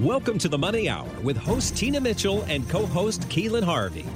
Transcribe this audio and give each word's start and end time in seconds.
Welcome 0.00 0.38
to 0.38 0.48
the 0.48 0.56
Money 0.56 0.88
Hour 0.88 1.10
with 1.22 1.36
host 1.36 1.76
Tina 1.76 2.00
Mitchell 2.00 2.40
and 2.44 2.66
co 2.70 2.86
host 2.86 3.20
Keelan 3.28 3.62
Harvey. 3.62 4.06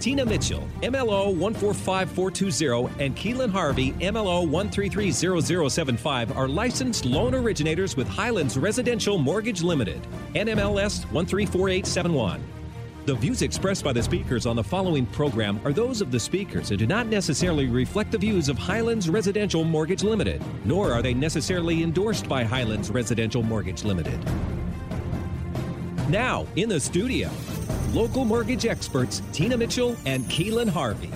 Tina 0.00 0.24
Mitchell, 0.24 0.66
MLO 0.80 1.36
145420, 1.36 3.04
and 3.04 3.14
Keelan 3.14 3.50
Harvey, 3.50 3.92
MLO 4.00 4.48
1330075, 4.48 6.34
are 6.34 6.48
licensed 6.48 7.04
loan 7.04 7.34
originators 7.34 7.98
with 7.98 8.08
Highlands 8.08 8.56
Residential 8.56 9.18
Mortgage 9.18 9.62
Limited, 9.62 10.00
NMLS 10.34 11.04
134871. 11.12 12.42
The 13.04 13.14
views 13.16 13.42
expressed 13.42 13.84
by 13.84 13.92
the 13.92 14.02
speakers 14.02 14.46
on 14.46 14.56
the 14.56 14.64
following 14.64 15.04
program 15.04 15.60
are 15.66 15.72
those 15.74 16.00
of 16.00 16.10
the 16.10 16.18
speakers 16.18 16.70
and 16.70 16.78
do 16.78 16.86
not 16.86 17.08
necessarily 17.08 17.66
reflect 17.66 18.10
the 18.10 18.16
views 18.16 18.48
of 18.48 18.56
Highlands 18.56 19.10
Residential 19.10 19.64
Mortgage 19.64 20.02
Limited, 20.02 20.42
nor 20.64 20.94
are 20.94 21.02
they 21.02 21.12
necessarily 21.12 21.82
endorsed 21.82 22.26
by 22.26 22.42
Highlands 22.42 22.90
Residential 22.90 23.42
Mortgage 23.42 23.84
Limited. 23.84 24.18
Now, 26.08 26.46
in 26.54 26.68
the 26.68 26.78
studio, 26.78 27.32
local 27.90 28.24
mortgage 28.24 28.64
experts 28.64 29.22
Tina 29.32 29.56
Mitchell 29.56 29.96
and 30.06 30.24
Keelan 30.26 30.68
Harvey. 30.68 31.10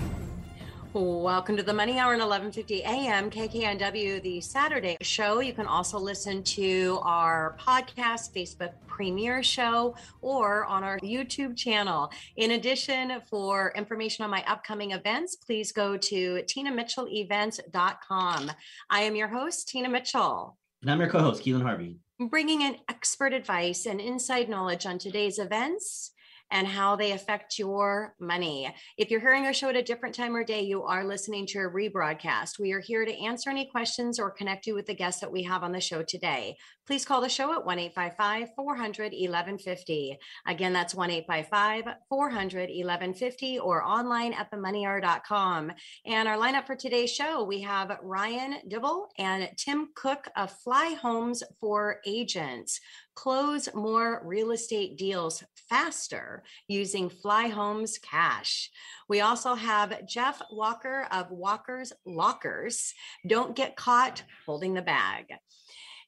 Welcome 0.92 1.56
to 1.56 1.62
the 1.62 1.72
Money 1.72 2.00
Hour 2.00 2.14
at 2.14 2.20
11:50 2.20 2.80
a.m. 2.80 3.30
KKNW, 3.30 4.20
the 4.20 4.40
Saturday 4.40 4.96
show. 5.00 5.38
You 5.38 5.52
can 5.52 5.66
also 5.66 5.96
listen 5.96 6.42
to 6.42 6.98
our 7.02 7.56
podcast, 7.60 8.34
Facebook 8.34 8.72
premiere 8.88 9.45
show, 9.45 9.95
or 10.22 10.64
on 10.64 10.82
our 10.82 10.98
YouTube 10.98 11.56
channel. 11.56 12.10
In 12.34 12.50
addition, 12.50 13.22
for 13.30 13.72
information 13.76 14.24
on 14.24 14.30
my 14.32 14.42
upcoming 14.48 14.90
events, 14.90 15.36
please 15.36 15.70
go 15.70 15.96
to 15.98 16.42
tinamitchellevents.com. 16.48 18.50
I 18.90 19.02
am 19.02 19.14
your 19.14 19.28
host, 19.28 19.68
Tina 19.68 19.88
Mitchell. 19.88 20.59
And 20.82 20.90
I'm 20.90 20.98
your 20.98 21.10
co-host, 21.10 21.45
Keelan 21.45 21.62
Harvey 21.62 22.00
bringing 22.29 22.60
in 22.60 22.77
expert 22.88 23.33
advice 23.33 23.87
and 23.87 24.01
inside 24.01 24.48
knowledge 24.48 24.84
on 24.84 24.98
today's 24.98 25.38
events 25.38 26.13
and 26.51 26.66
how 26.66 26.96
they 26.96 27.12
affect 27.12 27.59
your 27.59 28.15
money. 28.21 28.74
If 28.99 29.10
you're 29.10 29.21
hearing 29.21 29.46
our 29.46 29.54
show 29.54 29.68
at 29.68 29.77
a 29.77 29.82
different 29.82 30.15
time 30.15 30.35
or 30.35 30.45
day, 30.45 30.62
you 30.62 30.82
are 30.82 31.04
listening 31.04 31.46
to 31.46 31.60
a 31.60 31.71
rebroadcast. 31.71 32.59
We 32.59 32.73
are 32.73 32.80
here 32.80 33.04
to 33.04 33.24
answer 33.24 33.51
any 33.51 33.66
questions 33.71 34.18
or 34.18 34.30
connect 34.30 34.66
you 34.66 34.74
with 34.74 34.87
the 34.87 34.95
guests 34.95 35.21
that 35.21 35.32
we 35.32 35.45
have 35.45 35.62
on 35.62 35.73
the 35.73 35.80
show 35.80 36.02
today. 36.02 36.57
Please 36.91 37.05
call 37.05 37.21
the 37.21 37.29
show 37.29 37.52
at 37.52 37.65
1 37.65 37.79
855 37.79 38.49
400 38.57 39.13
1150. 39.13 40.19
Again, 40.49 40.73
that's 40.73 40.93
1 40.93 41.09
855 41.09 41.95
400 42.09 42.63
1150 42.63 43.60
or 43.60 43.85
online 43.85 44.33
at 44.33 44.51
themoneyhour.com. 44.51 45.71
And 46.05 46.27
our 46.27 46.37
lineup 46.37 46.66
for 46.66 46.74
today's 46.74 47.13
show 47.13 47.45
we 47.45 47.61
have 47.61 47.96
Ryan 48.02 48.57
Dibble 48.66 49.07
and 49.18 49.51
Tim 49.57 49.91
Cooke 49.95 50.27
of 50.35 50.52
Flyhomes 50.66 51.45
for 51.61 52.01
Agents 52.05 52.80
close 53.15 53.68
more 53.73 54.23
real 54.24 54.51
estate 54.51 54.99
deals 54.99 55.45
faster 55.68 56.43
using 56.66 57.09
Flyhomes 57.09 58.02
Cash. 58.02 58.68
We 59.09 59.21
also 59.21 59.55
have 59.55 60.07
Geoff 60.09 60.43
Walker 60.51 61.07
of 61.13 61.30
Walker's 61.30 61.93
Lockers. 62.05 62.95
Don't 63.24 63.55
get 63.55 63.77
caught 63.77 64.25
holding 64.44 64.75
the 64.75 64.83
bag. 64.83 65.27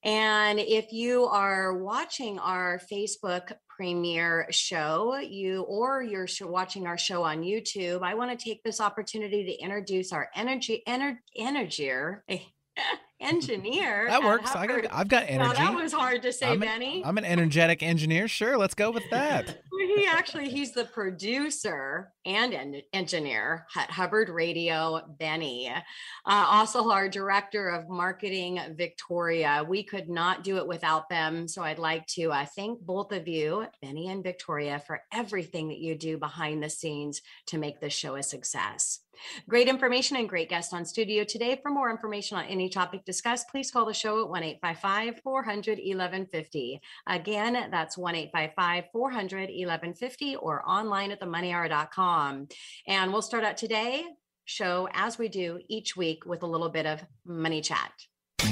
And 0.05 0.59
if 0.59 0.93
you 0.93 1.25
are 1.27 1.79
watching 1.79 2.39
our 2.39 2.81
Facebook 2.93 3.53
premiere 3.69 4.47
show, 4.51 5.17
you 5.17 5.63
or 5.63 6.03
you're 6.03 6.27
watching 6.43 6.87
our 6.87 6.99
show 6.99 7.23
on 7.23 7.43
YouTube, 7.43 8.03
I 8.03 8.15
want 8.15 8.37
to 8.37 8.45
take 8.45 8.63
this 8.65 8.81
opportunity 8.81 9.45
to 9.45 9.63
introduce 9.63 10.13
our 10.13 10.29
energy 10.35 10.83
ener, 10.89 11.19
energier 11.39 12.21
eh, 12.29 12.41
engineer. 13.23 14.07
That 14.09 14.23
works. 14.23 14.55
I 14.55 14.67
got, 14.67 14.87
I've 14.91 15.09
got 15.09 15.25
energy. 15.29 15.57
that 15.57 15.75
was 15.75 15.93
hard 15.93 16.23
to 16.23 16.33
say, 16.33 16.49
I'm 16.49 16.61
Benny. 16.61 17.03
I'm 17.05 17.19
an 17.19 17.25
energetic 17.25 17.83
engineer. 17.83 18.29
Sure, 18.29 18.59
let's 18.59 18.75
go 18.75 18.91
with 18.91 19.09
that. 19.11 19.63
he 19.97 20.07
actually 20.07 20.49
he's 20.49 20.73
the 20.73 20.85
producer 20.85 22.13
and 22.25 22.55
en- 22.55 22.83
engineer 22.93 23.67
at 23.77 23.91
Hubbard 23.91 24.29
Radio. 24.29 25.01
Benny, 25.19 25.71
uh, 25.71 25.81
also 26.27 26.91
our 26.91 27.09
director 27.09 27.69
of 27.69 27.89
marketing, 27.89 28.61
Victoria. 28.77 29.65
We 29.67 29.83
could 29.83 30.09
not 30.09 30.45
do 30.45 30.57
it 30.57 30.67
without 30.67 31.09
them. 31.09 31.49
So 31.49 31.63
I'd 31.63 31.79
like 31.79 32.07
to 32.09 32.33
uh, 32.33 32.47
thank 32.57 32.81
both 32.81 33.13
of 33.13 33.29
you, 33.29 33.67
Benny 33.81 34.09
and 34.09 34.23
Victoria, 34.23 34.83
for 34.87 35.03
everything 35.13 35.69
that 35.69 35.79
you 35.79 35.95
do 35.95 36.19
behind 36.19 36.63
the 36.63 36.71
scenes 36.71 37.23
to 37.47 37.59
make 37.59 37.81
this 37.81 37.93
show 37.93 38.17
a 38.17 38.23
success. 38.23 39.01
Great 39.49 39.69
information 39.69 40.17
and 40.17 40.29
great 40.29 40.49
guest 40.49 40.73
on 40.75 40.85
studio 40.85 41.25
today. 41.25 41.59
For 41.63 41.71
more 41.71 41.91
information 41.91 42.39
on 42.39 42.45
any 42.47 42.69
topic 42.69 43.05
discussed, 43.05 43.49
please 43.49 43.71
call 43.71 43.87
the 43.87 43.95
show 43.95 44.23
at 44.23 44.29
1 44.29 44.43
855 44.43 45.21
400 45.23 45.79
1150. 45.79 46.81
Again, 47.07 47.71
that's 47.71 47.97
1 47.99 48.15
855 48.15 48.85
400 48.93 49.41
1150 49.51 50.37
or 50.37 50.63
online 50.69 51.11
at 51.11 51.21
themoneyhour.com. 51.21 52.49
And 52.87 53.13
we'll 53.13 53.23
start 53.23 53.45
out 53.45 53.57
today 53.57 54.05
show 54.45 54.89
as 54.93 55.19
we 55.19 55.29
do 55.29 55.61
each 55.69 55.97
week 55.97 56.27
with 56.27 56.43
a 56.43 56.47
little 56.47 56.69
bit 56.69 56.87
of 56.87 57.05
money 57.25 57.61
chat. 57.61 57.93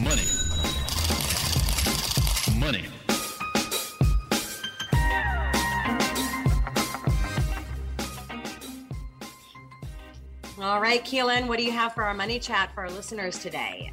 Money. 0.00 0.22
Money. 2.58 2.84
All 10.62 10.78
right, 10.78 11.02
Keelan, 11.02 11.46
what 11.46 11.56
do 11.56 11.64
you 11.64 11.72
have 11.72 11.94
for 11.94 12.04
our 12.04 12.12
money 12.12 12.38
chat 12.38 12.74
for 12.74 12.82
our 12.82 12.90
listeners 12.90 13.38
today? 13.38 13.92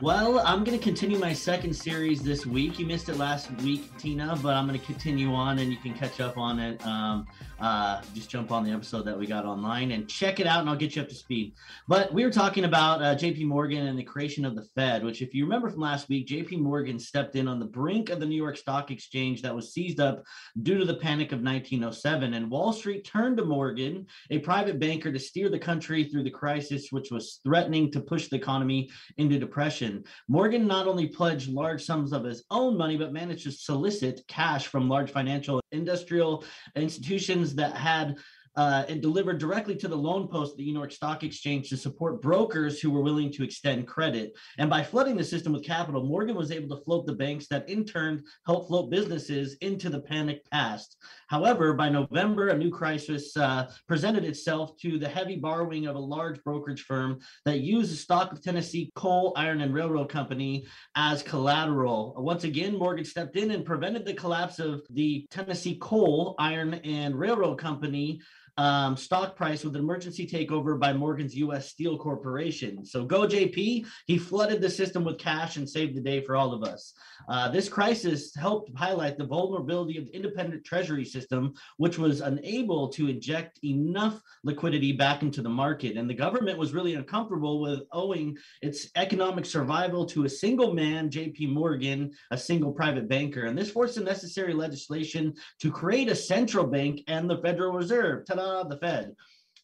Well, 0.00 0.40
I'm 0.40 0.64
going 0.64 0.76
to 0.76 0.82
continue 0.82 1.18
my 1.18 1.32
second 1.32 1.72
series 1.72 2.20
this 2.20 2.44
week. 2.44 2.80
You 2.80 2.84
missed 2.84 3.08
it 3.08 3.16
last 3.16 3.48
week, 3.62 3.96
Tina, 3.96 4.36
but 4.42 4.54
I'm 4.54 4.66
going 4.66 4.78
to 4.78 4.84
continue 4.84 5.32
on 5.32 5.60
and 5.60 5.70
you 5.70 5.78
can 5.78 5.94
catch 5.94 6.20
up 6.20 6.36
on 6.36 6.58
it. 6.58 6.84
Um, 6.84 7.26
uh, 7.60 8.02
just 8.12 8.28
jump 8.28 8.50
on 8.50 8.64
the 8.64 8.72
episode 8.72 9.02
that 9.02 9.16
we 9.16 9.26
got 9.26 9.46
online 9.46 9.92
and 9.92 10.08
check 10.08 10.40
it 10.40 10.46
out, 10.46 10.60
and 10.60 10.68
I'll 10.68 10.76
get 10.76 10.96
you 10.96 11.02
up 11.02 11.08
to 11.08 11.14
speed. 11.14 11.54
But 11.86 12.12
we 12.12 12.24
were 12.24 12.30
talking 12.30 12.64
about 12.64 13.00
uh, 13.02 13.14
JP 13.14 13.46
Morgan 13.46 13.86
and 13.86 13.98
the 13.98 14.02
creation 14.02 14.44
of 14.44 14.56
the 14.56 14.66
Fed, 14.74 15.04
which, 15.04 15.22
if 15.22 15.32
you 15.32 15.44
remember 15.44 15.70
from 15.70 15.80
last 15.80 16.08
week, 16.08 16.26
JP 16.26 16.58
Morgan 16.58 16.98
stepped 16.98 17.36
in 17.36 17.46
on 17.46 17.60
the 17.60 17.64
brink 17.64 18.10
of 18.10 18.18
the 18.18 18.26
New 18.26 18.36
York 18.36 18.56
Stock 18.56 18.90
Exchange 18.90 19.42
that 19.42 19.54
was 19.54 19.72
seized 19.72 20.00
up 20.00 20.24
due 20.62 20.76
to 20.76 20.84
the 20.84 20.96
panic 20.96 21.30
of 21.30 21.40
1907. 21.40 22.34
And 22.34 22.50
Wall 22.50 22.72
Street 22.72 23.04
turned 23.04 23.36
to 23.36 23.44
Morgan, 23.44 24.06
a 24.30 24.40
private 24.40 24.80
banker, 24.80 25.12
to 25.12 25.18
steer 25.18 25.48
the 25.48 25.58
country 25.58 26.04
through 26.04 26.24
the 26.24 26.30
crisis, 26.30 26.90
which 26.90 27.10
was 27.10 27.40
threatening 27.44 27.90
to 27.92 28.00
push 28.00 28.28
the 28.28 28.36
economy 28.36 28.90
into 29.16 29.38
depression. 29.38 29.83
Morgan 30.28 30.66
not 30.66 30.86
only 30.86 31.06
pledged 31.06 31.48
large 31.48 31.84
sums 31.84 32.12
of 32.12 32.24
his 32.24 32.44
own 32.50 32.76
money, 32.76 32.96
but 32.96 33.12
managed 33.12 33.44
to 33.44 33.52
solicit 33.52 34.22
cash 34.28 34.66
from 34.66 34.88
large 34.88 35.10
financial 35.10 35.60
and 35.72 35.80
industrial 35.80 36.44
institutions 36.74 37.54
that 37.54 37.76
had 37.76 38.16
uh, 38.56 38.84
and 38.88 39.02
delivered 39.02 39.38
directly 39.38 39.74
to 39.74 39.88
the 39.88 39.96
loan 39.96 40.28
post 40.28 40.52
at 40.52 40.58
the 40.58 40.64
New 40.64 40.78
York 40.78 40.92
Stock 40.92 41.24
Exchange 41.24 41.68
to 41.68 41.76
support 41.76 42.22
brokers 42.22 42.80
who 42.80 42.90
were 42.90 43.02
willing 43.02 43.32
to 43.32 43.42
extend 43.42 43.86
credit. 43.86 44.32
And 44.58 44.70
by 44.70 44.82
flooding 44.82 45.16
the 45.16 45.24
system 45.24 45.52
with 45.52 45.64
capital, 45.64 46.04
Morgan 46.04 46.36
was 46.36 46.52
able 46.52 46.76
to 46.76 46.84
float 46.84 47.06
the 47.06 47.14
banks 47.14 47.48
that 47.48 47.68
in 47.68 47.84
turn 47.84 48.22
helped 48.46 48.68
float 48.68 48.90
businesses 48.90 49.54
into 49.60 49.90
the 49.90 50.00
panic 50.00 50.48
past. 50.50 50.96
However, 51.34 51.74
by 51.74 51.88
November, 51.88 52.50
a 52.50 52.56
new 52.56 52.70
crisis 52.70 53.36
uh, 53.36 53.68
presented 53.88 54.24
itself 54.24 54.76
to 54.82 55.00
the 55.00 55.08
heavy 55.08 55.34
borrowing 55.34 55.88
of 55.88 55.96
a 55.96 55.98
large 55.98 56.40
brokerage 56.44 56.82
firm 56.82 57.18
that 57.44 57.58
used 57.58 57.90
the 57.90 57.96
stock 57.96 58.30
of 58.30 58.40
Tennessee 58.40 58.92
Coal, 58.94 59.32
Iron, 59.34 59.60
and 59.60 59.74
Railroad 59.74 60.08
Company 60.08 60.64
as 60.94 61.24
collateral. 61.24 62.14
Once 62.18 62.44
again, 62.44 62.78
Morgan 62.78 63.04
stepped 63.04 63.34
in 63.36 63.50
and 63.50 63.64
prevented 63.64 64.04
the 64.04 64.14
collapse 64.14 64.60
of 64.60 64.82
the 64.90 65.26
Tennessee 65.28 65.76
Coal, 65.80 66.36
Iron, 66.38 66.74
and 66.84 67.18
Railroad 67.18 67.56
Company 67.56 68.20
um, 68.56 68.96
stock 68.96 69.36
price 69.36 69.64
with 69.64 69.74
an 69.74 69.82
emergency 69.82 70.26
takeover 70.26 70.78
by 70.78 70.92
Morgan's 70.92 71.34
U.S. 71.36 71.68
Steel 71.68 71.98
Corporation. 71.98 72.84
So 72.84 73.04
go 73.04 73.26
JP. 73.26 73.86
He 74.06 74.18
flooded 74.18 74.60
the 74.60 74.70
system 74.70 75.04
with 75.04 75.18
cash 75.18 75.56
and 75.56 75.68
saved 75.68 75.96
the 75.96 76.00
day 76.00 76.20
for 76.20 76.36
all 76.36 76.52
of 76.52 76.62
us. 76.62 76.92
Uh, 77.28 77.48
this 77.48 77.68
crisis 77.68 78.34
helped 78.34 78.70
highlight 78.76 79.18
the 79.18 79.26
vulnerability 79.26 79.98
of 79.98 80.06
the 80.06 80.14
independent 80.14 80.64
treasury 80.64 81.04
system, 81.04 81.54
which 81.78 81.98
was 81.98 82.20
unable 82.20 82.88
to 82.88 83.08
inject 83.08 83.58
enough 83.64 84.20
liquidity 84.44 84.92
back 84.92 85.22
into 85.22 85.42
the 85.42 85.48
market. 85.48 85.96
And 85.96 86.08
the 86.08 86.14
government 86.14 86.58
was 86.58 86.72
really 86.72 86.94
uncomfortable 86.94 87.60
with 87.60 87.80
owing 87.92 88.36
its 88.62 88.88
economic 88.96 89.46
survival 89.46 90.06
to 90.06 90.24
a 90.24 90.28
single 90.28 90.74
man, 90.74 91.10
JP 91.10 91.52
Morgan, 91.52 92.12
a 92.30 92.38
single 92.38 92.72
private 92.72 93.08
banker. 93.08 93.44
And 93.44 93.56
this 93.56 93.70
forced 93.70 93.96
the 93.96 94.02
necessary 94.02 94.52
legislation 94.52 95.34
to 95.60 95.70
create 95.70 96.08
a 96.08 96.16
central 96.16 96.66
bank 96.66 97.00
and 97.08 97.28
the 97.28 97.38
Federal 97.38 97.72
Reserve. 97.72 98.26
Ta-da, 98.26 98.43
the 98.68 98.76
Fed. 98.80 99.16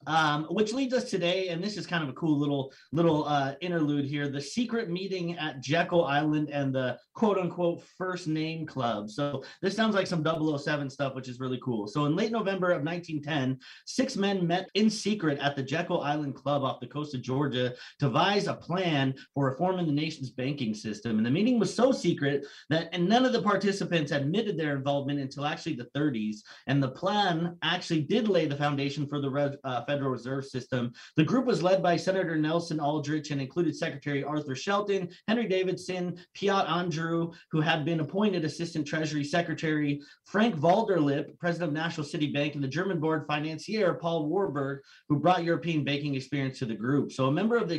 Um, 0.07 0.45
which 0.45 0.73
leads 0.73 0.95
us 0.95 1.11
today, 1.11 1.49
and 1.49 1.63
this 1.63 1.77
is 1.77 1.87
kind 1.87 2.03
of 2.03 2.09
a 2.09 2.15
cool 2.15 2.39
little 2.39 2.73
little 2.91 3.27
uh, 3.27 3.55
interlude 3.61 4.07
here: 4.07 4.29
the 4.29 4.41
secret 4.41 4.89
meeting 4.89 5.37
at 5.37 5.61
Jekyll 5.61 6.05
Island 6.07 6.49
and 6.51 6.75
the 6.75 6.99
quote 7.15 7.37
unquote 7.37 7.83
first 7.99 8.27
name 8.27 8.67
club. 8.67 9.11
So 9.11 9.45
this 9.61 9.77
sounds 9.77 9.95
like 9.95 10.07
some 10.07 10.25
007 10.25 10.89
stuff, 10.89 11.15
which 11.15 11.29
is 11.29 11.39
really 11.39 11.61
cool. 11.63 11.87
So 11.87 12.07
in 12.07 12.17
late 12.17 12.33
November 12.33 12.71
of 12.71 12.83
1910, 12.83 13.59
six 13.85 14.17
men 14.17 14.47
met 14.47 14.71
in 14.75 14.89
secret 14.89 15.39
at 15.39 15.55
the 15.55 15.63
Jekyll 15.63 16.01
Island 16.01 16.35
Club 16.35 16.63
off 16.63 16.81
the 16.81 16.87
coast 16.87 17.15
of 17.15 17.21
Georgia 17.21 17.71
to 17.71 17.75
devise 17.99 18.47
a 18.47 18.55
plan 18.55 19.15
for 19.35 19.51
reforming 19.51 19.87
the 19.87 19.93
nation's 19.93 20.31
banking 20.31 20.75
system. 20.75 21.19
And 21.19 21.27
the 21.27 21.31
meeting 21.31 21.59
was 21.59 21.75
so 21.75 21.93
secret 21.93 22.47
that 22.71 22.89
and 22.93 23.09
none 23.09 23.25
of 23.25 23.33
the 23.33 23.43
participants 23.43 24.13
admitted 24.13 24.59
their 24.59 24.75
involvement 24.75 25.21
until 25.21 25.45
actually 25.45 25.75
the 25.75 25.91
30s. 25.97 26.39
And 26.67 26.83
the 26.83 26.91
plan 26.91 27.57
actually 27.63 28.01
did 28.03 28.29
lay 28.29 28.47
the 28.47 28.57
foundation 28.57 29.07
for 29.07 29.21
the 29.21 29.59
uh, 29.65 29.85
Federal 29.91 30.13
Reserve 30.13 30.45
System. 30.45 30.93
The 31.17 31.25
group 31.25 31.47
was 31.47 31.65
led 31.65 31.83
by 31.83 31.97
Senator 31.97 32.37
Nelson 32.37 32.79
Aldrich 32.79 33.33
and 33.33 33.41
included 33.41 33.75
Secretary 33.75 34.23
Arthur 34.23 34.55
Shelton, 34.55 35.09
Henry 35.27 35.49
Davison, 35.49 36.17
Piatt 36.37 36.71
Andrew, 36.71 37.33
who 37.51 37.61
had 37.61 37.85
been 37.85 37.99
appointed 37.99 38.45
Assistant 38.45 38.87
Treasury 38.87 39.25
Secretary, 39.25 40.01
Frank 40.27 40.55
Vanderlip, 40.55 41.37
President 41.41 41.71
of 41.71 41.75
National 41.75 42.07
City 42.07 42.31
Bank, 42.31 42.55
and 42.55 42.63
the 42.63 42.69
German 42.69 43.01
board 43.01 43.25
financier, 43.27 43.95
Paul 43.95 44.27
Warburg, 44.27 44.81
who 45.09 45.19
brought 45.19 45.43
European 45.43 45.83
banking 45.83 46.15
experience 46.15 46.61
to 46.61 46.67
the 46.67 46.75
group. 46.75 47.11
So 47.11 47.27
a 47.27 47.33
member 47.33 47.57
of 47.57 47.69
the 47.69 47.75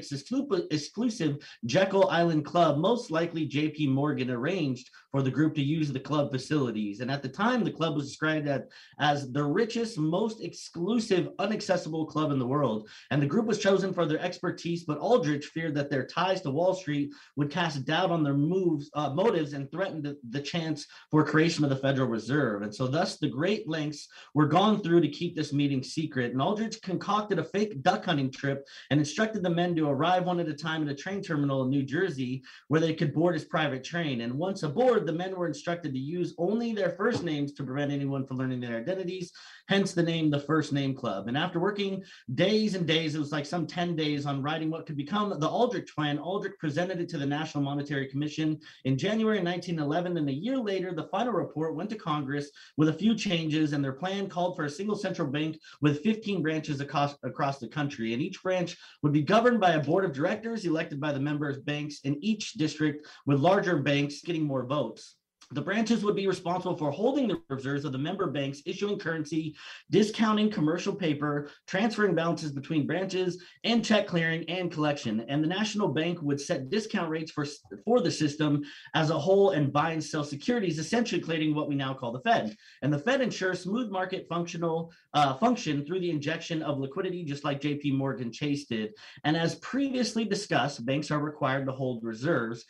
exclusive 0.69 1.37
Jekyll 1.65 2.09
Island 2.09 2.43
Club, 2.43 2.77
most 2.77 3.09
likely 3.09 3.47
JP 3.47 3.87
Morgan, 3.87 4.31
arranged 4.31 4.89
for 5.11 5.21
the 5.21 5.31
group 5.31 5.53
to 5.55 5.61
use 5.61 5.91
the 5.91 5.99
club 5.99 6.31
facilities. 6.31 7.01
And 7.01 7.11
at 7.11 7.21
the 7.21 7.29
time, 7.29 7.63
the 7.63 7.71
club 7.71 7.95
was 7.95 8.07
described 8.07 8.47
as, 8.47 8.61
as 8.99 9.31
the 9.31 9.43
richest, 9.43 9.97
most 9.97 10.41
exclusive, 10.41 11.29
inaccessible 11.39 12.05
club 12.05 12.31
in 12.31 12.39
the 12.39 12.47
world. 12.47 12.87
And 13.11 13.21
the 13.21 13.27
group 13.27 13.45
was 13.45 13.59
chosen 13.59 13.93
for 13.93 14.05
their 14.05 14.19
expertise, 14.19 14.83
but 14.83 14.97
Aldrich 14.99 15.47
feared 15.47 15.75
that 15.75 15.89
their 15.89 16.05
ties 16.05 16.41
to 16.41 16.51
Wall 16.51 16.73
Street 16.73 17.11
would 17.35 17.51
cast 17.51 17.85
doubt 17.85 18.11
on 18.11 18.23
their 18.23 18.33
moves, 18.33 18.89
uh, 18.93 19.09
motives 19.09 19.53
and 19.53 19.69
threaten 19.71 20.01
the, 20.01 20.17
the 20.29 20.41
chance 20.41 20.87
for 21.09 21.25
creation 21.25 21.63
of 21.63 21.69
the 21.69 21.75
Federal 21.75 22.07
Reserve. 22.07 22.61
And 22.61 22.73
so 22.73 22.87
thus 22.87 23.17
the 23.17 23.29
great 23.29 23.67
lengths 23.67 24.07
were 24.33 24.47
gone 24.47 24.81
through 24.81 25.01
to 25.01 25.09
keep 25.09 25.35
this 25.35 25.53
meeting 25.53 25.83
secret. 25.83 26.31
And 26.31 26.41
Aldrich 26.41 26.81
concocted 26.81 27.39
a 27.39 27.43
fake 27.43 27.81
duck 27.83 28.05
hunting 28.05 28.31
trip 28.31 28.65
and 28.89 28.99
instructed 28.99 29.43
the 29.43 29.49
men 29.49 29.75
to 29.75 29.89
arrive 29.89 30.25
one 30.25 30.39
at 30.39 30.47
a 30.47 30.53
time 30.53 30.83
at 30.83 30.91
a 30.91 30.95
train 30.95 31.21
terminal 31.21 31.63
in 31.63 31.69
New 31.69 31.83
Jersey 31.83 32.43
where 32.69 32.81
they 32.81 32.93
could 32.93 33.13
board 33.13 33.33
his 33.33 33.45
private 33.45 33.83
train. 33.83 34.21
And 34.21 34.33
once 34.33 34.63
aboard, 34.63 35.00
the 35.05 35.13
men 35.13 35.35
were 35.35 35.47
instructed 35.47 35.93
to 35.93 35.99
use 35.99 36.33
only 36.37 36.73
their 36.73 36.91
first 36.91 37.23
names 37.23 37.53
to 37.53 37.63
prevent 37.63 37.91
anyone 37.91 38.25
from 38.25 38.37
learning 38.37 38.59
their 38.59 38.77
identities, 38.77 39.31
hence 39.71 39.93
the 39.93 40.03
name 40.03 40.29
the 40.29 40.37
First 40.37 40.73
Name 40.73 40.93
Club. 40.93 41.29
And 41.29 41.37
after 41.37 41.57
working 41.57 42.03
days 42.35 42.75
and 42.75 42.85
days, 42.85 43.15
it 43.15 43.19
was 43.19 43.31
like 43.31 43.45
some 43.45 43.65
10 43.65 43.95
days 43.95 44.25
on 44.25 44.41
writing 44.43 44.69
what 44.69 44.85
could 44.85 44.97
become 44.97 45.39
the 45.39 45.47
Aldrich 45.47 45.95
Plan, 45.95 46.19
Aldrich 46.19 46.59
presented 46.59 46.99
it 46.99 47.07
to 47.07 47.17
the 47.17 47.25
National 47.25 47.63
Monetary 47.63 48.05
Commission 48.09 48.59
in 48.83 48.97
January 48.97 49.41
1911. 49.41 50.17
And 50.17 50.27
a 50.27 50.33
year 50.33 50.57
later, 50.57 50.93
the 50.93 51.07
final 51.07 51.31
report 51.31 51.77
went 51.77 51.89
to 51.91 51.95
Congress 51.95 52.49
with 52.75 52.89
a 52.89 52.93
few 52.93 53.15
changes, 53.15 53.71
and 53.71 53.81
their 53.81 53.93
plan 53.93 54.27
called 54.27 54.57
for 54.57 54.65
a 54.65 54.69
single 54.69 54.97
central 54.97 55.29
bank 55.29 55.57
with 55.79 56.03
15 56.03 56.41
branches 56.41 56.81
across, 56.81 57.15
across 57.23 57.57
the 57.57 57.69
country. 57.69 58.11
And 58.11 58.21
each 58.21 58.43
branch 58.43 58.75
would 59.03 59.13
be 59.13 59.21
governed 59.21 59.61
by 59.61 59.71
a 59.71 59.83
board 59.83 60.03
of 60.03 60.11
directors 60.11 60.65
elected 60.65 60.99
by 60.99 61.13
the 61.13 61.19
members' 61.21 61.59
banks 61.59 62.01
in 62.03 62.21
each 62.21 62.55
district, 62.55 63.07
with 63.25 63.39
larger 63.39 63.77
banks 63.77 64.21
getting 64.21 64.43
more 64.43 64.65
votes. 64.65 65.15
The 65.53 65.61
branches 65.61 66.03
would 66.03 66.15
be 66.15 66.27
responsible 66.27 66.77
for 66.77 66.91
holding 66.91 67.27
the 67.27 67.41
reserves 67.49 67.83
of 67.83 67.91
the 67.91 67.97
member 67.97 68.27
banks, 68.27 68.61
issuing 68.65 68.97
currency, 68.97 69.55
discounting 69.89 70.49
commercial 70.49 70.95
paper, 70.95 71.49
transferring 71.67 72.15
balances 72.15 72.51
between 72.51 72.87
branches, 72.87 73.43
and 73.65 73.83
check 73.83 74.07
clearing 74.07 74.49
and 74.49 74.71
collection. 74.71 75.25
And 75.27 75.43
the 75.43 75.47
national 75.47 75.89
bank 75.89 76.21
would 76.21 76.39
set 76.39 76.69
discount 76.69 77.09
rates 77.09 77.31
for, 77.31 77.45
for 77.83 77.99
the 77.99 78.11
system 78.11 78.63
as 78.95 79.09
a 79.09 79.19
whole 79.19 79.51
and 79.51 79.73
buy 79.73 79.91
and 79.91 80.03
sell 80.03 80.23
securities, 80.23 80.79
essentially 80.79 81.21
creating 81.21 81.53
what 81.53 81.67
we 81.67 81.75
now 81.75 81.93
call 81.93 82.13
the 82.13 82.21
Fed. 82.21 82.55
And 82.81 82.93
the 82.93 82.99
Fed 82.99 83.21
ensures 83.21 83.61
smooth 83.61 83.91
market 83.91 84.27
functional 84.29 84.93
uh, 85.13 85.33
function 85.33 85.85
through 85.85 85.99
the 85.99 86.11
injection 86.11 86.61
of 86.63 86.79
liquidity, 86.79 87.25
just 87.25 87.43
like 87.43 87.61
JP 87.61 87.95
Morgan 87.95 88.31
Chase 88.31 88.65
did. 88.65 88.93
And 89.25 89.35
as 89.35 89.55
previously 89.55 90.23
discussed, 90.23 90.85
banks 90.85 91.11
are 91.11 91.19
required 91.19 91.65
to 91.65 91.73
hold 91.73 92.03
reserves 92.03 92.65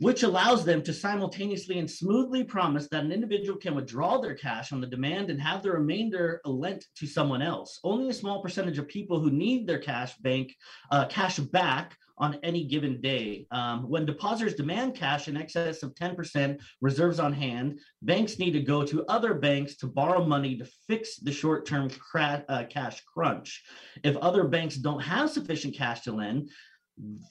which 0.00 0.22
allows 0.22 0.64
them 0.64 0.82
to 0.82 0.92
simultaneously 0.94 1.78
and 1.78 1.90
smoothly 1.90 2.42
promise 2.42 2.88
that 2.88 3.04
an 3.04 3.12
individual 3.12 3.58
can 3.58 3.74
withdraw 3.74 4.18
their 4.18 4.34
cash 4.34 4.72
on 4.72 4.80
the 4.80 4.86
demand 4.86 5.28
and 5.28 5.40
have 5.40 5.62
the 5.62 5.70
remainder 5.70 6.40
lent 6.46 6.86
to 6.96 7.06
someone 7.06 7.42
else. 7.42 7.78
Only 7.84 8.08
a 8.08 8.14
small 8.14 8.42
percentage 8.42 8.78
of 8.78 8.88
people 8.88 9.20
who 9.20 9.30
need 9.30 9.66
their 9.66 9.78
cash 9.78 10.16
bank 10.16 10.54
uh, 10.90 11.06
cash 11.06 11.38
back 11.38 11.96
on 12.20 12.38
any 12.42 12.64
given 12.64 13.00
day. 13.00 13.46
Um, 13.50 13.88
when 13.88 14.04
depositors 14.04 14.54
demand 14.54 14.94
cash 14.94 15.26
in 15.26 15.36
excess 15.36 15.82
of 15.82 15.94
10% 15.94 16.60
reserves 16.80 17.18
on 17.18 17.32
hand, 17.32 17.80
banks 18.02 18.38
need 18.38 18.52
to 18.52 18.60
go 18.60 18.84
to 18.84 19.04
other 19.06 19.34
banks 19.34 19.76
to 19.78 19.86
borrow 19.86 20.24
money 20.24 20.56
to 20.58 20.66
fix 20.86 21.16
the 21.16 21.32
short 21.32 21.66
term 21.66 21.88
cra- 21.90 22.44
uh, 22.48 22.64
cash 22.68 23.02
crunch. 23.12 23.64
If 24.04 24.16
other 24.18 24.44
banks 24.44 24.76
don't 24.76 25.00
have 25.00 25.30
sufficient 25.30 25.74
cash 25.74 26.02
to 26.02 26.12
lend, 26.12 26.50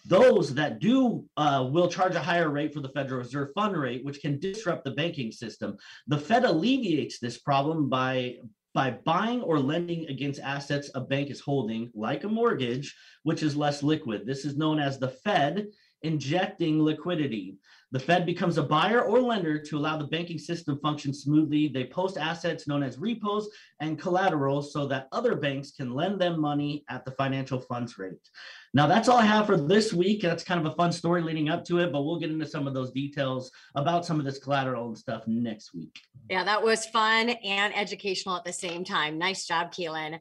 those 0.05 0.53
that 0.55 0.79
do 0.79 1.25
uh, 1.37 1.67
will 1.71 1.89
charge 1.89 2.15
a 2.15 2.21
higher 2.21 2.49
rate 2.49 2.73
for 2.73 2.79
the 2.79 2.89
Federal 2.89 3.19
Reserve 3.19 3.49
fund 3.53 3.77
rate, 3.77 4.03
which 4.03 4.21
can 4.21 4.39
disrupt 4.39 4.83
the 4.83 4.91
banking 4.91 5.31
system. 5.31 5.77
The 6.07 6.17
Fed 6.17 6.45
alleviates 6.45 7.19
this 7.19 7.37
problem 7.37 7.89
by 7.89 8.37
by 8.73 8.91
buying 8.91 9.41
or 9.41 9.59
lending 9.59 10.05
against 10.07 10.39
assets 10.39 10.91
a 10.93 11.01
bank 11.01 11.31
is 11.31 11.39
holding, 11.39 11.89
like 11.95 12.23
a 12.23 12.29
mortgage, 12.29 12.95
which 13.23 13.41
is 13.41 13.55
less 13.55 13.81
liquid. 13.81 14.27
This 14.27 14.45
is 14.45 14.57
known 14.57 14.79
as 14.79 14.99
the 14.99 15.09
Fed 15.09 15.67
injecting 16.03 16.81
liquidity. 16.81 17.57
The 17.91 17.99
Fed 17.99 18.25
becomes 18.25 18.59
a 18.59 18.63
buyer 18.63 19.01
or 19.01 19.19
lender 19.19 19.57
to 19.57 19.77
allow 19.77 19.97
the 19.97 20.05
banking 20.05 20.37
system 20.37 20.79
function 20.79 21.11
smoothly. 21.11 21.67
They 21.67 21.85
post 21.85 22.17
assets 22.17 22.67
known 22.67 22.83
as 22.83 22.99
repos 22.99 23.49
and 23.79 23.99
collateral 23.99 24.61
so 24.61 24.85
that 24.87 25.07
other 25.11 25.35
banks 25.35 25.71
can 25.71 25.95
lend 25.95 26.21
them 26.21 26.39
money 26.39 26.85
at 26.89 27.03
the 27.03 27.11
financial 27.11 27.59
funds 27.59 27.97
rate. 27.97 28.29
Now, 28.75 28.85
that's 28.85 29.09
all 29.09 29.17
I 29.17 29.25
have 29.25 29.47
for 29.47 29.57
this 29.57 29.91
week. 29.91 30.21
That's 30.21 30.43
kind 30.43 30.63
of 30.63 30.71
a 30.71 30.75
fun 30.75 30.91
story 30.91 31.23
leading 31.23 31.49
up 31.49 31.65
to 31.65 31.79
it, 31.79 31.91
but 31.91 32.03
we'll 32.03 32.19
get 32.19 32.29
into 32.29 32.45
some 32.45 32.67
of 32.67 32.75
those 32.75 32.91
details 32.91 33.49
about 33.73 34.05
some 34.05 34.19
of 34.19 34.25
this 34.25 34.37
collateral 34.37 34.87
and 34.87 34.97
stuff 34.97 35.23
next 35.25 35.73
week. 35.73 35.99
Yeah, 36.29 36.43
that 36.43 36.61
was 36.61 36.85
fun 36.85 37.29
and 37.29 37.75
educational 37.75 38.35
at 38.35 38.45
the 38.45 38.53
same 38.53 38.83
time. 38.83 39.17
Nice 39.17 39.47
job, 39.47 39.73
Keelan. 39.73 40.19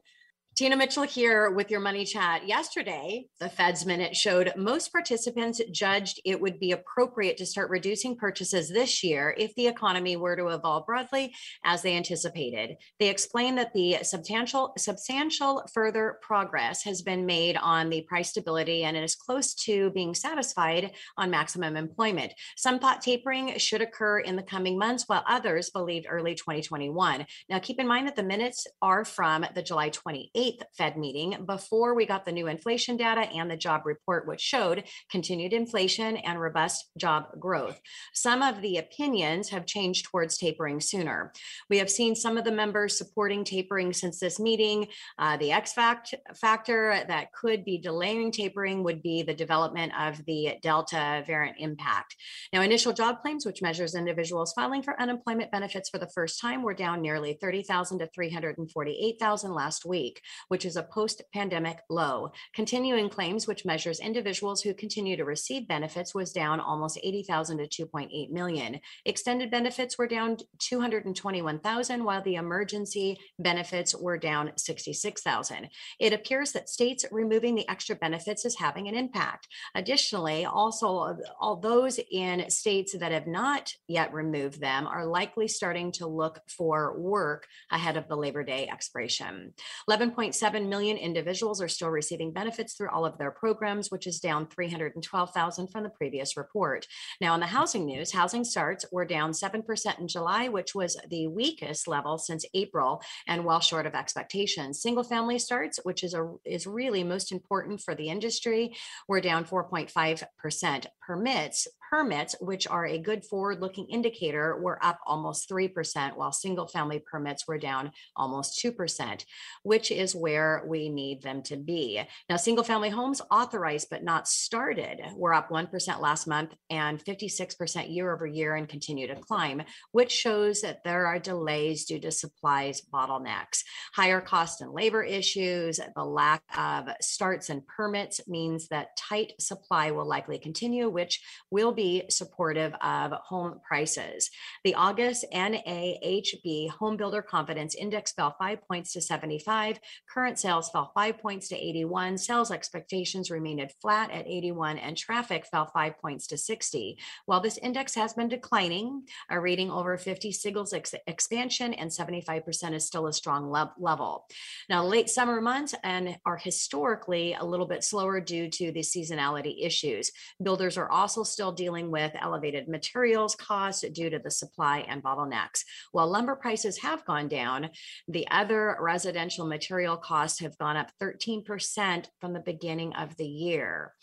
Tina 0.59 0.75
Mitchell 0.75 1.03
here 1.03 1.51
with 1.51 1.71
your 1.71 1.79
money 1.79 2.03
chat. 2.03 2.45
Yesterday, 2.45 3.27
the 3.39 3.47
Fed's 3.47 3.85
minute 3.85 4.13
showed 4.13 4.51
most 4.57 4.91
participants 4.91 5.61
judged 5.71 6.19
it 6.25 6.41
would 6.41 6.59
be 6.59 6.73
appropriate 6.73 7.37
to 7.37 7.45
start 7.45 7.69
reducing 7.69 8.17
purchases 8.17 8.67
this 8.67 9.01
year 9.01 9.33
if 9.37 9.55
the 9.55 9.67
economy 9.67 10.17
were 10.17 10.35
to 10.35 10.49
evolve 10.49 10.85
broadly 10.85 11.33
as 11.63 11.81
they 11.81 11.95
anticipated. 11.95 12.75
They 12.99 13.07
explained 13.07 13.57
that 13.57 13.73
the 13.73 13.99
substantial 14.03 14.73
substantial 14.77 15.63
further 15.73 16.17
progress 16.21 16.83
has 16.83 17.03
been 17.03 17.25
made 17.25 17.55
on 17.55 17.89
the 17.89 18.01
price 18.01 18.31
stability 18.31 18.83
and 18.83 18.97
it 18.97 19.03
is 19.03 19.15
close 19.15 19.53
to 19.63 19.91
being 19.91 20.13
satisfied 20.13 20.91
on 21.15 21.31
maximum 21.31 21.77
employment. 21.77 22.33
Some 22.57 22.79
thought 22.79 23.01
tapering 23.01 23.57
should 23.59 23.81
occur 23.81 24.19
in 24.19 24.35
the 24.35 24.43
coming 24.43 24.77
months, 24.77 25.05
while 25.07 25.23
others 25.25 25.69
believed 25.69 26.07
early 26.09 26.35
2021. 26.35 27.25
Now, 27.47 27.59
keep 27.59 27.79
in 27.79 27.87
mind 27.87 28.07
that 28.07 28.17
the 28.17 28.23
minutes 28.23 28.67
are 28.81 29.05
from 29.05 29.45
the 29.55 29.63
July 29.63 29.89
28th 29.89 30.48
8th 30.49 30.63
Fed 30.77 30.97
meeting 30.97 31.45
before 31.45 31.93
we 31.93 32.05
got 32.05 32.25
the 32.25 32.31
new 32.31 32.47
inflation 32.47 32.97
data 32.97 33.21
and 33.21 33.49
the 33.49 33.57
job 33.57 33.81
report, 33.85 34.27
which 34.27 34.41
showed 34.41 34.83
continued 35.11 35.53
inflation 35.53 36.17
and 36.17 36.39
robust 36.39 36.89
job 36.97 37.27
growth. 37.39 37.79
Some 38.13 38.41
of 38.41 38.61
the 38.61 38.77
opinions 38.77 39.49
have 39.49 39.65
changed 39.65 40.05
towards 40.05 40.37
tapering 40.37 40.79
sooner. 40.79 41.31
We 41.69 41.77
have 41.77 41.89
seen 41.89 42.15
some 42.15 42.37
of 42.37 42.45
the 42.45 42.51
members 42.51 42.97
supporting 42.97 43.43
tapering 43.43 43.93
since 43.93 44.19
this 44.19 44.39
meeting. 44.39 44.87
Uh, 45.17 45.37
the 45.37 45.51
X 45.51 45.73
fact, 45.73 46.13
factor 46.35 47.03
that 47.07 47.33
could 47.33 47.63
be 47.63 47.77
delaying 47.77 48.31
tapering 48.31 48.83
would 48.83 49.01
be 49.01 49.23
the 49.23 49.33
development 49.33 49.93
of 49.99 50.23
the 50.25 50.55
Delta 50.61 51.23
variant 51.25 51.57
impact. 51.59 52.15
Now, 52.53 52.61
initial 52.61 52.93
job 52.93 53.21
claims, 53.21 53.45
which 53.45 53.61
measures 53.61 53.95
individuals 53.95 54.53
filing 54.53 54.83
for 54.83 54.99
unemployment 54.99 55.51
benefits 55.51 55.89
for 55.89 55.97
the 55.97 56.09
first 56.13 56.41
time, 56.41 56.63
were 56.63 56.73
down 56.73 57.01
nearly 57.01 57.37
30,000 57.39 57.99
to 57.99 58.07
348,000 58.07 59.53
last 59.53 59.85
week 59.85 60.21
which 60.47 60.65
is 60.65 60.75
a 60.75 60.83
post 60.83 61.21
pandemic 61.33 61.79
low. 61.89 62.31
Continuing 62.55 63.09
claims, 63.09 63.47
which 63.47 63.65
measures 63.65 63.99
individuals 63.99 64.61
who 64.61 64.73
continue 64.73 65.17
to 65.17 65.25
receive 65.25 65.67
benefits, 65.67 66.15
was 66.15 66.31
down 66.31 66.59
almost 66.59 66.99
80,000 67.03 67.57
to 67.57 67.85
2.8 67.85 68.31
million. 68.31 68.79
Extended 69.05 69.51
benefits 69.51 69.97
were 69.97 70.07
down 70.07 70.37
221,000, 70.59 72.03
while 72.03 72.21
the 72.21 72.35
emergency 72.35 73.17
benefits 73.37 73.95
were 73.95 74.17
down 74.17 74.51
66,000. 74.57 75.69
It 75.99 76.13
appears 76.13 76.51
that 76.53 76.69
states 76.69 77.05
removing 77.11 77.55
the 77.55 77.67
extra 77.69 77.95
benefits 77.95 78.45
is 78.45 78.57
having 78.57 78.87
an 78.87 78.95
impact. 78.95 79.47
Additionally, 79.75 80.45
also, 80.45 81.17
all 81.39 81.55
those 81.55 81.99
in 82.11 82.49
states 82.49 82.95
that 82.97 83.11
have 83.11 83.27
not 83.27 83.73
yet 83.87 84.13
removed 84.13 84.61
them 84.61 84.87
are 84.87 85.05
likely 85.05 85.47
starting 85.47 85.91
to 85.93 86.07
look 86.07 86.39
for 86.47 86.99
work 86.99 87.47
ahead 87.71 87.97
of 87.97 88.07
the 88.07 88.15
Labor 88.15 88.43
Day 88.43 88.67
expiration. 88.67 89.53
11. 89.87 90.11
1.7 90.19 90.67
million 90.67 90.97
individuals 90.97 91.61
are 91.61 91.69
still 91.69 91.89
receiving 91.89 92.33
benefits 92.33 92.73
through 92.73 92.89
all 92.89 93.05
of 93.05 93.17
their 93.17 93.31
programs, 93.31 93.89
which 93.89 94.05
is 94.05 94.19
down 94.19 94.47
312,000 94.47 95.67
from 95.67 95.83
the 95.83 95.89
previous 95.89 96.35
report. 96.35 96.85
Now, 97.21 97.35
in 97.35 97.39
the 97.39 97.45
housing 97.45 97.85
news, 97.85 98.11
housing 98.11 98.43
starts 98.43 98.85
were 98.91 99.05
down 99.05 99.31
7% 99.31 99.99
in 99.99 100.07
July, 100.09 100.49
which 100.49 100.75
was 100.75 100.97
the 101.09 101.27
weakest 101.27 101.87
level 101.87 102.17
since 102.17 102.43
April 102.53 103.01
and 103.27 103.45
well 103.45 103.61
short 103.61 103.85
of 103.85 103.95
expectations. 103.95 104.81
Single 104.81 105.05
family 105.05 105.39
starts, 105.39 105.79
which 105.83 106.03
is 106.03 106.13
a 106.13 106.35
is 106.43 106.67
really 106.67 107.03
most 107.03 107.31
important 107.31 107.79
for 107.79 107.95
the 107.95 108.09
industry, 108.09 108.75
were 109.07 109.21
down 109.21 109.45
4.5%. 109.45 110.85
Permits 111.01 111.67
permits, 111.89 112.35
which 112.39 112.67
are 112.67 112.85
a 112.85 112.97
good 112.99 113.25
forward 113.25 113.61
looking 113.61 113.87
indicator, 113.87 114.59
were 114.61 114.83
up 114.83 114.99
almost 115.05 115.49
3%, 115.49 116.15
while 116.15 116.31
single 116.31 116.67
family 116.67 116.99
permits 116.99 117.47
were 117.47 117.57
down 117.57 117.91
almost 118.15 118.63
2%, 118.63 119.25
which 119.63 119.91
is 119.91 120.15
where 120.15 120.63
we 120.67 120.89
need 120.89 121.21
them 121.21 121.41
to 121.43 121.57
be. 121.57 122.01
Now, 122.29 122.37
single 122.37 122.63
family 122.63 122.89
homes 122.89 123.21
authorized 123.31 123.87
but 123.89 124.03
not 124.03 124.27
started 124.27 125.01
were 125.15 125.33
up 125.33 125.49
1% 125.49 125.99
last 125.99 126.27
month 126.27 126.53
and 126.69 127.03
56% 127.03 127.93
year 127.93 128.13
over 128.13 128.27
year 128.27 128.55
and 128.55 128.67
continue 128.69 129.07
to 129.07 129.15
climb, 129.15 129.63
which 129.91 130.11
shows 130.11 130.61
that 130.61 130.83
there 130.83 131.07
are 131.07 131.19
delays 131.19 131.85
due 131.85 131.99
to 131.99 132.11
supplies 132.11 132.81
bottlenecks. 132.93 133.63
Higher 133.93 134.21
cost 134.21 134.61
and 134.61 134.73
labor 134.73 135.03
issues, 135.03 135.79
the 135.95 136.05
lack 136.05 136.43
of 136.57 136.89
starts 137.01 137.49
and 137.49 137.65
permits 137.65 138.21
means 138.27 138.67
that 138.67 138.95
tight 138.97 139.33
supply 139.39 139.91
will 139.91 140.07
likely 140.07 140.37
continue, 140.37 140.89
which 140.89 141.21
will 141.49 141.71
be 141.79 142.03
supportive 142.09 142.73
of 142.81 143.13
home 143.23 143.61
prices. 143.65 144.29
The 144.65 144.75
August 144.75 145.25
NAHB 145.33 146.71
Home 146.71 146.97
Builder 146.97 147.21
Confidence 147.21 147.73
Index 147.73 148.11
fell 148.11 148.35
five 148.37 148.59
points 148.67 148.91
to 148.91 149.01
75. 149.01 149.79
Current 150.13 150.37
sales 150.37 150.69
fell 150.69 150.91
five 150.93 151.19
points 151.19 151.47
to 151.47 151.55
81. 151.55 152.17
Sales 152.17 152.51
expectations 152.51 153.31
remained 153.31 153.71
flat 153.81 154.11
at 154.11 154.27
81, 154.27 154.77
and 154.77 154.97
traffic 154.97 155.45
fell 155.45 155.67
five 155.67 155.97
points 155.99 156.27
to 156.27 156.37
60. 156.37 156.97
While 157.27 157.39
this 157.39 157.57
index 157.57 157.95
has 157.95 158.13
been 158.13 158.27
declining, 158.27 159.03
a 159.29 159.39
reading 159.39 159.71
over 159.71 159.97
50 159.97 160.33
signals 160.33 160.73
ex- 160.73 160.93
expansion, 161.07 161.73
and 161.73 161.89
75% 161.89 162.73
is 162.73 162.85
still 162.85 163.07
a 163.07 163.13
strong 163.13 163.49
le- 163.49 163.73
level. 163.79 164.27
Now, 164.67 164.83
late 164.83 165.09
summer 165.09 165.39
months 165.39 165.73
and 165.81 166.17
are 166.25 166.35
historically 166.35 167.35
a 167.35 167.45
little 167.45 167.67
bit 167.67 167.85
slower 167.85 168.19
due 168.19 168.49
to 168.49 168.73
the 168.73 168.81
seasonality 168.81 169.65
issues. 169.65 170.11
Builders 170.43 170.77
are 170.77 170.89
also 170.89 171.23
still 171.23 171.53
dealing 171.53 171.68
dealing 171.69 171.91
with 171.91 172.11
elevated 172.19 172.67
materials 172.67 173.35
costs 173.35 173.85
due 173.89 174.09
to 174.09 174.17
the 174.17 174.31
supply 174.31 174.79
and 174.87 175.03
bottlenecks. 175.03 175.63
While 175.91 176.09
lumber 176.09 176.35
prices 176.35 176.79
have 176.79 177.05
gone 177.05 177.27
down, 177.27 177.69
the 178.07 178.27
other 178.31 178.75
residential 178.79 179.45
material 179.45 179.95
costs 179.95 180.39
have 180.39 180.57
gone 180.57 180.77
up 180.77 180.91
13% 180.99 182.05
from 182.19 182.33
the 182.33 182.39
beginning 182.39 182.93
of 182.95 183.15
the 183.17 183.27
year. 183.27 183.93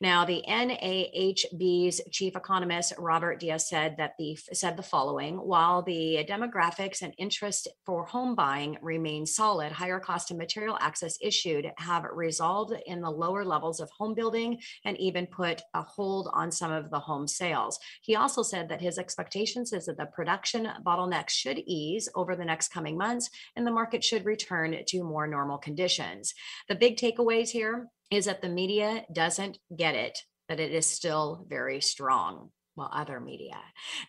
Now, 0.00 0.24
the 0.24 0.42
NAHB's 0.48 2.00
chief 2.10 2.34
economist 2.34 2.94
Robert 2.98 3.38
Dietz 3.38 3.68
said 3.68 3.94
that 3.98 4.14
the 4.18 4.36
said 4.52 4.76
the 4.76 4.82
following: 4.82 5.36
While 5.36 5.82
the 5.82 6.26
demographics 6.28 7.02
and 7.02 7.14
interest 7.18 7.68
for 7.86 8.04
home 8.04 8.34
buying 8.34 8.78
remain 8.82 9.26
solid, 9.26 9.70
higher 9.70 10.00
cost 10.00 10.32
of 10.32 10.38
material 10.38 10.76
access 10.80 11.18
issued 11.20 11.70
have 11.78 12.04
resolved 12.12 12.74
in 12.86 13.00
the 13.00 13.10
lower 13.10 13.44
levels 13.44 13.78
of 13.78 13.90
home 13.90 14.14
building 14.14 14.58
and 14.84 14.98
even 14.98 15.26
put 15.28 15.62
a 15.74 15.82
hold 15.82 16.28
on 16.32 16.50
some 16.50 16.72
of 16.72 16.90
the 16.90 16.98
home 16.98 17.11
home 17.12 17.28
sales. 17.28 17.78
He 18.00 18.16
also 18.16 18.42
said 18.42 18.68
that 18.68 18.80
his 18.80 18.98
expectations 18.98 19.72
is 19.72 19.86
that 19.86 19.98
the 19.98 20.06
production 20.06 20.68
bottlenecks 20.84 21.30
should 21.30 21.58
ease 21.66 22.08
over 22.14 22.34
the 22.34 22.44
next 22.44 22.68
coming 22.68 22.96
months 22.96 23.28
and 23.54 23.66
the 23.66 23.70
market 23.70 24.02
should 24.02 24.24
return 24.24 24.74
to 24.86 25.04
more 25.04 25.26
normal 25.26 25.58
conditions. 25.58 26.32
The 26.68 26.74
big 26.74 26.96
takeaways 26.96 27.50
here 27.50 27.88
is 28.10 28.24
that 28.24 28.40
the 28.40 28.48
media 28.48 29.04
doesn't 29.12 29.58
get 29.76 29.94
it, 29.94 30.18
that 30.48 30.60
it 30.60 30.72
is 30.72 30.86
still 30.86 31.46
very 31.48 31.80
strong 31.82 32.50
well, 32.74 32.90
other 32.92 33.20
media. 33.20 33.58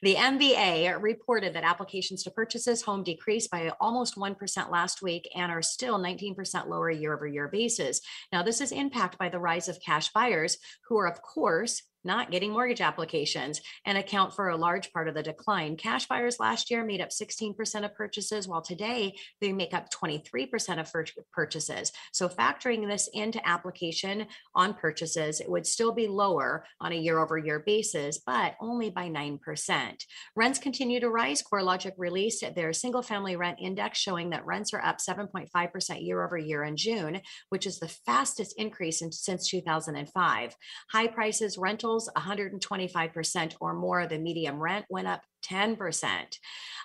The 0.01 0.15
MBA 0.15 1.01
reported 1.01 1.53
that 1.53 1.65
applications 1.65 2.23
to 2.23 2.31
purchase 2.31 2.63
this 2.63 2.81
home 2.81 3.03
decreased 3.03 3.51
by 3.51 3.71
almost 3.81 4.15
1% 4.15 4.71
last 4.71 5.01
week 5.01 5.29
and 5.35 5.51
are 5.51 5.61
still 5.61 5.99
19% 5.99 6.67
lower 6.67 6.89
year 6.89 7.13
over 7.13 7.27
year 7.27 7.49
basis. 7.49 7.99
Now, 8.31 8.41
this 8.41 8.61
is 8.61 8.71
impacted 8.71 9.19
by 9.19 9.29
the 9.29 9.39
rise 9.39 9.67
of 9.67 9.81
cash 9.81 10.11
buyers 10.13 10.57
who 10.87 10.97
are, 10.97 11.07
of 11.07 11.21
course, 11.21 11.83
not 12.03 12.31
getting 12.31 12.51
mortgage 12.51 12.81
applications 12.81 13.61
and 13.85 13.97
account 13.97 14.33
for 14.33 14.49
a 14.49 14.57
large 14.57 14.91
part 14.93 15.07
of 15.07 15.15
the 15.15 15.23
decline. 15.23 15.75
Cash 15.75 16.07
buyers 16.07 16.39
last 16.39 16.69
year 16.69 16.83
made 16.83 17.01
up 17.01 17.09
16% 17.09 17.85
of 17.85 17.95
purchases, 17.95 18.47
while 18.47 18.61
today 18.61 19.15
they 19.41 19.53
make 19.53 19.73
up 19.73 19.89
23% 19.91 20.79
of 20.79 20.91
purchases. 21.31 21.91
So, 22.11 22.27
factoring 22.27 22.87
this 22.87 23.09
into 23.13 23.45
application 23.47 24.27
on 24.55 24.73
purchases, 24.73 25.39
it 25.39 25.49
would 25.49 25.65
still 25.65 25.93
be 25.93 26.07
lower 26.07 26.65
on 26.79 26.91
a 26.91 26.95
year 26.95 27.19
over 27.19 27.37
year 27.37 27.59
basis, 27.65 28.19
but 28.19 28.55
only 28.59 28.89
by 28.89 29.09
9%. 29.09 30.05
Rents 30.35 30.59
continue 30.59 30.99
to 30.99 31.09
rise. 31.09 31.43
CoreLogic 31.43 31.93
released 31.97 32.43
their 32.55 32.73
single 32.73 33.01
family 33.01 33.35
rent 33.35 33.59
index 33.61 33.97
showing 33.99 34.29
that 34.31 34.45
rents 34.45 34.73
are 34.73 34.83
up 34.83 34.97
7.5% 34.97 36.05
year 36.05 36.23
over 36.23 36.37
year 36.37 36.63
in 36.63 36.75
June, 36.77 37.21
which 37.49 37.65
is 37.65 37.79
the 37.79 37.87
fastest 37.87 38.55
increase 38.57 39.01
in, 39.01 39.11
since 39.11 39.49
2005. 39.49 40.55
High 40.91 41.07
prices, 41.07 41.57
rentals, 41.57 41.92
rentals 41.93 42.09
125% 42.17 43.55
or 43.59 43.73
more. 43.73 44.01
Of 44.01 44.09
the 44.09 44.17
medium 44.17 44.59
rent 44.59 44.85
went 44.89 45.07
up 45.07 45.21
10%. 45.45 46.37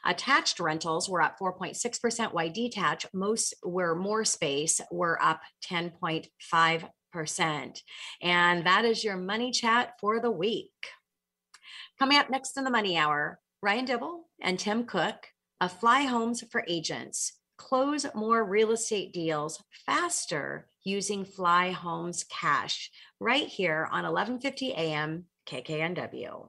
Attached 0.05 0.61
rentals 0.61 1.09
were 1.09 1.23
up 1.23 1.37
4.6%, 1.41 2.33
while 2.33 2.50
detached, 2.50 3.07
most 3.12 3.55
were 3.65 3.95
more 3.95 4.25
space, 4.25 4.81
were 4.91 5.23
up 5.23 5.41
10.5%. 5.71 7.83
And 8.23 8.67
that 8.67 8.85
is 8.85 9.03
your 9.03 9.17
money 9.17 9.50
chat 9.50 9.95
for 10.00 10.21
the 10.21 10.31
week. 10.31 10.71
Coming 11.99 12.19
up 12.19 12.29
next 12.31 12.59
in 12.59 12.65
the 12.65 12.71
money 12.71 12.99
hour, 12.99 13.41
Ryan 13.62 13.87
Dibble 13.87 14.29
and 14.41 14.59
Tim 14.59 14.85
Cooke 14.85 15.29
of 15.61 15.79
Flyhomes 15.81 16.45
for 16.50 16.65
Agents 16.69 17.33
close 17.57 18.07
more 18.15 18.45
real 18.45 18.71
estate 18.71 19.12
deals 19.12 19.61
faster 19.85 20.69
using 20.88 21.25
Flyhomes 21.25 22.25
Cash 22.28 22.90
right 23.21 23.47
here 23.47 23.88
on 23.92 24.04
1150 24.04 24.73
AM 24.73 25.26
KKNW. 25.47 26.49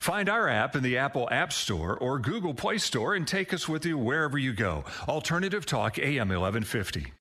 Find 0.00 0.28
our 0.28 0.48
app 0.48 0.76
in 0.76 0.82
the 0.82 0.98
Apple 0.98 1.28
App 1.32 1.52
Store 1.52 1.98
or 1.98 2.18
Google 2.18 2.54
Play 2.54 2.78
Store 2.78 3.14
and 3.14 3.26
take 3.26 3.52
us 3.52 3.68
with 3.68 3.84
you 3.84 3.98
wherever 3.98 4.38
you 4.38 4.52
go. 4.52 4.84
Alternative 5.08 5.66
Talk 5.66 5.98
AM 5.98 6.28
1150. 6.28 7.12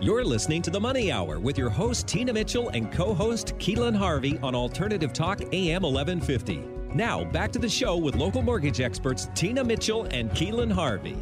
You're 0.00 0.24
listening 0.24 0.60
to 0.62 0.70
the 0.70 0.80
Money 0.80 1.12
Hour 1.12 1.38
with 1.38 1.56
your 1.56 1.70
host, 1.70 2.06
Tina 2.06 2.32
Mitchell, 2.32 2.68
and 2.70 2.92
co 2.92 3.14
host, 3.14 3.54
Keelan 3.58 3.96
Harvey 3.96 4.38
on 4.42 4.54
Alternative 4.54 5.12
Talk 5.12 5.40
AM 5.54 5.82
1150. 5.82 6.56
Now, 6.94 7.24
back 7.24 7.50
to 7.52 7.58
the 7.58 7.68
show 7.68 7.96
with 7.96 8.14
local 8.14 8.42
mortgage 8.42 8.80
experts 8.80 9.28
Tina 9.34 9.64
Mitchell 9.64 10.04
and 10.10 10.30
Keelan 10.32 10.72
Harvey. 10.72 11.16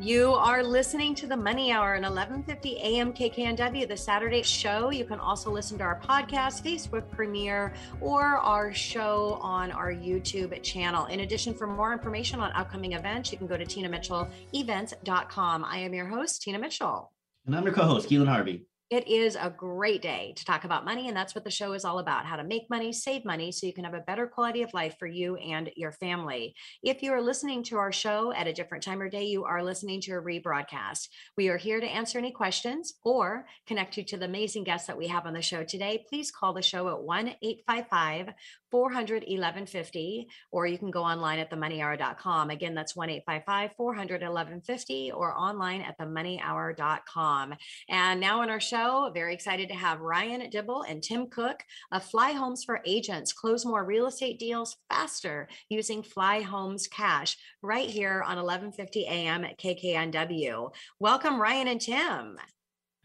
You 0.00 0.32
are 0.32 0.62
listening 0.62 1.14
to 1.16 1.26
the 1.26 1.36
Money 1.36 1.72
Hour 1.72 1.94
at 1.94 2.02
11:50 2.04 2.76
a.m. 2.76 3.12
KKNW, 3.12 3.86
the 3.86 3.98
Saturday 3.98 4.42
show. 4.42 4.88
You 4.88 5.04
can 5.04 5.20
also 5.20 5.50
listen 5.50 5.76
to 5.76 5.84
our 5.84 6.00
podcast, 6.00 6.62
Facebook 6.64 7.10
premiere, 7.10 7.74
or 8.00 8.38
our 8.38 8.72
show 8.72 9.38
on 9.42 9.70
our 9.70 9.92
YouTube 9.92 10.62
channel. 10.62 11.04
In 11.06 11.20
addition, 11.20 11.52
for 11.52 11.66
more 11.66 11.92
information 11.92 12.40
on 12.40 12.50
upcoming 12.52 12.94
events, 12.94 13.30
you 13.30 13.36
can 13.36 13.46
go 13.46 13.58
to 13.58 13.66
tinamitchellevents.com. 13.66 15.64
I 15.66 15.78
am 15.80 15.92
your 15.92 16.06
host, 16.06 16.40
Tina 16.40 16.58
Mitchell. 16.58 17.12
And 17.44 17.54
I'm 17.54 17.64
your 17.64 17.74
co-host, 17.74 18.08
Keelan 18.08 18.28
Harvey. 18.28 18.64
It 18.90 19.06
is 19.06 19.36
a 19.36 19.54
great 19.56 20.02
day 20.02 20.32
to 20.34 20.44
talk 20.44 20.64
about 20.64 20.84
money, 20.84 21.06
and 21.06 21.16
that's 21.16 21.32
what 21.32 21.44
the 21.44 21.50
show 21.50 21.74
is 21.74 21.84
all 21.84 22.00
about 22.00 22.26
how 22.26 22.34
to 22.34 22.42
make 22.42 22.68
money, 22.68 22.92
save 22.92 23.24
money, 23.24 23.52
so 23.52 23.64
you 23.64 23.72
can 23.72 23.84
have 23.84 23.94
a 23.94 24.00
better 24.00 24.26
quality 24.26 24.62
of 24.62 24.74
life 24.74 24.96
for 24.98 25.06
you 25.06 25.36
and 25.36 25.70
your 25.76 25.92
family. 25.92 26.56
If 26.82 27.00
you 27.00 27.12
are 27.12 27.22
listening 27.22 27.62
to 27.64 27.76
our 27.76 27.92
show 27.92 28.32
at 28.32 28.48
a 28.48 28.52
different 28.52 28.82
time 28.82 29.00
or 29.00 29.08
day, 29.08 29.22
you 29.22 29.44
are 29.44 29.62
listening 29.62 30.00
to 30.00 30.14
a 30.14 30.20
rebroadcast. 30.20 31.06
We 31.36 31.46
are 31.50 31.56
here 31.56 31.78
to 31.78 31.86
answer 31.86 32.18
any 32.18 32.32
questions 32.32 32.94
or 33.04 33.46
connect 33.64 33.96
you 33.96 34.02
to 34.06 34.16
the 34.16 34.24
amazing 34.24 34.64
guests 34.64 34.88
that 34.88 34.98
we 34.98 35.06
have 35.06 35.24
on 35.24 35.34
the 35.34 35.40
show 35.40 35.62
today. 35.62 36.04
Please 36.08 36.32
call 36.32 36.52
the 36.52 36.60
show 36.60 36.88
at 36.88 37.00
1 37.00 37.28
855 37.40 38.34
400 38.70 39.22
1150, 39.22 40.28
or 40.50 40.66
you 40.66 40.78
can 40.78 40.90
go 40.90 41.02
online 41.02 41.38
at 41.38 41.50
themoneyhour.com. 41.50 42.50
Again, 42.50 42.74
that's 42.74 42.96
1 42.96 43.08
855 43.10 43.72
400 43.76 44.22
1150 44.22 45.12
or 45.12 45.36
online 45.36 45.80
at 45.82 45.98
themoneyhour.com. 45.98 47.54
And 47.88 48.20
now 48.20 48.40
on 48.40 48.50
our 48.50 48.60
show, 48.60 48.80
show. 48.80 49.10
Very 49.12 49.34
excited 49.34 49.68
to 49.68 49.74
have 49.74 50.00
Ryan 50.00 50.48
Dibble 50.50 50.82
and 50.82 51.02
Tim 51.02 51.26
Cooke 51.26 51.62
of 51.92 52.08
Flyhomes 52.08 52.64
for 52.64 52.80
Agents. 52.84 53.32
Close 53.32 53.64
more 53.64 53.84
real 53.84 54.06
estate 54.06 54.38
deals 54.38 54.76
faster 54.88 55.48
using 55.68 56.02
Flyhomes 56.02 56.88
Cash 56.90 57.36
right 57.62 57.88
here 57.88 58.22
on 58.22 58.36
1150 58.36 59.06
AM 59.06 59.44
at 59.44 59.58
KKNW. 59.58 60.72
Welcome, 60.98 61.40
Ryan 61.40 61.68
and 61.68 61.80
Tim. 61.80 62.36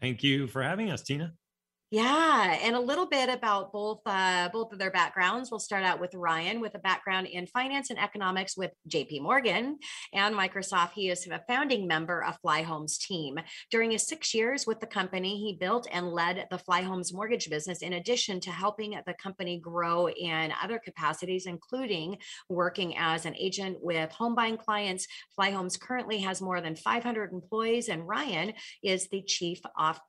Thank 0.00 0.22
you 0.22 0.46
for 0.46 0.62
having 0.62 0.90
us, 0.90 1.02
Tina. 1.02 1.32
Yeah, 1.92 2.58
and 2.64 2.74
a 2.74 2.80
little 2.80 3.06
bit 3.06 3.28
about 3.28 3.72
both 3.72 4.00
uh, 4.06 4.48
both 4.52 4.72
of 4.72 4.78
their 4.80 4.90
backgrounds. 4.90 5.52
We'll 5.52 5.60
start 5.60 5.84
out 5.84 6.00
with 6.00 6.16
Ryan 6.16 6.60
with 6.60 6.74
a 6.74 6.80
background 6.80 7.28
in 7.28 7.46
finance 7.46 7.90
and 7.90 7.98
economics 8.00 8.56
with 8.56 8.72
J.P. 8.88 9.20
Morgan 9.20 9.78
and 10.12 10.34
Microsoft. 10.34 10.94
He 10.94 11.10
is 11.10 11.28
a 11.28 11.40
founding 11.46 11.86
member 11.86 12.24
of 12.24 12.40
Flyhomes 12.44 12.98
team. 12.98 13.38
During 13.70 13.92
his 13.92 14.04
six 14.04 14.34
years 14.34 14.66
with 14.66 14.80
the 14.80 14.86
company, 14.88 15.38
he 15.38 15.56
built 15.60 15.86
and 15.92 16.08
led 16.08 16.48
the 16.50 16.58
Flyhomes 16.58 17.14
mortgage 17.14 17.48
business. 17.48 17.82
In 17.82 17.92
addition 17.92 18.40
to 18.40 18.50
helping 18.50 18.98
the 19.06 19.14
company 19.14 19.60
grow 19.60 20.08
in 20.08 20.52
other 20.60 20.80
capacities, 20.84 21.46
including 21.46 22.18
working 22.48 22.96
as 22.98 23.26
an 23.26 23.36
agent 23.36 23.78
with 23.80 24.10
home 24.10 24.34
buying 24.34 24.56
clients, 24.56 25.06
Flyhomes 25.38 25.78
currently 25.78 26.18
has 26.18 26.42
more 26.42 26.60
than 26.60 26.74
500 26.74 27.32
employees, 27.32 27.88
and 27.88 28.08
Ryan 28.08 28.54
is 28.82 29.06
the 29.06 29.22
chief 29.22 29.60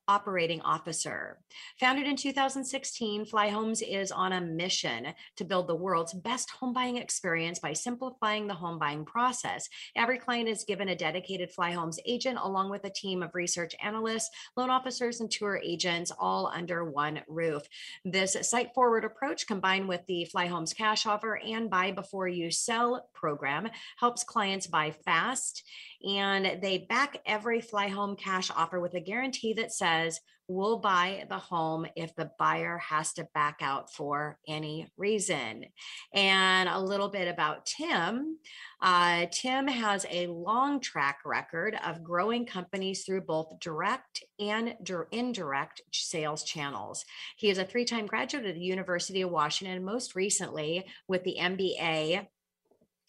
operating 0.07 0.61
officer. 0.61 1.37
Founded 1.79 2.07
in 2.07 2.15
2016, 2.15 3.25
Flyhomes 3.25 3.83
is 3.87 4.11
on 4.11 4.33
a 4.33 4.41
mission 4.41 5.13
to 5.35 5.45
build 5.45 5.67
the 5.67 5.75
world's 5.75 6.13
best 6.13 6.49
home 6.49 6.73
buying 6.73 6.97
experience 6.97 7.59
by 7.59 7.73
simplifying 7.73 8.47
the 8.47 8.55
home 8.55 8.79
buying 8.79 9.05
process. 9.05 9.69
Every 9.95 10.17
client 10.17 10.49
is 10.49 10.63
given 10.63 10.89
a 10.89 10.95
dedicated 10.95 11.51
Flyhomes 11.53 11.99
agent 12.03 12.39
along 12.41 12.71
with 12.71 12.83
a 12.85 12.89
team 12.89 13.21
of 13.21 13.35
research 13.35 13.75
analysts, 13.79 14.31
loan 14.55 14.71
officers, 14.71 15.21
and 15.21 15.29
tour 15.29 15.61
agents 15.63 16.11
all 16.17 16.47
under 16.47 16.83
one 16.89 17.21
roof. 17.27 17.61
This 18.03 18.35
site 18.41 18.73
forward 18.73 19.05
approach 19.05 19.45
combined 19.45 19.87
with 19.87 20.03
the 20.07 20.27
Flyhomes 20.33 20.75
cash 20.75 21.05
offer 21.05 21.39
and 21.45 21.69
buy 21.69 21.91
before 21.91 22.27
you 22.27 22.49
sell 22.49 23.07
program 23.13 23.69
helps 23.99 24.23
clients 24.23 24.65
buy 24.65 24.95
fast 25.05 25.63
and 26.03 26.59
they 26.59 26.79
back 26.79 27.21
every 27.27 27.61
fly 27.61 27.87
home 27.87 28.15
cash 28.15 28.49
offer 28.55 28.79
with 28.79 28.95
a 28.95 28.99
guarantee 28.99 29.53
that 29.53 29.71
says 29.71 30.21
will 30.47 30.79
buy 30.79 31.25
the 31.29 31.37
home 31.37 31.85
if 31.95 32.15
the 32.15 32.31
buyer 32.39 32.77
has 32.77 33.13
to 33.13 33.27
back 33.33 33.57
out 33.61 33.93
for 33.93 34.39
any 34.47 34.87
reason. 34.97 35.65
And 36.13 36.69
a 36.69 36.79
little 36.79 37.09
bit 37.09 37.27
about 37.27 37.65
Tim. 37.65 38.37
Uh, 38.81 39.25
Tim 39.31 39.67
has 39.67 40.05
a 40.09 40.27
long 40.27 40.79
track 40.79 41.19
record 41.25 41.77
of 41.85 42.03
growing 42.03 42.45
companies 42.45 43.03
through 43.03 43.21
both 43.21 43.59
direct 43.59 44.23
and 44.39 44.75
indirect 45.11 45.81
sales 45.91 46.43
channels. 46.43 47.03
He 47.37 47.49
is 47.49 47.57
a 47.57 47.65
three 47.65 47.85
time 47.85 48.05
graduate 48.05 48.45
of 48.45 48.55
the 48.55 48.61
University 48.61 49.21
of 49.21 49.31
Washington, 49.31 49.83
most 49.83 50.15
recently 50.15 50.85
with 51.07 51.23
the 51.23 51.37
MBA 51.39 52.27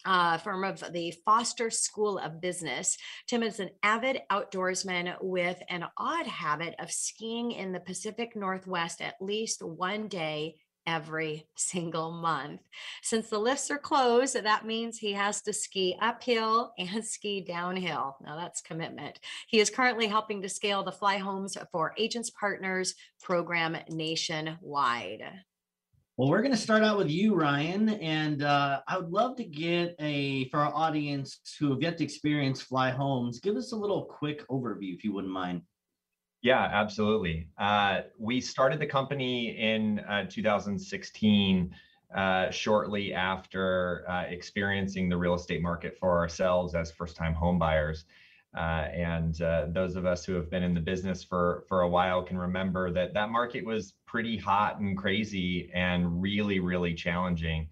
uh, 0.05 0.37
from 0.37 0.63
of 0.63 0.83
the 0.93 1.13
Foster 1.25 1.69
School 1.69 2.17
of 2.17 2.41
Business. 2.41 2.97
Tim 3.27 3.43
is 3.43 3.59
an 3.59 3.69
avid 3.83 4.21
outdoorsman 4.31 5.15
with 5.21 5.61
an 5.69 5.85
odd 5.97 6.27
habit 6.27 6.75
of 6.79 6.91
skiing 6.91 7.51
in 7.51 7.71
the 7.71 7.79
Pacific 7.79 8.35
Northwest 8.35 9.01
at 9.01 9.15
least 9.21 9.63
one 9.63 10.07
day 10.07 10.55
every 10.85 11.47
single 11.55 12.11
month. 12.11 12.61
Since 13.01 13.29
the 13.29 13.39
lifts 13.39 13.69
are 13.71 13.77
closed, 13.77 14.35
that 14.35 14.65
means 14.65 14.97
he 14.97 15.13
has 15.13 15.41
to 15.43 15.53
ski 15.53 15.97
uphill 16.01 16.73
and 16.77 17.05
ski 17.05 17.41
downhill. 17.41 18.17
Now 18.25 18.37
that's 18.37 18.61
commitment. 18.61 19.19
He 19.47 19.59
is 19.59 19.69
currently 19.69 20.07
helping 20.07 20.41
to 20.41 20.49
scale 20.49 20.83
the 20.83 20.91
Flyhomes 20.91 21.57
for 21.71 21.93
Agents 21.97 22.29
Partners 22.31 22.95
program 23.21 23.77
nationwide. 23.89 25.23
Well, 26.19 26.27
we're 26.27 26.41
going 26.41 26.51
to 26.51 26.57
start 26.57 26.83
out 26.83 26.97
with 26.97 27.09
you, 27.09 27.33
Ryan, 27.33 27.87
and 27.87 28.43
uh, 28.43 28.81
I 28.89 28.97
would 28.97 29.09
love 29.09 29.37
to 29.37 29.45
get 29.45 29.95
a 29.99 30.49
for 30.49 30.59
our 30.59 30.75
audience 30.75 31.39
who 31.57 31.71
have 31.71 31.81
yet 31.81 31.97
to 31.99 32.03
experience 32.03 32.61
Flyhomes. 32.61 33.41
Give 33.41 33.55
us 33.55 33.71
a 33.71 33.77
little 33.77 34.03
quick 34.03 34.45
overview, 34.49 34.93
if 34.93 35.05
you 35.05 35.13
wouldn't 35.13 35.31
mind. 35.31 35.61
Yeah, 36.41 36.61
absolutely. 36.73 37.47
Uh, 37.57 38.01
we 38.17 38.41
started 38.41 38.81
the 38.81 38.85
company 38.85 39.57
in 39.57 39.99
uh, 39.99 40.25
2016, 40.29 41.73
uh, 42.13 42.51
shortly 42.51 43.13
after 43.13 44.03
uh, 44.09 44.23
experiencing 44.23 45.07
the 45.07 45.15
real 45.15 45.35
estate 45.35 45.61
market 45.61 45.97
for 45.97 46.17
ourselves 46.17 46.75
as 46.75 46.91
first-time 46.91 47.33
home 47.33 47.57
buyers. 47.57 48.03
Uh, 48.57 48.87
and 48.93 49.41
uh, 49.43 49.67
those 49.69 49.95
of 49.95 50.05
us 50.05 50.25
who 50.25 50.33
have 50.33 50.49
been 50.49 50.63
in 50.63 50.73
the 50.73 50.81
business 50.81 51.23
for 51.23 51.65
for 51.67 51.81
a 51.81 51.89
while 51.89 52.23
can 52.23 52.37
remember 52.37 52.91
that 52.91 53.13
that 53.13 53.29
market 53.29 53.63
was 53.63 53.93
pretty 54.07 54.37
hot 54.37 54.79
and 54.79 54.97
crazy 54.97 55.69
and 55.73 56.19
really 56.19 56.59
really 56.59 56.95
challenging 56.95 57.69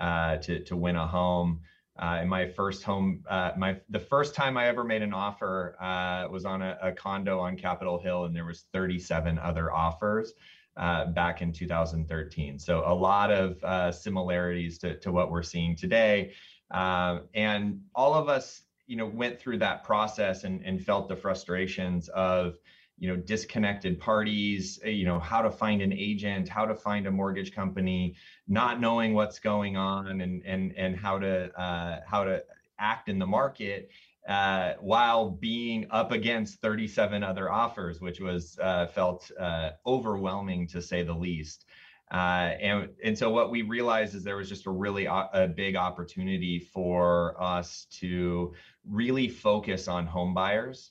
uh, 0.00 0.36
to 0.36 0.62
to 0.64 0.76
win 0.76 0.96
a 0.96 1.06
home. 1.06 1.60
Uh, 2.00 2.20
in 2.22 2.28
my 2.28 2.46
first 2.46 2.84
home, 2.84 3.22
uh, 3.28 3.50
my 3.58 3.76
the 3.90 3.98
first 3.98 4.34
time 4.34 4.56
I 4.56 4.68
ever 4.68 4.84
made 4.84 5.02
an 5.02 5.12
offer 5.12 5.76
uh, 5.80 6.28
was 6.30 6.44
on 6.44 6.62
a, 6.62 6.78
a, 6.80 6.92
condo 6.92 7.40
on 7.40 7.56
Capitol 7.56 8.00
Hill, 8.00 8.24
and 8.24 8.34
there 8.34 8.46
was 8.46 8.64
37 8.72 9.38
other 9.38 9.72
offers. 9.72 10.32
back 10.76 11.42
in 11.42 11.52
2013. 11.52 12.58
So 12.58 12.84
a 12.86 12.94
lot 12.94 13.30
of 13.32 13.94
similarities 13.94 14.78
to, 14.78 14.96
to 15.00 15.12
what 15.12 15.30
we're 15.30 15.42
seeing 15.42 15.76
today. 15.76 16.32
and 16.72 17.80
all 17.94 18.14
of 18.14 18.28
us 18.28 18.62
you 18.90 18.96
know 18.96 19.06
went 19.06 19.38
through 19.38 19.58
that 19.58 19.84
process 19.84 20.42
and, 20.42 20.62
and 20.66 20.84
felt 20.84 21.08
the 21.08 21.14
frustrations 21.14 22.08
of 22.08 22.58
you 22.98 23.08
know 23.08 23.14
disconnected 23.14 24.00
parties 24.00 24.80
eh, 24.82 24.88
you 24.90 25.06
know 25.06 25.20
how 25.20 25.40
to 25.40 25.50
find 25.50 25.80
an 25.80 25.92
agent 25.92 26.48
how 26.48 26.66
to 26.66 26.74
find 26.74 27.06
a 27.06 27.10
mortgage 27.10 27.54
company 27.54 28.16
not 28.48 28.80
knowing 28.80 29.14
what's 29.14 29.38
going 29.38 29.76
on 29.76 30.20
and 30.20 30.42
and 30.44 30.74
and 30.76 30.96
how 30.96 31.20
to 31.20 31.56
uh, 31.58 32.00
how 32.04 32.24
to 32.24 32.42
act 32.80 33.08
in 33.08 33.20
the 33.20 33.26
market 33.26 33.90
uh, 34.28 34.72
while 34.80 35.30
being 35.30 35.86
up 35.90 36.10
against 36.10 36.60
37 36.60 37.22
other 37.22 37.50
offers 37.50 38.00
which 38.00 38.18
was 38.18 38.58
uh, 38.60 38.86
felt 38.88 39.30
uh, 39.38 39.70
overwhelming 39.86 40.66
to 40.66 40.82
say 40.82 41.04
the 41.04 41.14
least 41.14 41.64
uh, 42.12 42.54
and 42.60 42.88
and 43.04 43.16
so 43.16 43.30
what 43.30 43.50
we 43.50 43.62
realized 43.62 44.14
is 44.14 44.24
there 44.24 44.36
was 44.36 44.48
just 44.48 44.66
a 44.66 44.70
really 44.70 45.06
uh, 45.06 45.26
a 45.32 45.46
big 45.46 45.76
opportunity 45.76 46.58
for 46.58 47.40
us 47.40 47.86
to 47.90 48.52
really 48.88 49.28
focus 49.28 49.86
on 49.86 50.06
home 50.06 50.34
buyers 50.34 50.90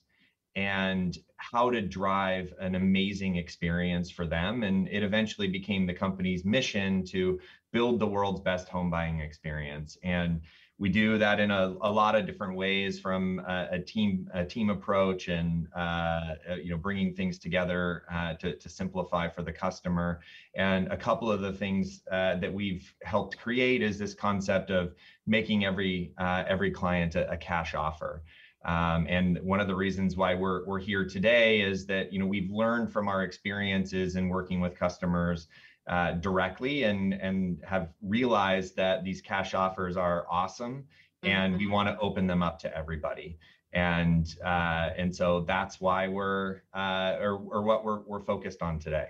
and 0.56 1.18
how 1.38 1.70
to 1.70 1.82
drive 1.82 2.54
an 2.60 2.76
amazing 2.76 3.36
experience 3.36 4.10
for 4.10 4.26
them. 4.26 4.64
And 4.64 4.88
it 4.90 5.04
eventually 5.04 5.48
became 5.48 5.86
the 5.86 5.94
company's 5.94 6.44
mission 6.44 7.06
to 7.08 7.40
build 7.72 8.00
the 8.00 8.08
world's 8.08 8.42
best 8.42 8.68
home 8.68 8.90
buying 8.90 9.20
experience. 9.20 9.98
And 10.04 10.42
we 10.80 10.88
do 10.88 11.18
that 11.18 11.42
in 11.42 11.52
a, 11.52 11.76
a 11.82 11.92
lot 11.92 12.16
of 12.16 12.26
different 12.26 12.56
ways 12.56 13.00
from 13.00 13.40
a, 13.40 13.68
a 13.74 13.80
team 13.80 14.30
a 14.34 14.46
team 14.46 14.70
approach 14.70 15.28
and 15.28 15.68
uh, 15.76 16.36
you 16.56 16.72
know 16.72 16.78
bringing 16.78 17.14
things 17.14 17.38
together 17.38 18.04
uh, 18.12 18.34
to, 18.36 18.56
to 18.56 18.70
simplify 18.70 19.28
for 19.28 19.44
the 19.44 19.52
customer. 19.52 20.22
And 20.56 20.88
a 20.88 20.98
couple 20.98 21.30
of 21.30 21.42
the 21.42 21.52
things 21.52 22.02
uh, 22.10 22.38
that 22.38 22.52
we've 22.52 22.94
helped 23.04 23.38
create 23.38 23.82
is 23.82 24.00
this 24.00 24.14
concept 24.14 24.72
of 24.72 24.94
making 25.28 25.66
every 25.66 26.14
uh, 26.18 26.46
every 26.48 26.72
client 26.72 27.16
a, 27.16 27.30
a 27.30 27.38
cash 27.38 27.76
offer. 27.76 28.24
Um, 28.66 29.06
and 29.08 29.40
one 29.42 29.62
of 29.62 29.68
the 29.68 29.76
reasons 29.76 30.18
why 30.18 30.36
we're, 30.36 30.66
we're 30.66 30.80
here 30.80 31.06
today 31.06 31.62
is 31.62 31.86
that 31.88 32.12
you 32.14 32.20
know 32.20 32.26
we've 32.26 32.50
learned 32.50 32.92
from 32.92 33.10
our 33.10 33.24
experiences 33.24 34.16
in 34.16 34.30
working 34.30 34.62
with 34.62 34.76
customers 34.76 35.48
uh, 35.90 36.12
directly 36.14 36.84
and 36.84 37.14
and 37.14 37.60
have 37.66 37.90
realized 38.02 38.76
that 38.76 39.04
these 39.04 39.22
cash 39.22 39.54
offers 39.54 39.98
are 39.98 40.26
awesome 40.30 40.86
and 41.24 41.54
mm-hmm. 41.54 41.66
we 41.66 41.68
want 41.68 41.90
to 41.90 41.98
open 42.00 42.28
them 42.28 42.42
up 42.44 42.60
to 42.60 42.78
everybody 42.78 43.38
and 43.74 44.36
uh, 44.46 44.90
and 44.98 45.14
so 45.14 45.42
that's 45.42 45.82
why 45.82 46.08
we're 46.08 46.62
uh, 46.74 47.18
or, 47.20 47.42
or 47.52 47.64
what 47.64 47.84
we're, 47.84 48.02
we're 48.02 48.22
focused 48.22 48.62
on 48.62 48.80
today 48.80 49.08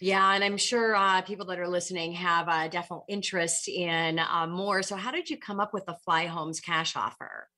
yeah, 0.00 0.32
and 0.32 0.44
I'm 0.44 0.56
sure 0.56 0.94
uh, 0.94 1.22
people 1.22 1.46
that 1.46 1.58
are 1.58 1.66
listening 1.66 2.12
have 2.12 2.46
a 2.46 2.68
definite 2.68 3.02
interest 3.08 3.68
in 3.68 4.20
uh, 4.20 4.46
more. 4.46 4.80
So, 4.82 4.94
how 4.94 5.10
did 5.10 5.28
you 5.28 5.36
come 5.36 5.58
up 5.58 5.74
with 5.74 5.86
the 5.86 5.96
Flyhomes 6.06 6.62
cash 6.62 6.94
offer? 6.94 7.48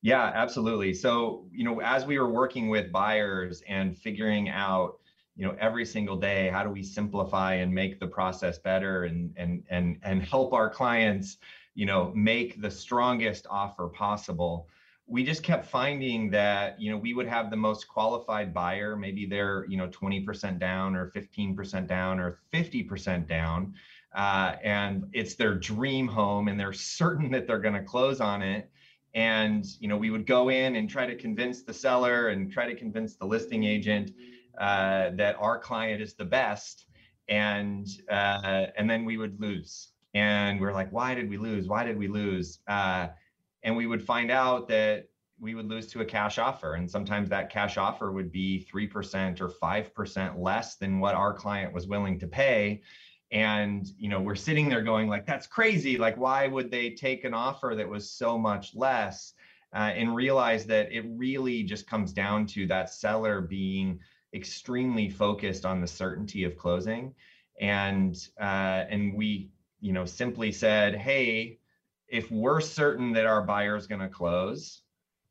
Yeah, 0.00 0.30
absolutely. 0.32 0.94
So, 0.94 1.48
you 1.50 1.64
know, 1.64 1.80
as 1.80 2.06
we 2.06 2.18
were 2.18 2.30
working 2.30 2.68
with 2.68 2.92
buyers 2.92 3.62
and 3.68 3.98
figuring 3.98 4.48
out 4.48 4.98
you 5.38 5.46
know 5.46 5.56
every 5.60 5.86
single 5.86 6.16
day 6.16 6.50
how 6.52 6.64
do 6.64 6.68
we 6.68 6.82
simplify 6.82 7.54
and 7.54 7.72
make 7.72 8.00
the 8.00 8.06
process 8.06 8.58
better 8.58 9.04
and 9.04 9.32
and 9.36 9.62
and 9.70 9.98
and 10.02 10.22
help 10.22 10.52
our 10.52 10.68
clients 10.68 11.38
you 11.74 11.86
know 11.86 12.12
make 12.14 12.60
the 12.60 12.70
strongest 12.70 13.46
offer 13.48 13.88
possible? 13.88 14.68
We 15.06 15.24
just 15.24 15.42
kept 15.42 15.64
finding 15.64 16.28
that 16.32 16.78
you 16.80 16.90
know 16.90 16.98
we 16.98 17.14
would 17.14 17.28
have 17.28 17.50
the 17.50 17.56
most 17.56 17.88
qualified 17.88 18.52
buyer 18.52 18.96
maybe 18.96 19.24
they're 19.26 19.64
you 19.68 19.78
know 19.78 19.88
20% 19.88 20.58
down 20.58 20.96
or 20.96 21.12
15% 21.12 21.86
down 21.86 22.18
or 22.18 22.40
50% 22.52 23.26
down 23.26 23.74
uh, 24.14 24.56
and 24.64 25.04
it's 25.12 25.34
their 25.36 25.54
dream 25.54 26.08
home 26.08 26.48
and 26.48 26.58
they're 26.58 26.72
certain 26.72 27.30
that 27.30 27.46
they're 27.46 27.60
going 27.60 27.74
to 27.74 27.82
close 27.82 28.20
on 28.20 28.42
it. 28.42 28.70
And 29.14 29.64
you 29.80 29.88
know 29.88 29.96
we 29.96 30.10
would 30.10 30.26
go 30.26 30.50
in 30.50 30.76
and 30.76 30.90
try 30.90 31.06
to 31.06 31.16
convince 31.16 31.62
the 31.62 31.72
seller 31.72 32.28
and 32.28 32.52
try 32.52 32.66
to 32.66 32.74
convince 32.74 33.14
the 33.14 33.24
listing 33.24 33.64
agent 33.64 34.10
uh, 34.58 35.10
that 35.14 35.36
our 35.38 35.58
client 35.58 36.02
is 36.02 36.14
the 36.14 36.24
best 36.24 36.86
and 37.28 37.86
uh, 38.10 38.66
and 38.76 38.88
then 38.88 39.04
we 39.04 39.16
would 39.16 39.40
lose. 39.40 39.88
And 40.14 40.60
we're 40.60 40.72
like 40.72 40.90
why 40.90 41.14
did 41.14 41.28
we 41.28 41.36
lose? 41.36 41.68
Why 41.68 41.84
did 41.84 41.98
we 41.98 42.08
lose? 42.08 42.60
Uh, 42.66 43.08
and 43.62 43.76
we 43.76 43.86
would 43.86 44.02
find 44.02 44.30
out 44.30 44.68
that 44.68 45.08
we 45.40 45.54
would 45.54 45.68
lose 45.68 45.86
to 45.88 46.00
a 46.00 46.04
cash 46.04 46.38
offer 46.38 46.74
and 46.74 46.90
sometimes 46.90 47.28
that 47.28 47.50
cash 47.50 47.76
offer 47.76 48.10
would 48.10 48.32
be 48.32 48.66
3% 48.72 49.40
or 49.40 49.48
5% 49.48 50.38
less 50.38 50.76
than 50.76 50.98
what 50.98 51.14
our 51.14 51.32
client 51.32 51.72
was 51.72 51.86
willing 51.86 52.18
to 52.18 52.26
pay. 52.26 52.82
And 53.30 53.86
you 53.98 54.08
know 54.08 54.20
we're 54.20 54.34
sitting 54.34 54.68
there 54.68 54.82
going 54.82 55.08
like 55.08 55.26
that's 55.26 55.46
crazy. 55.46 55.98
Like 55.98 56.16
why 56.16 56.46
would 56.46 56.70
they 56.70 56.90
take 56.90 57.24
an 57.24 57.34
offer 57.34 57.74
that 57.76 57.88
was 57.88 58.10
so 58.10 58.38
much 58.38 58.74
less? 58.74 59.34
Uh, 59.74 59.92
and 59.94 60.16
realize 60.16 60.64
that 60.64 60.90
it 60.90 61.04
really 61.10 61.62
just 61.62 61.86
comes 61.86 62.10
down 62.10 62.46
to 62.46 62.66
that 62.66 62.88
seller 62.88 63.42
being 63.42 64.00
extremely 64.34 65.08
focused 65.08 65.64
on 65.64 65.80
the 65.80 65.86
certainty 65.86 66.44
of 66.44 66.56
closing. 66.56 67.14
And 67.60 68.16
uh, 68.40 68.84
and 68.88 69.14
we 69.14 69.50
you 69.80 69.92
know 69.92 70.04
simply 70.04 70.52
said 70.52 70.96
hey 70.96 71.58
if 72.08 72.30
we're 72.30 72.60
certain 72.60 73.12
that 73.12 73.26
our 73.26 73.42
buyer 73.42 73.76
is 73.76 73.86
going 73.86 74.00
to 74.00 74.08
close 74.08 74.82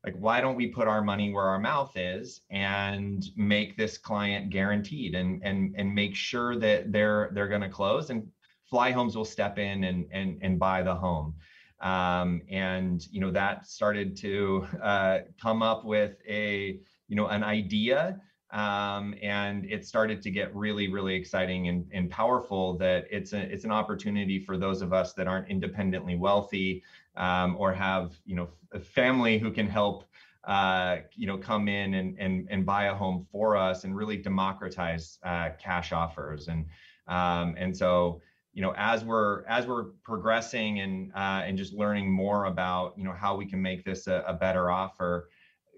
like 0.04 0.14
why 0.14 0.40
don't 0.40 0.54
we 0.54 0.68
put 0.68 0.86
our 0.86 1.02
money 1.02 1.32
where 1.32 1.44
our 1.44 1.58
mouth 1.58 1.92
is 1.96 2.40
and 2.50 3.24
make 3.36 3.76
this 3.76 3.98
client 3.98 4.50
guaranteed 4.50 5.14
and 5.14 5.42
and 5.42 5.74
and 5.76 5.92
make 5.94 6.14
sure 6.14 6.56
that 6.56 6.92
they're 6.92 7.30
they're 7.32 7.48
going 7.48 7.62
to 7.62 7.68
close? 7.68 8.10
And 8.10 8.26
Flyhomes 8.72 9.16
will 9.16 9.24
step 9.24 9.58
in 9.58 9.84
and 9.84 10.06
and 10.12 10.38
and 10.40 10.58
buy 10.58 10.82
the 10.82 10.94
home. 10.94 11.34
Um, 11.80 12.42
and 12.48 13.06
you 13.10 13.20
know 13.20 13.30
that 13.32 13.66
started 13.66 14.16
to 14.18 14.66
uh, 14.82 15.18
come 15.40 15.62
up 15.62 15.84
with 15.84 16.16
a 16.28 16.78
you 17.08 17.16
know 17.16 17.26
an 17.26 17.42
idea 17.42 18.20
um, 18.50 19.14
and 19.20 19.64
it 19.66 19.86
started 19.86 20.22
to 20.22 20.30
get 20.30 20.54
really 20.54 20.88
really 20.88 21.14
exciting 21.14 21.68
and, 21.68 21.86
and 21.92 22.10
powerful 22.10 22.76
that 22.78 23.06
it's 23.10 23.32
a 23.32 23.40
it's 23.52 23.64
an 23.64 23.72
opportunity 23.72 24.38
for 24.38 24.56
those 24.56 24.82
of 24.82 24.92
us 24.92 25.12
that 25.14 25.26
aren't 25.26 25.48
independently 25.48 26.16
wealthy 26.16 26.82
um, 27.16 27.56
or 27.58 27.72
have 27.72 28.18
you 28.24 28.34
know 28.34 28.48
a 28.72 28.80
family 28.80 29.38
who 29.38 29.50
can 29.50 29.66
help 29.66 30.04
uh, 30.44 30.98
you 31.14 31.26
know 31.26 31.36
come 31.36 31.68
in 31.68 31.94
and, 31.94 32.18
and 32.18 32.48
and 32.50 32.64
buy 32.64 32.84
a 32.86 32.94
home 32.94 33.26
for 33.30 33.56
us 33.56 33.84
and 33.84 33.94
really 33.94 34.16
democratize 34.16 35.18
uh, 35.22 35.50
cash 35.62 35.92
offers. 35.92 36.48
And 36.48 36.66
um, 37.06 37.54
and 37.58 37.76
so 37.76 38.22
you 38.54 38.62
know 38.62 38.72
as 38.76 39.04
we're 39.04 39.44
as 39.46 39.66
we're 39.66 39.84
progressing 40.04 40.80
and 40.80 41.12
uh, 41.14 41.42
and 41.44 41.58
just 41.58 41.74
learning 41.74 42.10
more 42.10 42.46
about 42.46 42.94
you 42.96 43.04
know 43.04 43.12
how 43.12 43.36
we 43.36 43.46
can 43.46 43.60
make 43.60 43.84
this 43.84 44.06
a, 44.06 44.24
a 44.26 44.32
better 44.32 44.70
offer 44.70 45.28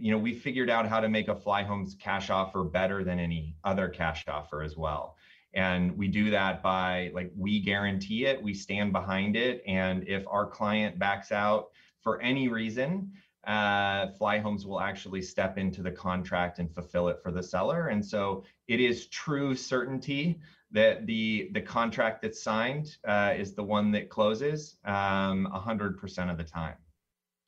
you 0.00 0.10
know, 0.10 0.18
we 0.18 0.32
figured 0.32 0.70
out 0.70 0.88
how 0.88 1.00
to 1.00 1.08
make 1.08 1.28
a 1.28 1.34
Flyhomes 1.34 1.98
cash 1.98 2.30
offer 2.30 2.64
better 2.64 3.04
than 3.04 3.18
any 3.18 3.56
other 3.64 3.88
cash 3.88 4.24
offer 4.28 4.62
as 4.62 4.76
well. 4.76 5.16
And 5.54 5.96
we 5.96 6.08
do 6.08 6.30
that 6.30 6.62
by 6.62 7.10
like, 7.12 7.32
we 7.36 7.60
guarantee 7.60 8.26
it, 8.26 8.40
we 8.40 8.54
stand 8.54 8.92
behind 8.92 9.36
it. 9.36 9.62
And 9.66 10.06
if 10.08 10.24
our 10.28 10.46
client 10.46 10.98
backs 10.98 11.32
out 11.32 11.70
for 12.02 12.20
any 12.20 12.48
reason, 12.48 13.12
uh, 13.46 14.08
Flyhomes 14.18 14.64
will 14.64 14.80
actually 14.80 15.22
step 15.22 15.58
into 15.58 15.82
the 15.82 15.90
contract 15.90 16.58
and 16.58 16.72
fulfill 16.72 17.08
it 17.08 17.18
for 17.22 17.32
the 17.32 17.42
seller. 17.42 17.88
And 17.88 18.04
so 18.04 18.44
it 18.68 18.80
is 18.80 19.06
true 19.06 19.54
certainty 19.54 20.40
that 20.72 21.06
the 21.06 21.50
the 21.52 21.60
contract 21.60 22.22
that's 22.22 22.40
signed 22.40 22.96
uh, 23.06 23.34
is 23.36 23.54
the 23.54 23.62
one 23.62 23.90
that 23.92 24.08
closes 24.08 24.76
um, 24.84 25.48
100% 25.52 26.30
of 26.30 26.36
the 26.36 26.44
time. 26.44 26.76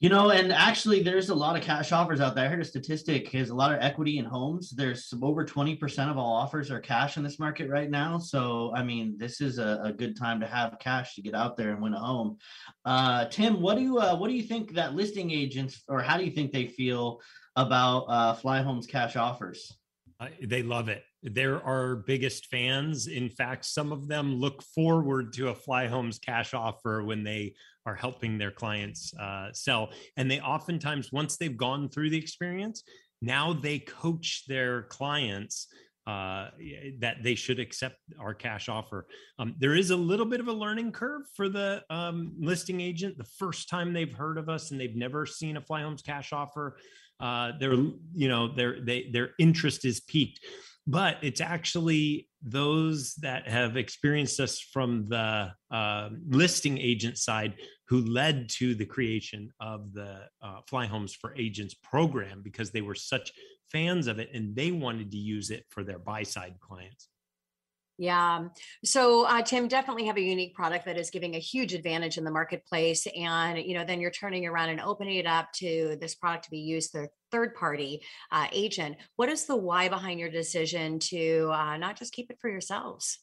You 0.02 0.08
know, 0.08 0.30
and 0.32 0.52
actually, 0.52 1.00
there's 1.00 1.28
a 1.28 1.34
lot 1.34 1.56
of 1.56 1.62
cash 1.62 1.92
offers 1.92 2.20
out 2.20 2.34
there. 2.34 2.46
I 2.46 2.48
heard 2.48 2.60
a 2.60 2.64
statistic: 2.64 3.28
has 3.28 3.50
a 3.50 3.54
lot 3.54 3.72
of 3.72 3.80
equity 3.80 4.18
in 4.18 4.24
homes. 4.24 4.70
There's 4.70 5.14
over 5.22 5.44
20% 5.44 6.10
of 6.10 6.18
all 6.18 6.34
offers 6.34 6.72
are 6.72 6.80
cash 6.80 7.16
in 7.16 7.22
this 7.22 7.38
market 7.38 7.70
right 7.70 7.88
now. 7.88 8.18
So, 8.18 8.72
I 8.74 8.82
mean, 8.82 9.16
this 9.16 9.40
is 9.40 9.60
a, 9.60 9.80
a 9.84 9.92
good 9.92 10.18
time 10.18 10.40
to 10.40 10.46
have 10.48 10.76
cash 10.80 11.14
to 11.14 11.22
get 11.22 11.36
out 11.36 11.56
there 11.56 11.70
and 11.70 11.80
win 11.80 11.94
a 11.94 12.00
home. 12.00 12.38
Uh, 12.84 13.26
Tim, 13.26 13.62
what 13.62 13.76
do 13.76 13.82
you 13.82 13.98
uh, 14.00 14.16
what 14.16 14.26
do 14.26 14.34
you 14.34 14.42
think 14.42 14.72
that 14.72 14.96
listing 14.96 15.30
agents, 15.30 15.84
or 15.86 16.02
how 16.02 16.16
do 16.16 16.24
you 16.24 16.32
think 16.32 16.50
they 16.50 16.66
feel 16.66 17.20
about 17.54 18.06
uh, 18.08 18.34
Flyhomes 18.34 18.88
cash 18.88 19.14
offers? 19.14 19.72
They 20.42 20.64
love 20.64 20.88
it. 20.88 21.04
They're 21.22 21.62
our 21.62 21.96
biggest 21.96 22.46
fans. 22.46 23.06
In 23.06 23.28
fact, 23.30 23.64
some 23.64 23.92
of 23.92 24.08
them 24.08 24.34
look 24.34 24.62
forward 24.62 25.32
to 25.34 25.50
a 25.50 25.54
Flyhomes 25.54 26.20
cash 26.20 26.54
offer 26.54 27.04
when 27.04 27.22
they 27.22 27.54
are 27.86 27.94
helping 27.94 28.38
their 28.38 28.50
clients 28.50 29.12
uh, 29.18 29.48
sell. 29.52 29.90
And 30.16 30.30
they 30.30 30.40
oftentimes, 30.40 31.12
once 31.12 31.36
they've 31.36 31.56
gone 31.56 31.88
through 31.88 32.10
the 32.10 32.18
experience, 32.18 32.82
now 33.20 33.52
they 33.52 33.78
coach 33.78 34.44
their 34.46 34.82
clients 34.84 35.68
uh, 36.06 36.48
that 36.98 37.22
they 37.22 37.34
should 37.36 37.60
accept 37.60 37.96
our 38.20 38.34
cash 38.34 38.68
offer. 38.68 39.06
Um, 39.38 39.54
there 39.60 39.76
is 39.76 39.90
a 39.90 39.96
little 39.96 40.26
bit 40.26 40.40
of 40.40 40.48
a 40.48 40.52
learning 40.52 40.90
curve 40.92 41.22
for 41.36 41.48
the 41.48 41.82
um, 41.90 42.32
listing 42.40 42.80
agent. 42.80 43.18
The 43.18 43.30
first 43.38 43.68
time 43.68 43.92
they've 43.92 44.12
heard 44.12 44.38
of 44.38 44.48
us 44.48 44.72
and 44.72 44.80
they've 44.80 44.96
never 44.96 45.26
seen 45.26 45.56
a 45.56 45.60
Flyhomes 45.60 46.02
cash 46.02 46.32
offer, 46.32 46.76
uh, 47.20 47.52
their 47.60 47.74
you 47.74 48.28
know 48.28 48.52
their 48.52 48.84
they 48.84 49.08
their 49.12 49.30
interest 49.38 49.84
is 49.84 50.00
peaked 50.00 50.40
but 50.86 51.18
it's 51.22 51.40
actually 51.40 52.28
those 52.42 53.14
that 53.16 53.48
have 53.48 53.76
experienced 53.76 54.40
us 54.40 54.58
from 54.58 55.06
the 55.06 55.52
uh, 55.70 56.08
listing 56.28 56.76
agent 56.78 57.18
side 57.18 57.54
who 57.86 58.00
led 58.00 58.48
to 58.48 58.74
the 58.74 58.84
creation 58.84 59.50
of 59.60 59.92
the 59.92 60.22
uh, 60.42 60.60
Flyhomes 60.68 61.14
for 61.14 61.36
Agents 61.36 61.74
program 61.74 62.42
because 62.42 62.70
they 62.70 62.80
were 62.80 62.96
such 62.96 63.32
fans 63.70 64.06
of 64.06 64.18
it 64.18 64.30
and 64.34 64.56
they 64.56 64.72
wanted 64.72 65.10
to 65.12 65.18
use 65.18 65.50
it 65.50 65.64
for 65.70 65.84
their 65.84 65.98
buy 65.98 66.22
side 66.22 66.54
clients. 66.60 67.08
Yeah. 68.02 68.48
So, 68.84 69.26
uh, 69.26 69.42
Tim, 69.42 69.68
definitely 69.68 70.06
have 70.06 70.16
a 70.16 70.20
unique 70.20 70.56
product 70.56 70.86
that 70.86 70.98
is 70.98 71.08
giving 71.08 71.36
a 71.36 71.38
huge 71.38 71.72
advantage 71.72 72.18
in 72.18 72.24
the 72.24 72.32
marketplace. 72.32 73.06
And, 73.16 73.58
you 73.58 73.74
know, 73.74 73.84
then 73.84 74.00
you're 74.00 74.10
turning 74.10 74.44
around 74.44 74.70
and 74.70 74.80
opening 74.80 75.18
it 75.18 75.26
up 75.26 75.52
to 75.58 75.96
this 76.00 76.16
product 76.16 76.46
to 76.46 76.50
be 76.50 76.58
used 76.58 76.90
through 76.90 77.06
third 77.30 77.54
party 77.54 78.02
uh, 78.32 78.48
agent. 78.50 78.96
What 79.14 79.28
is 79.28 79.46
the 79.46 79.54
why 79.54 79.88
behind 79.88 80.18
your 80.18 80.30
decision 80.30 80.98
to 80.98 81.52
uh, 81.54 81.76
not 81.76 81.96
just 81.96 82.12
keep 82.12 82.28
it 82.28 82.40
for 82.40 82.50
yourselves? 82.50 83.20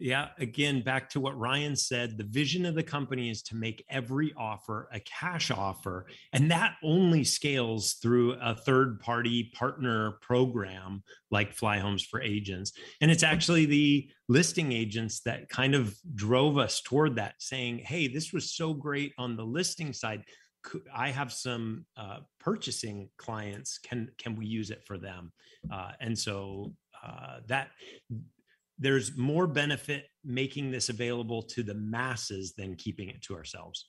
Yeah, 0.00 0.28
again, 0.38 0.82
back 0.82 1.08
to 1.10 1.20
what 1.20 1.38
Ryan 1.38 1.76
said, 1.76 2.18
the 2.18 2.24
vision 2.24 2.66
of 2.66 2.74
the 2.74 2.82
company 2.82 3.30
is 3.30 3.42
to 3.44 3.56
make 3.56 3.84
every 3.88 4.32
offer 4.36 4.88
a 4.92 4.98
cash 5.00 5.52
offer. 5.52 6.06
And 6.32 6.50
that 6.50 6.74
only 6.82 7.22
scales 7.22 7.94
through 7.94 8.32
a 8.42 8.56
third 8.56 8.98
party 8.98 9.52
partner 9.54 10.18
program 10.20 11.04
like 11.30 11.56
Flyhomes 11.56 12.04
for 12.04 12.20
Agents. 12.20 12.72
And 13.00 13.10
it's 13.10 13.22
actually 13.22 13.66
the 13.66 14.10
listing 14.28 14.72
agents 14.72 15.20
that 15.20 15.48
kind 15.48 15.76
of 15.76 15.96
drove 16.14 16.58
us 16.58 16.80
toward 16.80 17.14
that, 17.16 17.34
saying, 17.38 17.78
hey, 17.78 18.08
this 18.08 18.32
was 18.32 18.50
so 18.52 18.74
great 18.74 19.12
on 19.16 19.36
the 19.36 19.44
listing 19.44 19.92
side. 19.92 20.24
I 20.92 21.10
have 21.10 21.32
some 21.32 21.86
uh, 21.96 22.20
purchasing 22.40 23.10
clients. 23.16 23.78
Can 23.78 24.10
can 24.18 24.34
we 24.34 24.46
use 24.46 24.70
it 24.70 24.82
for 24.84 24.98
them? 24.98 25.30
Uh, 25.70 25.92
and 26.00 26.18
so 26.18 26.74
uh, 27.04 27.40
that 27.48 27.68
there's 28.78 29.16
more 29.16 29.46
benefit 29.46 30.06
making 30.24 30.70
this 30.70 30.88
available 30.88 31.42
to 31.42 31.62
the 31.62 31.74
masses 31.74 32.54
than 32.56 32.74
keeping 32.76 33.08
it 33.08 33.22
to 33.22 33.34
ourselves. 33.34 33.86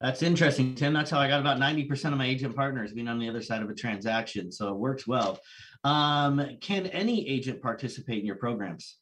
That's 0.00 0.22
interesting, 0.22 0.74
Tim. 0.74 0.92
That's 0.92 1.10
how 1.10 1.18
I 1.18 1.28
got 1.28 1.40
about 1.40 1.58
90% 1.58 2.12
of 2.12 2.18
my 2.18 2.26
agent 2.26 2.54
partners 2.54 2.92
being 2.92 3.08
on 3.08 3.18
the 3.18 3.28
other 3.28 3.40
side 3.40 3.62
of 3.62 3.70
a 3.70 3.74
transaction. 3.74 4.52
So 4.52 4.68
it 4.68 4.76
works 4.76 5.06
well. 5.06 5.38
Um, 5.84 6.58
can 6.60 6.86
any 6.88 7.26
agent 7.28 7.62
participate 7.62 8.18
in 8.18 8.26
your 8.26 8.36
programs? 8.36 8.98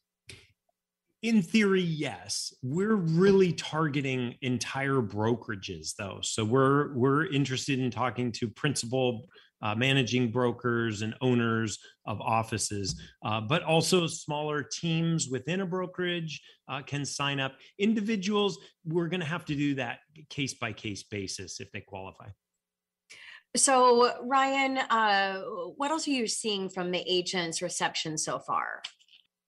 In 1.23 1.41
theory, 1.41 1.81
yes. 1.81 2.53
We're 2.61 2.95
really 2.95 3.53
targeting 3.53 4.35
entire 4.41 5.01
brokerages 5.01 5.95
though. 5.97 6.19
So 6.21 6.43
we're 6.45 6.93
we're 6.93 7.31
interested 7.31 7.79
in 7.79 7.89
talking 7.89 8.31
to 8.33 8.49
principal 8.49 9.25
uh, 9.63 9.73
managing 9.73 10.29
brokers 10.29 11.01
and 11.01 11.15
owners 11.21 11.79
of 12.05 12.21
offices, 12.21 12.99
uh, 13.25 13.41
but 13.41 13.63
also 13.63 14.05
smaller 14.05 14.61
teams 14.61 15.29
within 15.29 15.61
a 15.61 15.65
brokerage 15.65 16.41
uh, 16.67 16.81
can 16.81 17.05
sign 17.05 17.39
up. 17.39 17.53
Individuals, 17.79 18.59
we're 18.85 19.07
going 19.07 19.21
to 19.21 19.25
have 19.25 19.45
to 19.45 19.55
do 19.55 19.73
that 19.73 19.99
case 20.29 20.53
by 20.53 20.73
case 20.73 21.03
basis 21.03 21.59
if 21.59 21.71
they 21.71 21.81
qualify. 21.81 22.27
So, 23.55 24.11
Ryan, 24.23 24.79
uh, 24.79 25.41
what 25.77 25.91
else 25.91 26.07
are 26.07 26.11
you 26.11 26.27
seeing 26.27 26.69
from 26.69 26.91
the 26.91 27.03
agents' 27.07 27.61
reception 27.61 28.17
so 28.17 28.39
far? 28.39 28.81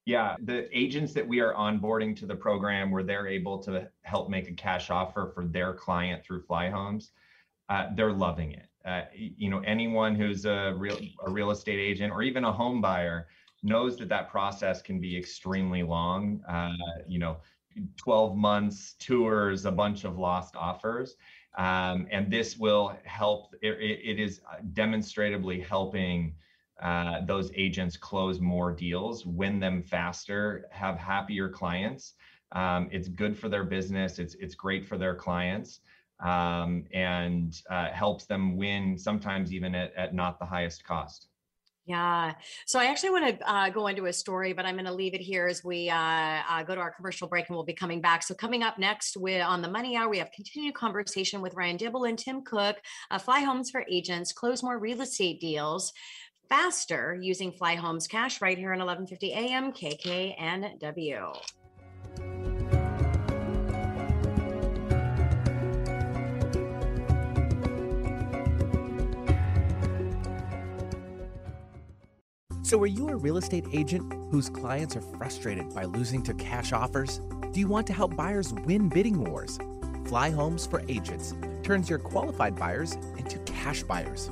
Yeah, 0.06 0.36
the 0.43 0.67
agents 0.78 1.13
that 1.13 1.28
we 1.28 1.39
are 1.39 1.54
onboarding 1.56 2.15
to 2.17 2.28
the 2.28 2.36
program 2.36 2.91
where 2.91 3.01
they're 3.01 3.28
able 3.28 3.58
to 3.63 3.89
help 4.04 4.30
make 4.30 4.47
a 4.47 4.54
cash 4.54 4.91
offer 4.91 5.32
for 5.34 5.45
their 5.45 5.73
client 5.73 6.23
through 6.23 6.43
Flyhomes, 6.43 7.10
uh, 7.69 7.88
they're 7.95 8.13
loving 8.13 8.51
it. 8.51 8.67
Uh, 8.86 9.02
you 9.13 9.50
know, 9.50 9.60
anyone 9.60 10.15
who's 10.15 10.45
a 10.45 10.74
real 10.78 11.00
a 11.26 11.32
real 11.32 11.52
estate 11.52 11.80
agent 11.80 12.12
or 12.13 12.21
even 12.21 12.43
a 12.43 12.52
home 12.52 12.82
buyer 12.82 13.28
knows 13.63 13.98
that 13.98 14.10
that 14.10 14.30
process 14.30 14.82
can 14.82 15.00
be 15.00 15.17
extremely 15.17 15.82
long. 15.82 16.41
Uh, 16.48 16.71
you 17.08 17.17
know, 17.17 17.38
12 17.98 18.36
months, 18.36 18.95
tours, 19.00 19.65
a 19.65 19.71
bunch 19.71 20.04
of 20.04 20.17
lost 20.17 20.56
offers. 20.56 21.15
Um, 21.58 22.08
and 22.12 22.32
this 22.32 22.58
will 22.58 22.98
help, 23.04 23.56
it, 23.62 23.78
it 23.80 24.19
is 24.19 24.41
demonstrably 24.74 25.62
helping 25.62 26.36
uh, 26.82 27.21
those 27.26 27.52
agents 27.56 27.95
close 27.95 28.39
more 28.39 28.71
deals, 28.71 29.26
win 29.26 29.60
them 29.60 29.82
faster, 29.82 30.65
have 30.71 30.98
happier 30.98 31.48
clients. 31.48 32.13
Um, 32.52 32.89
it's 32.91 33.08
good 33.08 33.38
for 33.38 33.50
their 33.50 33.63
business. 33.63 34.19
It's 34.19 34.36
it's 34.36 34.56
great 34.56 34.86
for 34.86 34.98
their 34.98 35.15
clients, 35.15 35.80
um, 36.23 36.86
and 36.93 37.62
uh, 37.69 37.89
helps 37.91 38.25
them 38.25 38.58
win 38.58 38.97
sometimes 38.97 39.54
even 39.54 39.75
at, 39.75 39.93
at 39.95 40.13
not 40.13 40.39
the 40.39 40.45
highest 40.45 40.84
cost. 40.84 41.28
Yeah. 41.88 42.34
So 42.65 42.80
I 42.80 42.86
actually 42.86 43.12
want 43.12 43.39
to 43.39 43.51
uh, 43.51 43.69
go 43.69 43.86
into 43.86 44.08
a 44.08 44.13
story, 44.13 44.54
but 44.54 44.65
I'm 44.65 44.73
going 44.73 44.86
to 44.86 44.93
leave 44.93 45.13
it 45.13 45.21
here 45.21 45.45
as 45.45 45.63
we 45.63 45.88
uh, 45.88 45.95
uh, 46.49 46.63
go 46.63 46.73
to 46.73 46.82
our 46.82 46.89
commercial 46.89 47.28
break 47.28 47.47
and 47.47 47.56
we'll 47.56 47.63
be 47.63 47.73
coming 47.73 48.01
back. 48.01 48.23
So 48.23 48.34
coming 48.34 48.63
up 48.63 48.80
next 48.80 49.17
with 49.17 49.43
on 49.43 49.62
the 49.62 49.69
Money 49.69 49.95
Hour, 49.95 50.10
we 50.10 50.17
have 50.17 50.32
continued 50.32 50.73
conversation 50.73 51.41
with 51.41 51.54
Ryan 51.54 51.78
Dibble 51.78 52.06
and 52.06 52.17
Tim 52.17 52.41
Cooke, 52.41 52.78
Fly 53.19 53.41
Homes 53.41 53.69
for 53.69 53.86
Agents, 53.88 54.34
close 54.34 54.63
more 54.63 54.80
real 54.80 55.01
estate 55.01 55.39
deals 55.39 55.93
faster 56.49 57.17
using 57.21 57.51
Flyhomes 57.51 58.08
Cash 58.08 58.41
right 58.41 58.58
here 58.58 58.73
on 58.73 58.80
1150 58.80 59.34
AM 59.34 59.71
KKNW. 59.71 61.36
So, 72.65 72.82
are 72.82 72.88
you 72.88 73.10
a 73.10 73.15
real 73.15 73.38
estate 73.38 73.65
agent 73.73 74.12
whose 74.32 74.49
clients 74.49 74.95
are 74.95 75.01
frustrated 75.01 75.71
by 75.75 75.84
losing 75.84 76.23
to 76.23 76.34
cash 76.34 76.73
offers? 76.73 77.21
Do 77.51 77.60
you 77.60 77.67
want 77.67 77.86
to 77.86 77.93
help 77.93 78.15
buyers 78.15 78.54
win 78.65 78.89
bidding 78.89 79.23
wars? 79.23 79.60
Flyhomes 80.06 80.67
for 80.67 80.82
Agents 80.88 81.36
turns 81.62 81.91
your 81.91 81.99
qualified 81.99 82.56
buyers 82.56 82.97
into 83.19 83.38
cash 83.45 83.84
buyers. 83.84 84.32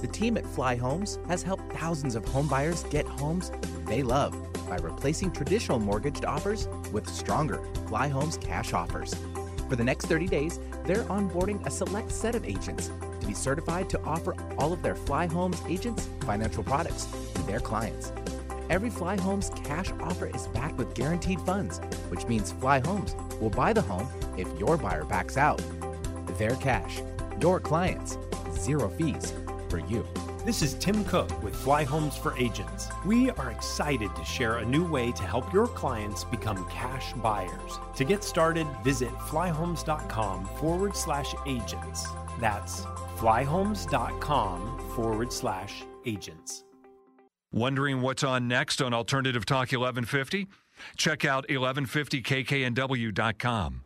The 0.00 0.08
team 0.08 0.36
at 0.36 0.42
Flyhomes 0.42 1.24
has 1.28 1.44
helped 1.44 1.72
thousands 1.72 2.16
of 2.16 2.24
home 2.24 2.48
buyers 2.48 2.82
get 2.90 3.06
homes 3.06 3.52
they 3.86 4.02
love 4.02 4.34
by 4.68 4.78
replacing 4.78 5.30
traditional 5.30 5.78
mortgaged 5.78 6.24
offers 6.24 6.66
with 6.90 7.08
stronger 7.08 7.58
Flyhomes 7.86 8.40
cash 8.40 8.72
offers. 8.72 9.14
For 9.68 9.76
the 9.76 9.84
next 9.84 10.06
30 10.06 10.26
days, 10.26 10.58
they're 10.82 11.04
onboarding 11.04 11.64
a 11.64 11.70
select 11.70 12.10
set 12.10 12.34
of 12.34 12.44
agents 12.44 12.90
be 13.28 13.34
certified 13.34 13.88
to 13.90 14.02
offer 14.02 14.34
all 14.56 14.72
of 14.72 14.82
their 14.82 14.94
Flyhomes 14.94 15.64
agents 15.70 16.08
financial 16.22 16.64
products 16.64 17.06
to 17.34 17.42
their 17.42 17.60
clients. 17.60 18.12
Every 18.70 18.90
Flyhomes 18.90 19.50
cash 19.64 19.92
offer 20.00 20.26
is 20.26 20.48
backed 20.48 20.78
with 20.78 20.94
guaranteed 20.94 21.40
funds, 21.42 21.78
which 22.08 22.26
means 22.26 22.52
Flyhomes 22.52 23.14
will 23.38 23.50
buy 23.50 23.72
the 23.72 23.82
home 23.82 24.08
if 24.36 24.48
your 24.58 24.76
buyer 24.76 25.04
backs 25.04 25.36
out. 25.36 25.62
Their 26.38 26.56
cash, 26.56 27.00
your 27.40 27.60
clients, 27.60 28.18
zero 28.52 28.88
fees 28.88 29.32
for 29.68 29.78
you. 29.78 30.06
This 30.44 30.62
is 30.62 30.74
Tim 30.74 31.04
Cooke 31.04 31.42
with 31.42 31.54
Flyhomes 31.54 32.16
for 32.16 32.34
Agents. 32.38 32.88
We 33.04 33.30
are 33.32 33.50
excited 33.50 34.14
to 34.16 34.24
share 34.24 34.58
a 34.58 34.64
new 34.64 34.88
way 34.88 35.12
to 35.12 35.22
help 35.22 35.52
your 35.52 35.66
clients 35.66 36.24
become 36.24 36.66
cash 36.70 37.12
buyers. 37.14 37.78
To 37.96 38.04
get 38.04 38.24
started, 38.24 38.66
visit 38.82 39.10
flyhomes.com 39.10 40.46
forward 40.58 40.96
slash 40.96 41.34
agents. 41.46 42.06
That's 42.40 42.84
flyhomes.com 43.18 44.92
forward 44.94 45.32
slash 45.32 45.82
agents. 46.06 46.64
Wondering 47.52 48.00
what's 48.02 48.22
on 48.22 48.46
next 48.46 48.82
on 48.82 48.92
Alternative 48.92 49.46
Talk 49.46 49.72
1150? 49.72 50.46
Check 50.96 51.24
out 51.24 51.48
1150kknw.com. 51.48 53.82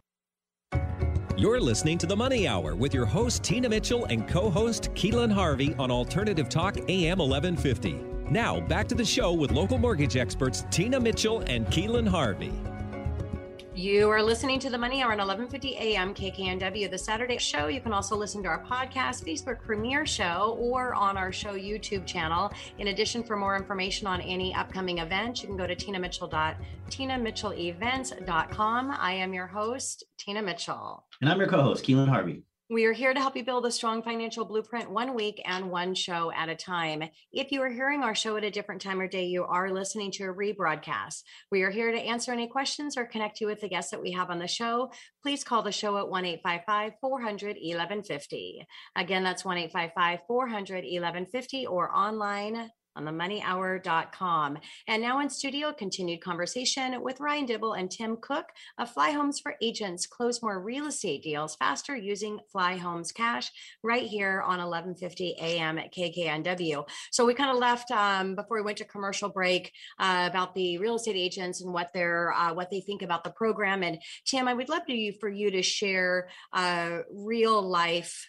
You're 1.37 1.61
listening 1.61 1.99
to 1.99 2.07
the 2.07 2.16
Money 2.16 2.47
Hour 2.47 2.77
with 2.77 2.92
your 2.92 3.07
host, 3.07 3.42
Tina 3.42 3.68
Mitchell, 3.68 4.05
and 4.07 4.29
co 4.29 4.51
host, 4.51 4.90
Keelan 4.95 5.33
Harvey 5.33 5.75
on 5.79 5.90
Alternative 5.90 6.49
Talk 6.49 6.77
AM 6.88 7.18
1150. 7.18 7.92
Now, 8.31 8.61
back 8.61 8.87
to 8.88 8.95
the 8.95 9.05
show 9.05 9.33
with 9.33 9.51
local 9.51 9.79
mortgage 9.79 10.16
experts, 10.16 10.64
Tina 10.71 11.01
Mitchell 11.01 11.40
and 11.47 11.66
Keelan 11.66 12.07
Harvey. 12.07 12.53
You 13.75 14.11
are 14.11 14.23
listening 14.23 14.61
to 14.61 14.69
the 14.69 14.77
Money 14.77 15.03
Hour 15.03 15.13
on 15.13 15.19
11:50 15.19 15.81
a.m. 15.81 16.13
KKNW, 16.13 16.91
the 16.91 16.99
Saturday 16.99 17.39
show. 17.39 17.69
You 17.69 17.81
can 17.81 17.95
also 17.95 18.15
listen 18.15 18.43
to 18.43 18.49
our 18.51 18.63
podcast, 18.63 19.25
Facebook 19.25 19.63
premiere 19.63 20.05
show, 20.05 20.59
or 20.61 20.95
on 20.95 21.17
our 21.17 21.33
show 21.33 21.55
YouTube 21.55 22.05
channel. 22.05 22.53
In 22.79 22.89
addition, 22.89 23.23
for 23.23 23.35
more 23.35 23.57
information 23.57 24.07
on 24.07 24.21
any 24.21 24.55
upcoming 24.55 24.99
events, 24.99 25.41
you 25.41 25.49
can 25.49 25.57
go 25.57 25.67
to 25.67 25.75
Tina 25.75 25.99
Mitchell 25.99 26.29
tinamitchellevents.com. 26.29 28.91
I 28.91 29.13
am 29.13 29.33
your 29.33 29.47
host, 29.47 30.05
Tina 30.19 30.43
Mitchell, 30.43 31.07
and 31.23 31.31
I'm 31.31 31.39
your 31.39 31.49
co-host, 31.49 31.83
Keelan 31.83 32.09
Harvey. 32.09 32.43
We 32.73 32.87
are 32.87 32.95
here 32.95 33.13
to 33.13 33.21
help 33.21 33.37
you 33.37 33.45
build 33.45 33.67
a 33.67 33.71
strong 33.71 34.03
financial 34.03 34.47
blueprint 34.47 34.91
one 34.91 35.15
week 35.15 35.43
and 35.45 35.71
one 35.71 35.95
show 35.95 36.33
at 36.33 36.49
a 36.49 36.57
time. 36.57 37.03
If 37.31 37.53
you 37.53 37.61
are 37.61 37.69
hearing 37.69 38.03
our 38.03 38.15
show 38.15 38.39
at 38.39 38.45
a 38.45 38.51
different 38.51 38.81
time 38.81 38.99
or 38.99 39.07
day, 39.07 39.27
you 39.27 39.45
are 39.45 39.71
listening 39.71 40.11
to 40.13 40.25
a 40.25 40.33
rebroadcast. 40.33 41.23
We 41.51 41.65
are 41.65 41.71
here 41.71 41.93
to 41.93 42.01
answer 42.01 42.33
any 42.33 42.49
questions 42.49 42.97
or 42.97 43.05
connect 43.05 43.43
you 43.43 43.47
with 43.47 43.61
the 43.61 43.69
guests 43.69 43.91
that 43.91 44.01
we 44.01 44.13
have 44.13 44.31
on 44.31 44.39
the 44.39 44.49
show. 44.49 44.91
Please 45.23 45.45
call 45.45 45.63
the 45.63 45.71
show 45.71 45.99
at 45.99 46.09
1 46.09 46.25
855 46.25 46.93
400 46.99 47.57
1150. 47.61 48.67
Again, 48.97 49.23
that's 49.23 49.45
1 49.45 49.59
855 49.59 50.21
400 50.27 50.77
1150 50.77 51.67
or 51.67 51.95
online 51.95 52.71
on 52.96 53.05
themoneyhour.com. 53.05 54.59
And 54.88 55.02
now 55.02 55.20
in 55.20 55.31
studio, 55.31 55.72
continued 55.72 56.20
conversation 56.20 57.02
with 57.02 57.20
Ryan 57.20 57.46
Dibble 57.46 57.74
and 57.74 57.90
Tim 57.90 58.16
Cooke 58.16 58.50
of 58.78 58.92
Flyhomes 58.92 59.40
for 59.42 59.55
Agents. 59.62 60.07
Close 60.07 60.42
more 60.42 60.61
real 60.61 60.87
estate 60.87 61.22
deals 61.22 61.57
faster 61.57 61.96
using 61.96 62.38
Flyhomes 62.55 63.12
Cash 63.12 63.50
right 63.83 64.05
here 64.05 64.42
on 64.42 64.59
1150 64.59 65.37
AM 65.40 65.78
at 65.78 65.92
KKNW. 65.92 66.87
So 67.11 67.24
we 67.24 67.35
kind 67.35 67.50
of 67.50 67.59
left 67.59 67.90
um, 67.90 68.35
before 68.35 68.59
we 68.59 68.62
went 68.62 68.78
to 68.78 68.85
commercial 68.85 69.28
break 69.28 69.72
uh, 69.98 70.28
about 70.31 70.55
the 70.55 70.78
real 70.78 70.96
estate 70.96 71.16
agents 71.16 71.62
and 71.62 71.72
what 71.72 71.90
they're 71.92 72.33
uh, 72.33 72.52
what 72.55 72.70
they 72.70 72.81
think 72.81 73.02
about 73.02 73.24
the 73.24 73.31
program. 73.31 73.83
And 73.83 73.98
Tim, 74.24 74.48
I 74.48 74.55
would 74.55 74.68
love 74.68 74.87
to, 74.87 75.12
for 75.18 75.28
you 75.28 75.50
to 75.50 75.62
share 75.62 76.28
a 76.55 77.00
real 77.11 77.62
life 77.62 78.28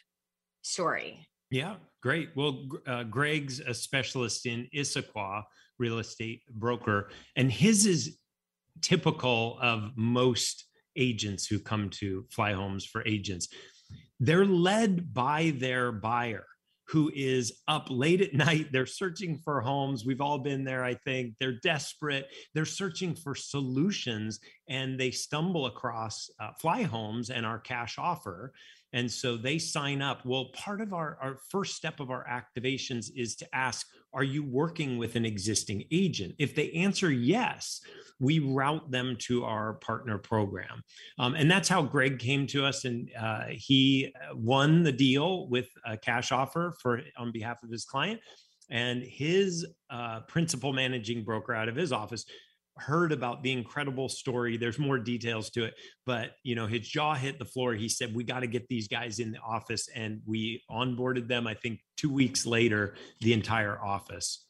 story. 0.62 1.28
Yeah, 1.54 1.76
Great. 2.04 2.32
Well, 2.36 2.68
uh, 2.86 3.04
Greg's 3.04 3.62
a 3.62 3.74
specialist 3.74 4.46
in 4.46 4.68
Issaquah 4.76 5.44
real 5.80 6.00
estate 6.00 6.42
broker, 6.50 7.12
and 7.38 7.50
his 7.50 7.86
is 7.86 8.18
typical 8.82 9.58
of 9.62 9.92
most 9.96 10.66
agents 10.98 11.48
who 11.48 11.60
come 11.60 11.90
to 11.92 12.26
Flyhomes 12.30 12.86
for 12.86 13.08
agents. 13.08 13.48
They're 14.20 14.46
led 14.46 15.14
by 15.14 15.54
their 15.58 15.94
buyer 15.94 16.46
who 16.90 17.10
is 17.16 17.62
up 17.70 17.88
late 17.90 18.20
at 18.20 18.34
night. 18.48 18.74
They're 18.74 18.86
searching 18.86 19.38
for 19.38 19.62
homes. 19.62 20.06
We've 20.06 20.20
all 20.20 20.40
been 20.40 20.66
there, 20.66 20.84
I 20.84 20.96
think. 20.96 21.36
They're 21.40 21.60
desperate. 21.64 22.28
They're 22.54 22.66
searching 22.66 23.16
for 23.16 23.34
solutions 23.34 24.42
and 24.68 25.00
they 25.00 25.12
stumble 25.12 25.68
across 25.68 26.30
uh, 26.42 26.50
Flyhomes 26.62 27.30
and 27.30 27.46
our 27.46 27.60
cash 27.60 27.98
offer. 27.98 28.52
And 28.94 29.12
so 29.12 29.36
they 29.36 29.58
sign 29.58 30.02
up. 30.02 30.24
Well, 30.24 30.52
part 30.54 30.80
of 30.80 30.94
our, 30.94 31.18
our 31.22 31.38
first 31.50 31.76
step 31.76 32.00
of 32.00 32.12
our 32.12 32.26
activations 32.28 33.10
is 33.16 33.36
to 33.38 33.48
ask, 33.54 33.88
are 34.14 34.24
you 34.24 34.44
working 34.44 35.00
with 35.00 35.16
an 35.16 35.26
existing 35.26 35.86
agent? 35.92 36.36
If 36.38 36.54
they 36.54 36.72
answer 36.72 37.12
yes, 37.12 37.82
we 38.20 38.38
route 38.38 38.92
them 38.92 39.16
to 39.22 39.44
our 39.44 39.74
partner 39.74 40.20
program. 40.20 40.84
Um, 41.18 41.34
and 41.34 41.50
that's 41.50 41.68
how 41.68 41.82
Greg 41.82 42.20
came 42.20 42.46
to 42.48 42.64
us. 42.64 42.86
And 42.86 43.10
uh, 43.20 43.46
he 43.50 44.14
uh, 44.16 44.36
won 44.36 44.84
the 44.84 44.92
deal 44.92 45.48
with 45.48 45.68
a 45.86 45.98
cash 45.98 46.32
offer 46.32 46.76
for 46.80 47.02
on 47.18 47.32
behalf 47.32 47.64
of 47.64 47.72
his 47.72 47.86
client. 47.86 48.22
And 48.70 49.04
his 49.04 49.66
uh, 49.90 50.22
principal 50.22 50.72
managing 50.72 51.24
broker 51.24 51.54
out 51.54 51.68
of 51.68 51.76
his 51.76 51.92
office 51.92 52.26
heard 52.78 53.12
about 53.12 53.44
the 53.44 53.52
incredible 53.52 54.10
story 54.10 54.58
there's 54.58 54.80
more 54.80 54.98
details 54.98 55.50
to 55.52 55.64
it 55.64 55.76
but 56.06 56.32
you 56.44 56.56
know 56.56 56.66
his 56.66 56.88
jaw 56.88 57.14
hit 57.14 57.38
the 57.38 57.46
floor. 57.46 57.74
He 57.74 57.88
said 57.88 58.16
we 58.16 58.24
got 58.24 58.40
to 58.40 58.48
get 58.48 58.68
these 58.68 58.88
guys 58.88 59.20
in 59.20 59.32
the 59.32 59.40
office 59.40 59.88
and 59.96 60.22
we 60.26 60.64
onboarded 60.70 61.28
them 61.28 61.46
i 61.46 61.54
think 61.54 61.80
2 61.98 62.12
weeks 62.12 62.46
later 62.46 62.96
the 63.22 63.34
entire 63.34 63.80
office. 63.84 64.46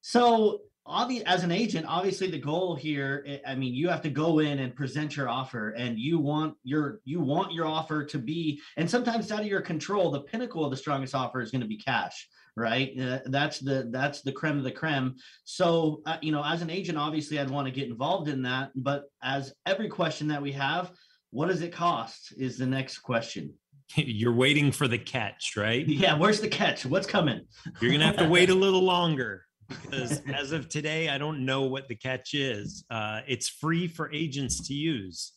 So 0.00 0.60
obvious 0.86 1.24
as 1.26 1.42
an 1.42 1.50
agent 1.50 1.84
obviously 1.88 2.30
the 2.30 2.38
goal 2.38 2.76
here 2.76 3.24
eh, 3.26 3.38
i 3.44 3.56
mean 3.56 3.74
you 3.74 3.88
have 3.88 4.00
to 4.00 4.08
go 4.08 4.38
in 4.38 4.60
and 4.60 4.74
present 4.74 5.16
your 5.16 5.28
offer 5.28 5.70
and 5.70 5.98
you 5.98 6.16
want 6.18 6.54
your 6.62 7.00
you 7.04 7.20
want 7.20 7.52
your 7.52 7.66
offer 7.66 8.04
to 8.04 8.18
be 8.18 8.60
and 8.76 8.88
sometimes 8.88 9.30
out 9.32 9.40
of 9.40 9.46
your 9.46 9.60
control. 9.60 10.10
The 10.10 10.20
pinnacle 10.20 10.64
of 10.64 10.70
the 10.70 10.76
strongest 10.76 11.14
offer 11.14 11.42
is 11.42 11.50
going 11.50 11.62
to 11.62 11.68
be 11.68 11.76
cash 11.76 12.28
right 12.56 12.98
uh, 13.00 13.18
that's 13.26 13.58
the 13.58 13.88
that's 13.90 14.22
the 14.22 14.32
creme 14.32 14.58
of 14.58 14.64
the 14.64 14.70
creme 14.70 15.14
so 15.44 16.00
uh, 16.06 16.16
you 16.22 16.32
know 16.32 16.42
as 16.44 16.62
an 16.62 16.70
agent 16.70 16.96
obviously 16.96 17.38
i'd 17.38 17.50
want 17.50 17.66
to 17.66 17.72
get 17.72 17.88
involved 17.88 18.28
in 18.28 18.42
that 18.42 18.70
but 18.74 19.04
as 19.22 19.52
every 19.66 19.88
question 19.88 20.28
that 20.28 20.40
we 20.40 20.52
have 20.52 20.90
what 21.30 21.48
does 21.48 21.60
it 21.60 21.72
cost 21.72 22.32
is 22.38 22.56
the 22.56 22.66
next 22.66 22.98
question 22.98 23.52
you're 23.94 24.32
waiting 24.32 24.72
for 24.72 24.88
the 24.88 24.98
catch 24.98 25.54
right 25.56 25.86
yeah 25.88 26.16
where's 26.16 26.40
the 26.40 26.48
catch 26.48 26.86
what's 26.86 27.06
coming 27.06 27.40
you're 27.80 27.92
gonna 27.92 28.06
have 28.06 28.16
to 28.16 28.28
wait 28.28 28.50
a 28.50 28.54
little 28.54 28.82
longer 28.82 29.46
because 29.68 30.22
as 30.32 30.52
of 30.52 30.68
today, 30.68 31.08
I 31.08 31.18
don't 31.18 31.44
know 31.44 31.62
what 31.62 31.88
the 31.88 31.94
catch 31.94 32.34
is. 32.34 32.84
Uh, 32.90 33.20
it's 33.26 33.48
free 33.48 33.88
for 33.88 34.12
agents 34.12 34.66
to 34.68 34.74
use. 34.74 35.32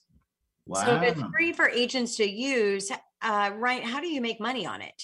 Wow. 0.65 0.85
So 0.85 0.95
if 0.95 1.03
it's 1.03 1.23
free 1.33 1.51
for 1.51 1.67
agents 1.67 2.17
to 2.17 2.29
use, 2.29 2.91
uh, 3.21 3.51
right? 3.55 3.83
How 3.83 3.99
do 3.99 4.07
you 4.07 4.21
make 4.21 4.39
money 4.39 4.65
on 4.65 4.81
it? 4.81 5.03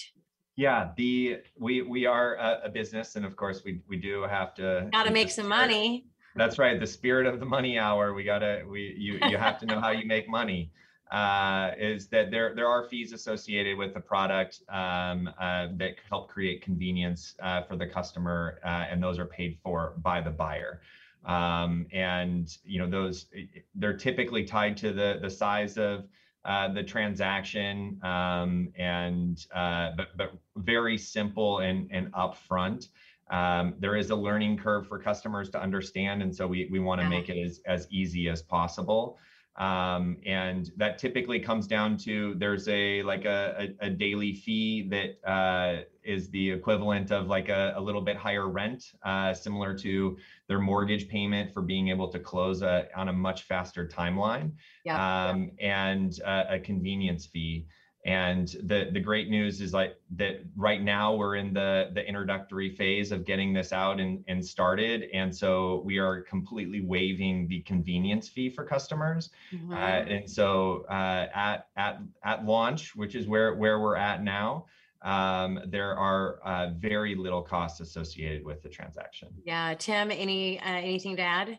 Yeah, 0.56 0.90
the 0.96 1.38
we 1.58 1.82
we 1.82 2.06
are 2.06 2.34
a, 2.36 2.62
a 2.64 2.68
business, 2.68 3.16
and 3.16 3.24
of 3.24 3.36
course 3.36 3.62
we 3.64 3.80
we 3.88 3.96
do 3.96 4.22
have 4.22 4.54
to. 4.54 4.88
Got 4.92 5.04
to 5.04 5.12
make 5.12 5.30
some 5.30 5.48
money. 5.48 6.06
That's 6.34 6.58
right. 6.58 6.78
The 6.80 6.86
spirit 6.86 7.26
of 7.26 7.40
the 7.40 7.46
money 7.46 7.78
hour. 7.78 8.14
We 8.14 8.24
gotta 8.24 8.64
we 8.68 8.94
you 8.98 9.18
you 9.28 9.36
have 9.46 9.58
to 9.60 9.66
know 9.66 9.80
how 9.80 9.90
you 9.90 10.06
make 10.06 10.28
money 10.28 10.70
uh, 11.10 11.70
is 11.78 12.08
that 12.08 12.30
there 12.30 12.54
there 12.54 12.68
are 12.68 12.84
fees 12.88 13.12
associated 13.12 13.78
with 13.78 13.94
the 13.94 14.00
product 14.00 14.62
um, 14.68 15.30
uh, 15.38 15.68
that 15.76 15.94
help 16.08 16.28
create 16.28 16.62
convenience 16.62 17.36
uh, 17.40 17.62
for 17.62 17.76
the 17.76 17.86
customer, 17.86 18.58
uh, 18.64 18.86
and 18.90 19.02
those 19.02 19.18
are 19.18 19.26
paid 19.26 19.58
for 19.62 19.94
by 19.98 20.20
the 20.20 20.30
buyer. 20.30 20.80
Um, 21.24 21.86
and 21.92 22.56
you 22.64 22.78
know 22.78 22.88
those 22.88 23.26
they're 23.74 23.96
typically 23.96 24.44
tied 24.44 24.76
to 24.78 24.92
the 24.92 25.18
the 25.20 25.30
size 25.30 25.78
of 25.78 26.06
uh, 26.46 26.72
the 26.72 26.82
transaction, 26.82 27.98
um, 28.02 28.68
and 28.78 29.46
uh, 29.54 29.90
but 29.96 30.16
but 30.16 30.32
very 30.56 30.96
simple 30.96 31.58
and 31.58 31.88
and 31.90 32.12
upfront. 32.12 32.88
Um, 33.30 33.74
there 33.80 33.96
is 33.96 34.10
a 34.10 34.16
learning 34.16 34.58
curve 34.58 34.86
for 34.86 34.98
customers 35.00 35.50
to 35.50 35.60
understand, 35.60 36.22
and 36.22 36.34
so 36.34 36.46
we 36.46 36.68
we 36.70 36.78
want 36.78 37.00
to 37.00 37.08
make 37.08 37.28
it 37.28 37.36
as 37.36 37.60
as 37.66 37.88
easy 37.90 38.28
as 38.28 38.42
possible. 38.42 39.18
Um, 39.56 40.18
and 40.26 40.70
that 40.76 40.98
typically 40.98 41.40
comes 41.40 41.66
down 41.66 41.96
to 41.98 42.34
there's 42.34 42.68
a 42.68 43.02
like 43.02 43.24
a, 43.24 43.74
a, 43.80 43.86
a 43.86 43.90
daily 43.90 44.34
fee 44.34 44.88
that 44.90 45.28
uh, 45.28 45.82
is 46.06 46.30
the 46.30 46.50
equivalent 46.50 47.10
of 47.10 47.26
like 47.26 47.48
a, 47.48 47.74
a 47.76 47.80
little 47.80 48.00
bit 48.00 48.16
higher 48.16 48.48
rent, 48.48 48.92
uh, 49.04 49.34
similar 49.34 49.76
to 49.78 50.16
their 50.48 50.60
mortgage 50.60 51.08
payment 51.08 51.52
for 51.52 51.62
being 51.62 51.88
able 51.88 52.08
to 52.08 52.18
close 52.18 52.62
a, 52.62 52.88
on 52.96 53.08
a 53.08 53.12
much 53.12 53.42
faster 53.42 53.86
timeline, 53.86 54.52
yeah. 54.84 55.28
um, 55.28 55.50
and 55.60 56.20
a 56.24 56.58
convenience 56.58 57.26
fee. 57.26 57.66
And 58.06 58.46
the 58.62 58.90
the 58.92 59.00
great 59.00 59.28
news 59.30 59.60
is 59.60 59.72
like 59.74 59.96
that 60.14 60.36
right 60.56 60.80
now 60.80 61.16
we're 61.16 61.34
in 61.34 61.52
the 61.52 61.90
the 61.92 62.06
introductory 62.06 62.70
phase 62.70 63.10
of 63.10 63.26
getting 63.26 63.52
this 63.52 63.72
out 63.72 63.98
and, 63.98 64.22
and 64.28 64.46
started. 64.46 65.08
And 65.12 65.34
so 65.34 65.82
we 65.84 65.98
are 65.98 66.20
completely 66.22 66.82
waiving 66.82 67.48
the 67.48 67.62
convenience 67.62 68.28
fee 68.28 68.48
for 68.48 68.64
customers. 68.64 69.30
Mm-hmm. 69.52 69.72
Uh, 69.72 69.76
and 69.76 70.30
so 70.30 70.86
uh, 70.88 71.26
at 71.34 71.66
at 71.76 71.98
at 72.22 72.44
launch, 72.44 72.94
which 72.94 73.16
is 73.16 73.26
where 73.26 73.56
where 73.56 73.80
we're 73.80 73.96
at 73.96 74.22
now, 74.22 74.66
um, 75.02 75.60
there 75.66 75.96
are 75.96 76.40
uh, 76.44 76.70
very 76.78 77.14
little 77.14 77.42
costs 77.42 77.80
associated 77.80 78.44
with 78.44 78.62
the 78.62 78.68
transaction. 78.68 79.28
Yeah, 79.44 79.74
Tim, 79.74 80.10
any 80.10 80.58
uh, 80.60 80.64
anything 80.64 81.16
to 81.16 81.22
add? 81.22 81.58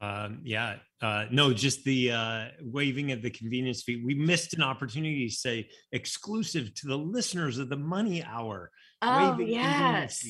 Um, 0.00 0.40
yeah, 0.44 0.76
uh, 1.00 1.26
no, 1.30 1.52
just 1.54 1.84
the 1.84 2.12
uh, 2.12 2.44
waiving 2.60 3.12
of 3.12 3.22
the 3.22 3.30
convenience 3.30 3.82
fee. 3.82 4.02
We 4.04 4.14
missed 4.14 4.54
an 4.54 4.62
opportunity 4.62 5.28
to 5.28 5.34
say 5.34 5.68
exclusive 5.92 6.74
to 6.74 6.88
the 6.88 6.98
listeners 6.98 7.58
of 7.58 7.68
the 7.68 7.76
Money 7.76 8.22
Hour. 8.22 8.70
Oh 9.00 9.38
yes, 9.38 10.24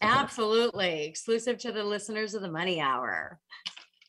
absolutely 0.00 1.04
exclusive 1.04 1.58
to 1.58 1.72
the 1.72 1.84
listeners 1.84 2.34
of 2.34 2.42
the 2.42 2.50
Money 2.50 2.80
Hour. 2.80 3.38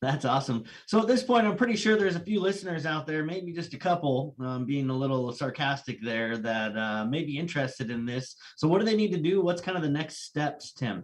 That's 0.01 0.23
awesome. 0.23 0.63
So 0.88 1.01
at 1.01 1.07
this 1.07 1.23
point, 1.23 1.45
I'm 1.45 1.57
pretty 1.57 1.75
sure 1.75 1.97
there's 1.97 2.15
a 2.15 2.21
few 2.21 2.39
listeners 2.39 2.85
out 2.85 3.05
there, 3.05 3.25
maybe 3.25 3.51
just 3.51 3.73
a 3.73 3.77
couple, 3.77 4.33
um, 4.39 4.65
being 4.65 4.89
a 4.89 4.95
little 4.95 5.33
sarcastic 5.33 5.99
there, 6.01 6.38
that 6.38 6.77
uh, 6.77 7.05
may 7.05 7.23
be 7.23 7.38
interested 7.38 7.91
in 7.91 8.05
this. 8.05 8.35
So 8.55 8.67
what 8.67 8.79
do 8.79 8.85
they 8.85 8.95
need 8.95 9.12
to 9.12 9.19
do? 9.19 9.41
What's 9.41 9.62
kind 9.62 9.75
of 9.75 9.83
the 9.83 9.89
next 9.89 10.23
steps, 10.23 10.71
Tim? 10.71 11.03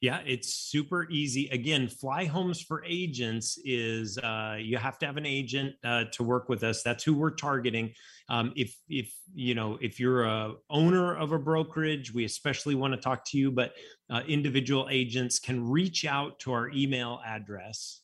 Yeah, 0.00 0.18
it's 0.26 0.52
super 0.52 1.08
easy. 1.10 1.48
Again, 1.52 1.86
Flyhomes 1.86 2.60
for 2.66 2.84
Agents 2.84 3.56
is 3.64 4.18
uh, 4.18 4.56
you 4.58 4.76
have 4.76 4.98
to 4.98 5.06
have 5.06 5.16
an 5.16 5.26
agent 5.26 5.76
uh, 5.84 6.06
to 6.14 6.24
work 6.24 6.48
with 6.48 6.64
us. 6.64 6.82
That's 6.82 7.04
who 7.04 7.14
we're 7.14 7.30
targeting. 7.30 7.92
Um, 8.28 8.52
if 8.56 8.76
if 8.88 9.14
you 9.32 9.54
know 9.54 9.78
if 9.80 10.00
you're 10.00 10.24
a 10.24 10.54
owner 10.68 11.14
of 11.14 11.30
a 11.30 11.38
brokerage, 11.38 12.12
we 12.12 12.24
especially 12.24 12.74
want 12.74 12.94
to 12.94 13.00
talk 13.00 13.24
to 13.26 13.38
you. 13.38 13.52
But 13.52 13.74
uh, 14.10 14.22
individual 14.26 14.88
agents 14.90 15.38
can 15.38 15.70
reach 15.70 16.04
out 16.04 16.40
to 16.40 16.52
our 16.52 16.68
email 16.70 17.20
address. 17.24 18.01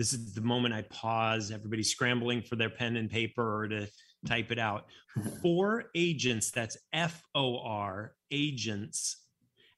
This 0.00 0.12
is 0.14 0.32
the 0.32 0.40
moment 0.40 0.72
I 0.72 0.80
pause. 0.88 1.50
Everybody's 1.50 1.90
scrambling 1.90 2.40
for 2.40 2.56
their 2.56 2.70
pen 2.70 2.96
and 2.96 3.10
paper 3.10 3.60
or 3.60 3.68
to 3.68 3.86
type 4.26 4.50
it 4.50 4.58
out. 4.58 4.86
For 5.42 5.90
agents, 5.94 6.50
that's 6.50 6.78
F 6.94 7.22
O 7.34 7.58
R 7.58 8.14
agents 8.30 9.18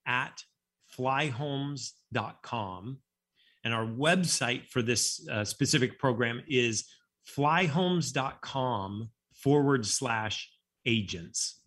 at 0.07 0.45
flyhomes.com. 0.97 2.99
And 3.65 3.75
our 3.75 3.85
website 3.85 4.69
for 4.69 4.81
this 4.81 5.29
uh, 5.29 5.45
specific 5.45 5.99
program 5.99 6.41
is 6.47 6.85
flyhomes.com 7.37 9.11
forward 9.35 9.85
slash 9.85 10.49
agents. 10.87 11.63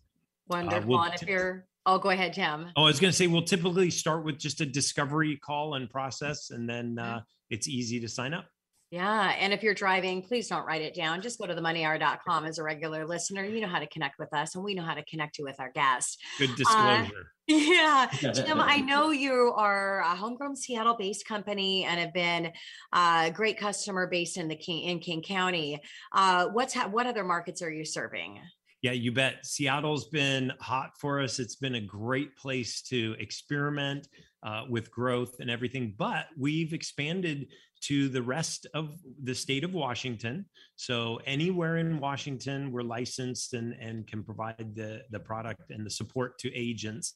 Uh, 0.50 0.54
Wonderful. 0.54 0.82
Uh, 0.82 0.86
we'll 0.86 1.02
and 1.02 1.14
if 1.14 1.28
you're, 1.28 1.66
oh, 1.86 1.98
go 1.98 2.10
ahead, 2.10 2.34
Tim. 2.34 2.68
Oh, 2.76 2.82
I 2.82 2.86
was 2.86 3.00
going 3.00 3.10
to 3.10 3.16
say, 3.16 3.26
we'll 3.26 3.42
typically 3.42 3.90
start 3.90 4.24
with 4.24 4.38
just 4.38 4.60
a 4.60 4.66
discovery 4.66 5.36
call 5.36 5.74
and 5.74 5.88
process, 5.88 6.50
and 6.50 6.68
then 6.68 6.98
uh, 6.98 7.20
it's 7.48 7.68
easy 7.68 8.00
to 8.00 8.08
sign 8.08 8.34
up. 8.34 8.46
Yeah. 8.90 9.34
And 9.40 9.52
if 9.52 9.64
you're 9.64 9.74
driving, 9.74 10.22
please 10.22 10.46
don't 10.48 10.64
write 10.64 10.80
it 10.80 10.94
down. 10.94 11.20
Just 11.20 11.40
go 11.40 11.46
to 11.46 11.54
themoneyhour.com 11.54 12.44
as 12.44 12.58
a 12.58 12.62
regular 12.62 13.04
listener. 13.04 13.44
You 13.44 13.60
know 13.60 13.66
how 13.66 13.80
to 13.80 13.86
connect 13.88 14.16
with 14.18 14.32
us, 14.32 14.54
and 14.54 14.62
we 14.62 14.74
know 14.74 14.84
how 14.84 14.94
to 14.94 15.04
connect 15.04 15.38
you 15.38 15.44
with 15.44 15.58
our 15.58 15.72
guests. 15.72 16.18
Good 16.38 16.50
uh, 16.50 16.56
disclosure. 16.56 17.32
Uh, 17.50 17.52
yeah. 17.52 18.06
Tim, 18.32 18.60
I 18.60 18.76
know 18.78 19.10
you 19.10 19.52
are 19.56 20.00
a 20.00 20.14
homegrown 20.14 20.54
Seattle 20.54 20.96
based 20.96 21.26
company 21.26 21.84
and 21.84 21.98
have 21.98 22.14
been 22.14 22.52
a 22.92 23.32
great 23.34 23.58
customer 23.58 24.06
based 24.06 24.36
in 24.36 24.46
the 24.46 24.56
King 24.56 24.84
in 24.84 25.00
King 25.00 25.20
County. 25.20 25.80
Uh, 26.12 26.46
what's 26.52 26.74
ha- 26.74 26.88
what 26.88 27.06
other 27.06 27.24
markets 27.24 27.62
are 27.62 27.72
you 27.72 27.84
serving? 27.84 28.38
Yeah, 28.86 28.92
you 28.92 29.10
bet. 29.10 29.44
Seattle's 29.44 30.06
been 30.06 30.52
hot 30.60 30.92
for 31.00 31.20
us. 31.20 31.40
It's 31.40 31.56
been 31.56 31.74
a 31.74 31.80
great 31.80 32.36
place 32.36 32.82
to 32.82 33.16
experiment 33.18 34.06
uh, 34.44 34.62
with 34.70 34.92
growth 34.92 35.40
and 35.40 35.50
everything. 35.50 35.92
But 35.98 36.26
we've 36.38 36.72
expanded 36.72 37.48
to 37.86 38.08
the 38.08 38.22
rest 38.22 38.68
of 38.74 38.96
the 39.24 39.34
state 39.34 39.64
of 39.64 39.74
Washington. 39.74 40.46
So 40.76 41.18
anywhere 41.26 41.78
in 41.78 41.98
Washington, 41.98 42.70
we're 42.70 42.82
licensed 42.82 43.54
and, 43.54 43.74
and 43.80 44.06
can 44.06 44.22
provide 44.22 44.76
the, 44.76 45.02
the 45.10 45.18
product 45.18 45.72
and 45.72 45.84
the 45.84 45.90
support 45.90 46.38
to 46.38 46.54
agents. 46.54 47.14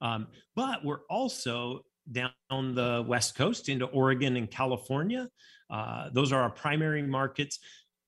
Um, 0.00 0.28
but 0.56 0.82
we're 0.82 1.04
also 1.10 1.84
down 2.10 2.74
the 2.74 3.04
West 3.06 3.36
Coast 3.36 3.68
into 3.68 3.84
Oregon 3.84 4.38
and 4.38 4.50
California. 4.50 5.28
Uh, 5.70 6.08
those 6.12 6.32
are 6.32 6.40
our 6.40 6.50
primary 6.50 7.02
markets. 7.02 7.58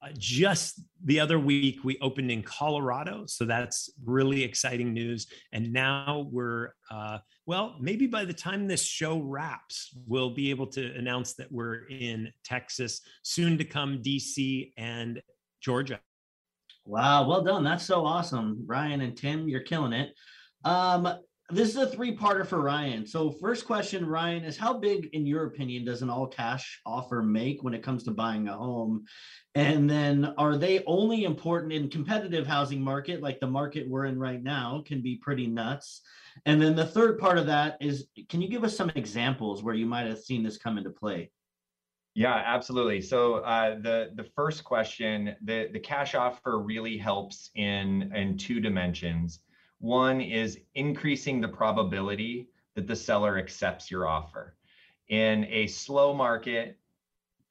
Uh, 0.04 0.08
just 0.18 0.82
the 1.04 1.18
other 1.18 1.38
week, 1.38 1.82
we 1.82 1.96
opened 2.02 2.30
in 2.30 2.42
Colorado. 2.42 3.24
So 3.26 3.44
that's 3.44 3.90
really 4.04 4.42
exciting 4.42 4.92
news. 4.92 5.26
And 5.52 5.72
now 5.72 6.28
we're, 6.30 6.74
uh, 6.90 7.18
well, 7.46 7.76
maybe 7.80 8.06
by 8.06 8.24
the 8.24 8.34
time 8.34 8.66
this 8.66 8.82
show 8.82 9.18
wraps, 9.18 9.96
we'll 10.06 10.30
be 10.30 10.50
able 10.50 10.66
to 10.68 10.94
announce 10.96 11.34
that 11.34 11.50
we're 11.50 11.86
in 11.88 12.30
Texas, 12.44 13.00
soon 13.22 13.56
to 13.56 13.64
come 13.64 14.02
DC 14.02 14.72
and 14.76 15.22
Georgia. 15.60 16.00
Wow, 16.84 17.26
well 17.26 17.42
done. 17.42 17.64
That's 17.64 17.84
so 17.84 18.04
awesome. 18.04 18.62
Ryan 18.66 19.00
and 19.00 19.16
Tim, 19.16 19.48
you're 19.48 19.62
killing 19.62 19.94
it. 19.94 20.10
Um, 20.64 21.08
this 21.50 21.68
is 21.68 21.76
a 21.76 21.86
three-parter 21.86 22.46
for 22.46 22.62
Ryan. 22.62 23.06
So 23.06 23.30
first 23.30 23.66
question, 23.66 24.06
Ryan, 24.06 24.44
is 24.44 24.56
how 24.56 24.72
big, 24.72 25.10
in 25.12 25.26
your 25.26 25.44
opinion, 25.44 25.84
does 25.84 26.00
an 26.00 26.08
all-cash 26.08 26.80
offer 26.86 27.22
make 27.22 27.62
when 27.62 27.74
it 27.74 27.82
comes 27.82 28.02
to 28.04 28.12
buying 28.12 28.48
a 28.48 28.56
home? 28.56 29.04
And 29.54 29.88
then 29.88 30.32
are 30.38 30.56
they 30.56 30.82
only 30.86 31.24
important 31.24 31.72
in 31.72 31.90
competitive 31.90 32.46
housing 32.46 32.80
market, 32.80 33.20
like 33.20 33.40
the 33.40 33.46
market 33.46 33.88
we're 33.88 34.06
in 34.06 34.18
right 34.18 34.42
now 34.42 34.82
can 34.86 35.02
be 35.02 35.16
pretty 35.16 35.46
nuts? 35.46 36.00
And 36.46 36.60
then 36.62 36.74
the 36.74 36.86
third 36.86 37.18
part 37.18 37.36
of 37.36 37.46
that 37.46 37.76
is, 37.78 38.06
can 38.30 38.40
you 38.40 38.48
give 38.48 38.64
us 38.64 38.74
some 38.74 38.90
examples 38.94 39.62
where 39.62 39.74
you 39.74 39.86
might 39.86 40.06
have 40.06 40.20
seen 40.20 40.42
this 40.42 40.56
come 40.56 40.78
into 40.78 40.90
play? 40.90 41.30
Yeah, 42.14 42.42
absolutely. 42.46 43.00
So 43.00 43.36
uh, 43.36 43.80
the 43.80 44.12
the 44.14 44.22
first 44.36 44.62
question, 44.62 45.34
the 45.42 45.68
the 45.72 45.80
cash 45.80 46.14
offer 46.14 46.60
really 46.60 46.96
helps 46.96 47.50
in 47.56 48.12
in 48.14 48.38
two 48.38 48.60
dimensions. 48.60 49.40
One 49.84 50.22
is 50.22 50.60
increasing 50.74 51.42
the 51.42 51.48
probability 51.48 52.48
that 52.74 52.86
the 52.86 52.96
seller 52.96 53.36
accepts 53.36 53.90
your 53.90 54.08
offer. 54.08 54.56
In 55.08 55.44
a 55.50 55.66
slow 55.66 56.14
market, 56.14 56.78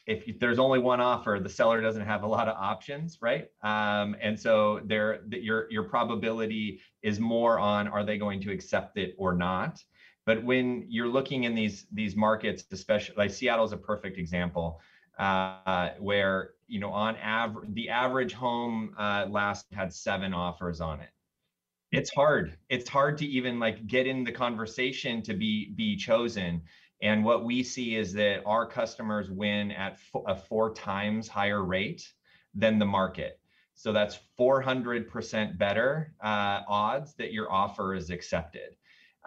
if 0.07 0.39
there's 0.39 0.57
only 0.57 0.79
one 0.79 0.99
offer, 0.99 1.39
the 1.39 1.47
seller 1.47 1.79
doesn't 1.79 2.07
have 2.07 2.23
a 2.23 2.27
lot 2.27 2.47
of 2.47 2.57
options, 2.57 3.19
right? 3.21 3.49
Um, 3.61 4.15
and 4.19 4.37
so 4.37 4.81
there, 4.83 5.21
your 5.29 5.71
your 5.71 5.83
probability 5.83 6.81
is 7.03 7.19
more 7.19 7.59
on 7.59 7.87
are 7.87 8.03
they 8.03 8.17
going 8.17 8.41
to 8.41 8.51
accept 8.51 8.97
it 8.97 9.13
or 9.19 9.35
not. 9.35 9.83
But 10.25 10.43
when 10.43 10.87
you're 10.89 11.07
looking 11.07 11.43
in 11.43 11.53
these 11.53 11.85
these 11.91 12.15
markets, 12.15 12.63
especially 12.71 13.13
like 13.15 13.29
Seattle 13.29 13.65
is 13.65 13.73
a 13.73 13.77
perfect 13.77 14.17
example, 14.17 14.81
uh, 15.19 15.89
where 15.99 16.55
you 16.65 16.79
know 16.79 16.91
on 16.91 17.15
average 17.17 17.69
the 17.75 17.89
average 17.89 18.33
home 18.33 18.95
uh, 18.97 19.27
last 19.29 19.67
had 19.71 19.93
seven 19.93 20.33
offers 20.33 20.81
on 20.81 20.99
it. 20.99 21.12
It's 21.93 22.09
hard. 22.09 22.57
It's 22.69 22.89
hard 22.89 23.19
to 23.19 23.25
even 23.27 23.59
like 23.59 23.85
get 23.85 24.07
in 24.07 24.23
the 24.23 24.31
conversation 24.31 25.21
to 25.21 25.35
be 25.35 25.73
be 25.75 25.95
chosen. 25.95 26.63
And 27.03 27.23
what 27.23 27.45
we 27.45 27.61
see 27.61 27.95
is 27.95 28.13
that 28.13 28.41
our 28.47 28.65
customers 28.65 29.29
win 29.29 29.71
at 29.71 29.99
a 30.25 30.35
four 30.35 30.73
times 30.73 31.27
higher 31.27 31.63
rate 31.63 32.11
than 32.55 32.79
the 32.79 32.85
market. 32.85 33.39
So 33.75 33.93
that's 33.93 34.19
400% 34.39 35.59
better 35.59 36.15
uh, 36.23 36.61
odds 36.67 37.13
that 37.15 37.31
your 37.31 37.51
offer 37.51 37.93
is 37.93 38.09
accepted. 38.09 38.75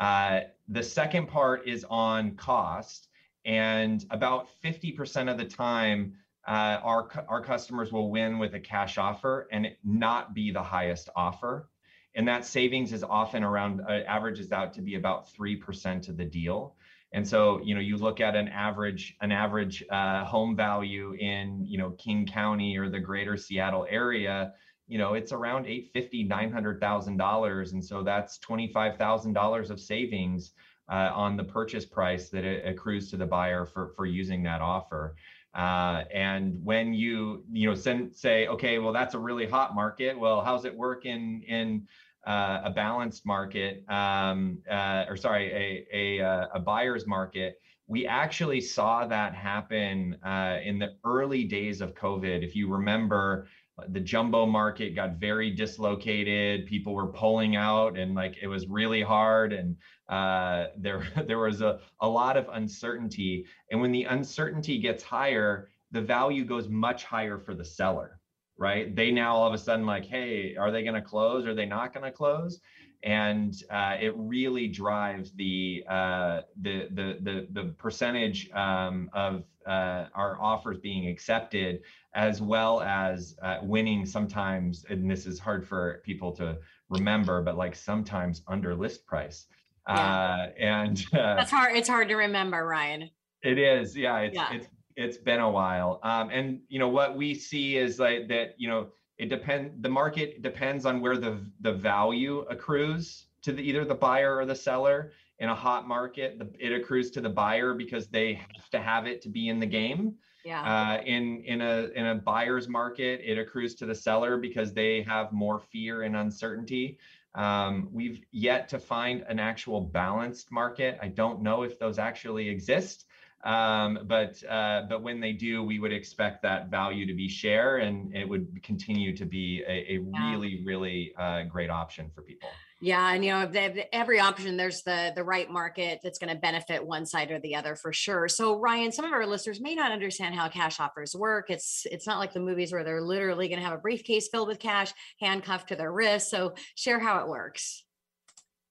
Uh, 0.01 0.41
the 0.67 0.83
second 0.83 1.29
part 1.29 1.69
is 1.69 1.85
on 1.89 2.35
cost. 2.35 3.09
And 3.45 4.05
about 4.11 4.49
50% 4.65 5.31
of 5.31 5.39
the 5.39 5.45
time, 5.45 6.15
uh, 6.49 6.81
our, 6.83 7.09
our 7.29 7.41
customers 7.41 7.93
will 7.93 8.11
win 8.11 8.41
with 8.41 8.55
a 8.55 8.61
cash 8.61 8.99
offer 8.99 9.47
and 9.53 9.67
it 9.67 9.79
not 9.85 10.35
be 10.35 10.51
the 10.51 10.63
highest 10.63 11.11
offer. 11.15 11.69
And 12.17 12.27
that 12.27 12.45
savings 12.45 12.93
is 12.93 13.05
often 13.05 13.45
around, 13.45 13.83
uh, 13.83 14.01
averages 14.09 14.51
out 14.51 14.73
to 14.75 14.83
be 14.83 14.97
about 14.97 15.33
3% 15.33 16.09
of 16.09 16.17
the 16.17 16.25
deal. 16.25 16.75
And 17.13 17.27
so, 17.27 17.61
you 17.63 17.75
know, 17.75 17.81
you 17.81 17.97
look 17.97 18.21
at 18.21 18.35
an 18.35 18.49
average 18.49 19.17
an 19.21 19.31
average 19.31 19.85
uh, 19.91 20.25
home 20.25 20.57
value 20.57 21.15
in, 21.15 21.65
you 21.65 21.79
know, 21.79 21.91
King 21.93 22.27
County 22.27 22.77
or 22.77 22.89
the 22.89 22.99
greater 22.99 23.37
Seattle 23.37 23.87
area, 23.89 24.53
you 24.89 24.99
know, 24.99 25.15
it's 25.15 25.33
around 25.33 25.67
850, 25.67 26.25
900,000 26.25 27.17
dollars, 27.17 27.73
and 27.73 27.85
so 27.85 28.03
that's 28.03 28.39
25,000 28.39 29.33
dollars 29.33 29.71
of 29.71 29.81
savings 29.81 30.53
uh, 30.89 31.11
on 31.13 31.37
the 31.37 31.45
purchase 31.45 31.85
price 31.85 32.29
that 32.31 32.45
accrues 32.69 33.11
to 33.11 33.17
the 33.17 33.27
buyer 33.27 33.67
for 33.67 33.93
for 33.97 34.07
using 34.07 34.43
that 34.45 34.61
offer. 34.61 35.17
Uh, 35.55 36.05
and 36.13 36.63
when 36.65 36.93
you 36.93 37.45
you 37.51 37.69
know 37.69 37.75
send, 37.75 38.15
say 38.15 38.47
okay 38.47 38.79
well 38.79 38.93
that's 38.93 39.15
a 39.15 39.19
really 39.19 39.47
hot 39.47 39.75
market 39.75 40.17
well 40.19 40.43
how's 40.43 40.65
it 40.67 40.77
work 40.77 41.07
in 41.07 41.43
in 41.49 41.87
uh, 42.27 42.63
a 42.65 42.71
balanced 42.71 43.25
market, 43.25 43.85
um, 43.89 44.59
uh, 44.71 45.05
or 45.09 45.17
sorry, 45.17 45.53
a, 45.53 45.87
a, 45.93 46.25
uh, 46.25 46.47
a, 46.55 46.61
buyer's 46.61 47.07
market, 47.07 47.61
we 47.87 48.05
actually 48.07 48.61
saw 48.61 49.07
that 49.07 49.33
happen 49.35 50.17
uh, 50.25 50.59
in 50.65 50.79
the 50.79 50.97
early 51.05 51.45
days 51.45 51.81
of 51.81 51.95
COVID. 51.95 52.43
If 52.43 52.57
you 52.57 52.69
remember, 52.69 53.47
the 53.89 54.01
jumbo 54.01 54.45
market 54.45 54.97
got 54.97 55.21
very 55.21 55.51
dislocated. 55.51 56.67
People 56.67 56.95
were 56.95 57.13
pulling 57.13 57.55
out, 57.55 57.97
and 57.97 58.15
like 58.15 58.37
it 58.43 58.49
was 58.49 58.67
really 58.67 59.03
hard, 59.03 59.53
and 59.53 59.77
uh, 60.09 60.67
there 60.79 61.07
there 61.27 61.39
was 61.39 61.61
a, 61.61 61.79
a 62.01 62.09
lot 62.09 62.37
of 62.37 62.49
uncertainty. 62.53 63.47
And 63.71 63.81
when 63.81 63.93
the 63.93 64.05
uncertainty 64.05 64.79
gets 64.79 65.05
higher, 65.05 65.71
the 65.93 66.01
value 66.01 66.45
goes 66.45 66.69
much 66.69 67.05
higher 67.05 67.39
for 67.39 67.55
the 67.55 67.65
seller 67.65 68.19
right? 68.59 68.95
They 68.95 69.11
now 69.11 69.37
all 69.37 69.47
of 69.47 69.55
a 69.55 69.59
sudden 69.59 69.87
like, 69.87 70.05
hey, 70.05 70.57
are 70.57 70.71
they 70.71 70.83
going 70.83 70.95
to 70.95 71.03
close? 71.03 71.47
Are 71.47 71.55
they 71.55 71.67
not 71.67 71.93
going 71.93 72.05
to 72.05 72.13
close? 72.13 72.61
And 73.03 73.55
uh, 73.71 73.97
it 74.01 74.15
really 74.17 74.69
drives 74.69 75.33
the 75.33 75.85
uh, 75.89 76.41
the, 76.61 76.89
the 76.93 77.19
the 77.21 77.47
the 77.53 77.65
percentage 77.79 78.51
um, 78.53 79.11
of 79.13 79.45
uh, 79.67 80.07
our 80.15 80.41
offers 80.41 80.79
being 80.79 81.09
accepted, 81.09 81.83
as 82.15 82.41
well 82.41 82.81
as 82.81 83.37
uh, 83.43 83.59
winning 83.63 84.07
sometimes. 84.07 84.87
And 84.89 85.11
this 85.11 85.27
is 85.27 85.39
hard 85.39 85.69
for 85.69 86.01
people 86.05 86.33
to 86.37 86.59
remember, 86.89 87.43
but 87.43 87.57
like 87.57 87.77
sometimes 87.77 88.43
under 88.49 88.75
list 88.75 89.07
price. 89.07 89.47
Yeah. 89.89 89.95
Uh, 89.95 90.51
and 90.59 91.05
uh, 91.13 91.37
that's 91.37 91.51
hard. 91.51 91.77
It's 91.77 91.89
hard 91.89 92.09
to 92.09 92.17
remember, 92.17 92.67
Ryan. 92.67 93.11
It 93.43 93.59
is, 93.59 93.97
yeah. 93.97 94.19
It's 94.19 94.35
yeah. 94.35 94.55
it's 94.55 94.67
it's 94.97 95.19
been 95.19 95.41
a 95.41 95.51
while. 95.51 96.01
Um, 96.03 96.31
and 96.31 96.61
you 96.69 96.79
know 96.79 96.89
what 96.89 97.17
we 97.17 97.35
see 97.35 97.77
is 97.77 97.99
like 97.99 98.29
that. 98.29 98.55
You 98.59 98.69
know, 98.69 98.89
it 99.19 99.29
depend. 99.29 99.83
The 99.83 99.89
market 99.89 100.43
depends 100.43 100.87
on 100.87 101.01
where 101.01 101.17
the 101.17 101.39
the 101.61 101.73
value 101.73 102.41
accrues 102.51 103.27
to 103.43 103.53
the, 103.53 103.63
either 103.63 103.85
the 103.85 103.95
buyer 103.95 104.37
or 104.37 104.47
the 104.47 104.55
seller. 104.55 105.13
In 105.39 105.51
a 105.51 105.55
hot 105.55 105.87
market, 105.87 106.39
the, 106.39 106.51
it 106.59 106.73
accrues 106.73 107.11
to 107.11 107.21
the 107.21 107.29
buyer 107.29 107.75
because 107.75 108.09
they 108.09 108.35
have 108.35 108.71
to 108.71 108.81
have 108.81 109.07
it 109.07 109.21
to 109.23 109.29
be 109.29 109.51
in 109.51 109.61
the 109.61 109.67
game. 109.67 110.15
Yeah. 110.47 110.63
Uh, 110.63 111.03
in 111.03 111.43
in 111.45 111.61
a 111.61 111.89
in 111.95 112.07
a 112.07 112.15
buyer's 112.15 112.69
market, 112.69 113.21
it 113.23 113.37
accrues 113.37 113.75
to 113.77 113.87
the 113.87 113.95
seller 113.95 114.39
because 114.39 114.73
they 114.73 115.03
have 115.03 115.33
more 115.33 115.59
fear 115.59 116.03
and 116.03 116.17
uncertainty. 116.17 116.99
Um, 117.35 117.91
we've 117.93 118.25
yet 118.33 118.69
to 118.71 118.79
find 118.79 119.23
an 119.29 119.39
actual 119.39 119.81
balanced 119.83 120.51
market. 120.51 120.99
I 121.03 121.09
don't 121.09 121.43
know 121.43 121.65
if 121.65 121.79
those 121.79 121.99
actually 121.99 122.49
exist. 122.49 123.05
Um, 123.47 124.01
but 124.07 124.43
uh, 124.51 124.83
but 124.89 125.03
when 125.03 125.21
they 125.21 125.33
do, 125.33 125.63
we 125.63 125.79
would 125.79 125.93
expect 125.93 126.43
that 126.43 126.69
value 126.69 127.07
to 127.07 127.15
be 127.15 127.29
share, 127.29 127.77
and 127.77 128.15
it 128.15 128.29
would 128.29 128.61
continue 128.65 129.17
to 129.17 129.25
be 129.25 129.63
a, 129.69 129.95
a 129.95 130.01
yeah. 130.01 130.31
really 130.31 130.63
really 130.65 131.15
uh, 131.17 131.45
great 131.45 131.71
option 131.71 132.11
for 132.13 132.23
people. 132.23 132.49
Yeah, 132.81 133.13
and 133.13 133.25
you 133.25 133.31
know, 133.31 133.49
every 133.93 134.19
option 134.19 134.57
there's 134.57 134.83
the 134.83 135.13
the 135.15 135.23
right 135.23 135.49
market 135.49 136.01
that's 136.03 136.19
going 136.19 136.35
to 136.35 136.39
benefit 136.39 136.85
one 136.85 137.07
side 137.07 137.31
or 137.31 137.39
the 137.39 137.55
other 137.55 137.77
for 137.77 137.93
sure. 137.93 138.27
So 138.27 138.59
Ryan, 138.59 138.91
some 138.91 139.05
of 139.05 139.13
our 139.13 139.27
listeners 139.27 139.61
may 139.61 139.77
not 139.77 139.93
understand 139.93 140.35
how 140.35 140.49
cash 140.49 140.81
offers 140.81 141.15
work. 141.15 141.49
It's 141.49 141.87
it's 141.91 142.07
not 142.07 142.19
like 142.19 142.33
the 142.33 142.41
movies 142.41 142.73
where 142.73 142.83
they're 142.83 143.01
literally 143.01 143.47
going 143.47 143.61
to 143.61 143.65
have 143.65 143.79
a 143.79 143.81
briefcase 143.81 144.29
filled 144.29 144.49
with 144.49 144.59
cash 144.59 144.93
handcuffed 145.21 145.69
to 145.69 145.77
their 145.77 145.93
wrist. 145.93 146.31
So 146.31 146.55
share 146.75 146.99
how 146.99 147.21
it 147.21 147.29
works 147.29 147.85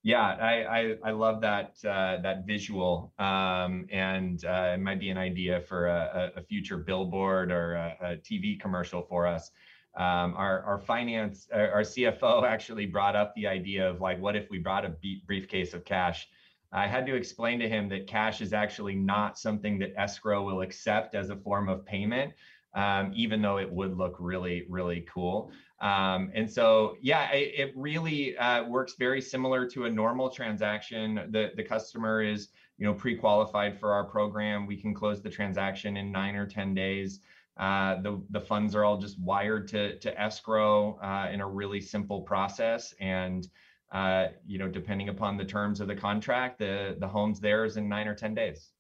yeah, 0.06 0.22
I, 0.22 0.64
I, 0.64 0.96
I 1.06 1.12
love 1.14 1.42
that 1.42 1.78
uh, 1.84 2.22
that 2.22 2.46
visual, 2.46 3.12
um, 3.18 3.88
and 3.92 4.46
uh, 4.46 4.74
it 4.76 4.80
might 4.80 5.00
be 5.00 5.10
an 5.10 5.18
idea 5.18 5.62
for 5.62 5.88
a, 5.88 6.32
a 6.36 6.44
future 6.44 6.78
billboard 6.78 7.52
or 7.52 7.74
a, 7.74 7.98
a 8.02 8.18
TV 8.18 8.60
commercial 8.60 9.02
for 9.02 9.26
us. 9.26 9.50
Um, 9.98 10.36
our 10.38 10.62
our 10.62 10.78
finance 10.78 11.48
our 11.52 11.82
CFO 11.82 12.44
actually 12.48 12.86
brought 12.86 13.16
up 13.16 13.34
the 13.34 13.48
idea 13.48 13.90
of 13.90 14.00
like, 14.00 14.22
what 14.22 14.36
if 14.36 14.48
we 14.52 14.60
brought 14.60 14.86
a 14.86 14.96
briefcase 15.26 15.74
of 15.74 15.84
cash? 15.86 16.28
I 16.72 16.86
had 16.86 17.08
to 17.08 17.16
explain 17.16 17.58
to 17.58 17.68
him 17.68 17.90
that 17.90 18.06
cash 18.06 18.42
is 18.42 18.54
actually 18.54 18.94
not 18.94 19.40
something 19.40 19.80
that 19.80 19.92
escrow 19.98 20.44
will 20.44 20.62
accept 20.62 21.16
as 21.16 21.32
a 21.32 21.36
form 21.36 21.68
of 21.68 21.84
payment, 21.84 22.32
um, 22.76 23.12
even 23.16 23.42
though 23.42 23.58
it 23.58 23.72
would 23.72 23.98
look 23.98 24.18
really 24.20 24.68
really 24.70 25.04
cool. 25.12 25.52
Um, 25.82 26.32
and 26.34 26.50
so, 26.50 26.96
yeah, 27.02 27.32
it, 27.32 27.70
it 27.70 27.74
really 27.76 28.38
uh, 28.38 28.64
works 28.64 28.94
very 28.98 29.22
similar 29.22 29.68
to 29.70 29.86
a 29.86 29.90
normal 29.90 30.30
transaction. 30.30 31.28
The, 31.32 31.52
the 31.56 31.64
customer 31.64 32.22
is, 32.22 32.50
you 32.78 32.86
know, 32.86 32.94
pre-qualified 32.94 33.80
for 33.80 33.92
our 33.92 34.06
program. 34.06 34.66
We 34.66 34.78
can 34.78 34.94
close 34.94 35.22
the 35.22 35.30
transaction 35.30 35.98
in 35.98 36.12
nine 36.12 36.36
or 36.36 36.46
10 36.46 36.74
days. 36.74 37.20
Uh, 37.58 38.02
the, 38.02 38.22
the 38.32 38.42
funds 38.42 38.76
are 38.76 38.84
all 38.84 38.98
just 38.98 39.20
wired 39.20 39.68
to, 39.70 39.98
to 40.00 40.22
escrow 40.22 40.98
uh, 41.02 41.30
in 41.32 41.42
a 41.42 41.48
really 41.48 41.82
simple 41.82 42.22
process. 42.22 42.94
And, 43.00 43.48
uh, 43.92 44.28
you 44.46 44.58
know, 44.58 44.68
depending 44.68 45.10
upon 45.10 45.38
the 45.38 45.46
terms 45.46 45.80
of 45.80 45.88
the 45.88 45.96
contract, 45.96 46.60
the, 46.60 46.96
the 47.00 47.08
home's 47.08 47.40
theirs 47.40 47.78
in 47.78 47.88
nine 47.88 48.08
or 48.08 48.16
10 48.16 48.34
days. 48.34 48.72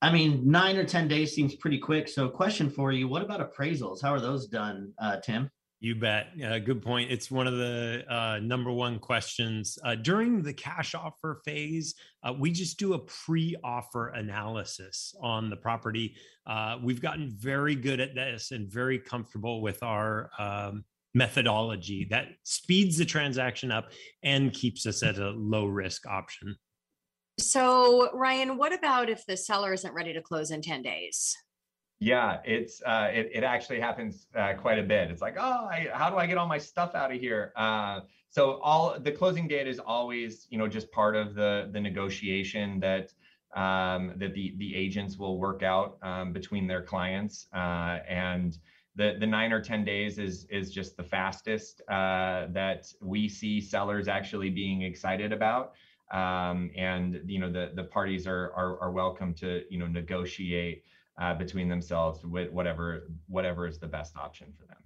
I 0.00 0.12
mean, 0.12 0.48
nine 0.48 0.76
or 0.76 0.84
10 0.84 1.08
days 1.08 1.34
seems 1.34 1.56
pretty 1.56 1.78
quick. 1.78 2.06
So 2.08 2.28
question 2.28 2.70
for 2.70 2.92
you, 2.92 3.08
what 3.08 3.22
about 3.22 3.40
appraisals? 3.40 4.00
How 4.00 4.12
are 4.12 4.20
those 4.20 4.46
done, 4.46 4.92
uh, 4.98 5.16
Tim? 5.16 5.50
You 5.80 5.94
bet. 5.94 6.36
Good 6.64 6.82
point. 6.82 7.12
It's 7.12 7.30
one 7.30 7.46
of 7.46 7.56
the 7.56 8.04
uh, 8.08 8.40
number 8.40 8.72
one 8.72 8.98
questions. 8.98 9.78
Uh, 9.84 9.94
during 9.94 10.42
the 10.42 10.52
cash 10.52 10.96
offer 10.96 11.40
phase, 11.44 11.94
uh, 12.24 12.32
we 12.36 12.50
just 12.50 12.80
do 12.80 12.94
a 12.94 12.98
pre 12.98 13.54
offer 13.62 14.08
analysis 14.08 15.14
on 15.22 15.50
the 15.50 15.56
property. 15.56 16.16
Uh, 16.48 16.78
we've 16.82 17.00
gotten 17.00 17.30
very 17.38 17.76
good 17.76 18.00
at 18.00 18.16
this 18.16 18.50
and 18.50 18.68
very 18.68 18.98
comfortable 18.98 19.62
with 19.62 19.80
our 19.84 20.30
um, 20.40 20.84
methodology 21.14 22.08
that 22.10 22.26
speeds 22.42 22.98
the 22.98 23.04
transaction 23.04 23.70
up 23.70 23.92
and 24.24 24.52
keeps 24.52 24.84
us 24.84 25.04
at 25.04 25.18
a 25.18 25.30
low 25.30 25.66
risk 25.66 26.06
option. 26.08 26.56
So, 27.38 28.10
Ryan, 28.14 28.56
what 28.56 28.72
about 28.72 29.08
if 29.08 29.24
the 29.26 29.36
seller 29.36 29.72
isn't 29.72 29.94
ready 29.94 30.12
to 30.12 30.20
close 30.20 30.50
in 30.50 30.60
10 30.60 30.82
days? 30.82 31.36
Yeah, 32.00 32.38
it's 32.44 32.80
uh, 32.82 33.10
it, 33.12 33.30
it 33.34 33.42
actually 33.42 33.80
happens 33.80 34.28
uh, 34.36 34.54
quite 34.54 34.78
a 34.78 34.84
bit. 34.84 35.10
It's 35.10 35.20
like, 35.20 35.36
oh, 35.38 35.66
I, 35.66 35.88
how 35.92 36.10
do 36.10 36.16
I 36.16 36.26
get 36.26 36.38
all 36.38 36.46
my 36.46 36.58
stuff 36.58 36.94
out 36.94 37.12
of 37.12 37.20
here? 37.20 37.52
Uh, 37.56 38.00
so 38.30 38.60
all 38.60 38.98
the 39.00 39.10
closing 39.10 39.48
date 39.48 39.66
is 39.66 39.80
always, 39.80 40.46
you 40.50 40.58
know, 40.58 40.68
just 40.68 40.92
part 40.92 41.16
of 41.16 41.34
the 41.34 41.68
the 41.72 41.80
negotiation 41.80 42.78
that 42.80 43.12
um, 43.56 44.12
that 44.16 44.32
the 44.34 44.54
the 44.58 44.76
agents 44.76 45.18
will 45.18 45.38
work 45.38 45.64
out 45.64 45.98
um, 46.02 46.32
between 46.32 46.68
their 46.68 46.82
clients, 46.82 47.48
uh, 47.52 47.98
and 48.08 48.58
the 48.94 49.16
the 49.18 49.26
nine 49.26 49.52
or 49.52 49.60
ten 49.60 49.84
days 49.84 50.18
is 50.20 50.46
is 50.50 50.70
just 50.72 50.96
the 50.96 51.02
fastest 51.02 51.80
uh, 51.88 52.46
that 52.50 52.86
we 53.00 53.28
see 53.28 53.60
sellers 53.60 54.06
actually 54.06 54.50
being 54.50 54.82
excited 54.82 55.32
about. 55.32 55.72
um, 56.10 56.70
and 56.76 57.20
you 57.26 57.38
know 57.38 57.50
the 57.50 57.72
the 57.74 57.84
parties 57.84 58.26
are, 58.26 58.52
are 58.54 58.80
are 58.80 58.92
welcome 58.92 59.34
to 59.34 59.62
you 59.68 59.78
know 59.78 59.86
negotiate 59.86 60.84
uh, 61.18 61.34
between 61.34 61.68
themselves 61.68 62.24
with 62.24 62.50
whatever 62.50 63.08
whatever 63.26 63.66
is 63.66 63.78
the 63.78 63.86
best 63.86 64.16
option 64.16 64.52
for 64.58 64.66
them. 64.66 64.76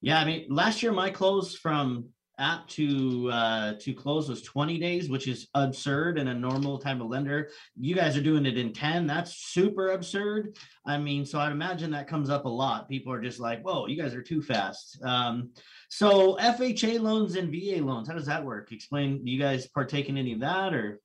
Yeah, 0.00 0.20
I 0.20 0.24
mean, 0.24 0.46
last 0.48 0.82
year 0.82 0.92
my 0.92 1.10
close 1.10 1.56
from 1.56 2.10
app 2.38 2.66
to 2.66 3.30
uh 3.30 3.74
to 3.80 3.94
close 3.94 4.28
was 4.28 4.42
20 4.42 4.78
days 4.78 5.08
which 5.08 5.28
is 5.28 5.46
absurd 5.54 6.18
in 6.18 6.28
a 6.28 6.34
normal 6.34 6.78
type 6.78 7.00
of 7.00 7.06
lender. 7.06 7.50
You 7.78 7.94
guys 7.94 8.16
are 8.16 8.22
doing 8.22 8.44
it 8.44 8.58
in 8.58 8.72
10 8.72 9.06
that's 9.06 9.36
super 9.52 9.92
absurd. 9.92 10.56
I 10.84 10.98
mean 10.98 11.24
so 11.24 11.38
i'd 11.38 11.52
imagine 11.52 11.92
that 11.92 12.08
comes 12.08 12.30
up 12.30 12.44
a 12.44 12.48
lot. 12.48 12.88
People 12.88 13.12
are 13.12 13.20
just 13.20 13.38
like 13.38 13.62
whoa 13.62 13.86
you 13.86 13.96
guys 13.96 14.14
are 14.14 14.22
too 14.22 14.42
fast. 14.42 14.98
Um 15.04 15.50
so 15.88 16.36
fha 16.40 17.00
loans 17.00 17.36
and 17.36 17.52
va 17.52 17.80
loans 17.84 18.08
how 18.08 18.14
does 18.14 18.26
that 18.26 18.44
work? 18.44 18.72
Explain 18.72 19.24
do 19.24 19.30
you 19.30 19.38
guys 19.38 19.68
partake 19.68 20.08
in 20.08 20.18
any 20.18 20.32
of 20.32 20.40
that 20.40 20.74
or 20.74 21.00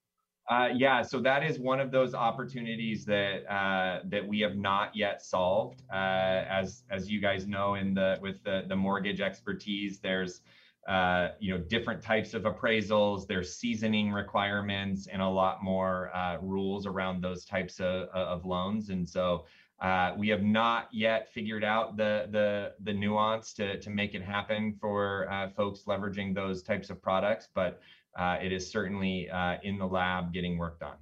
uh, 0.49 0.69
yeah, 0.75 1.03
so 1.03 1.19
that 1.21 1.43
is 1.43 1.59
one 1.59 1.79
of 1.79 1.91
those 1.91 2.15
opportunities 2.15 3.05
that 3.05 3.45
uh, 3.53 4.01
that 4.05 4.27
we 4.27 4.39
have 4.39 4.55
not 4.55 4.95
yet 4.95 5.21
solved. 5.21 5.83
Uh, 5.93 6.43
as 6.49 6.83
as 6.89 7.09
you 7.09 7.21
guys 7.21 7.47
know, 7.47 7.75
in 7.75 7.93
the 7.93 8.17
with 8.19 8.43
the 8.43 8.63
the 8.67 8.75
mortgage 8.75 9.21
expertise, 9.21 9.99
there's 9.99 10.41
uh, 10.87 11.29
you 11.39 11.53
know 11.53 11.63
different 11.69 12.01
types 12.01 12.33
of 12.33 12.43
appraisals 12.43 13.27
there's 13.27 13.55
seasoning 13.55 14.11
requirements 14.11 15.07
and 15.11 15.21
a 15.21 15.27
lot 15.27 15.63
more 15.63 16.09
uh, 16.15 16.37
rules 16.41 16.87
around 16.87 17.21
those 17.21 17.45
types 17.45 17.79
of, 17.79 18.07
of 18.09 18.43
loans 18.43 18.89
and 18.89 19.07
so 19.07 19.45
uh, 19.81 20.13
we 20.17 20.27
have 20.27 20.43
not 20.43 20.87
yet 20.91 21.31
figured 21.33 21.63
out 21.63 21.95
the 21.95 22.27
the 22.31 22.73
the 22.83 22.93
nuance 22.93 23.53
to 23.53 23.79
to 23.79 23.89
make 23.89 24.13
it 24.13 24.21
happen 24.21 24.75
for 24.79 25.29
uh, 25.31 25.49
folks 25.49 25.83
leveraging 25.87 26.33
those 26.33 26.61
types 26.61 26.89
of 26.89 27.01
products 27.01 27.47
but 27.53 27.79
uh, 28.17 28.37
it 28.41 28.51
is 28.51 28.69
certainly 28.69 29.29
uh, 29.29 29.57
in 29.63 29.77
the 29.77 29.85
lab 29.85 30.33
getting 30.33 30.57
worked 30.57 30.83
on 30.83 30.95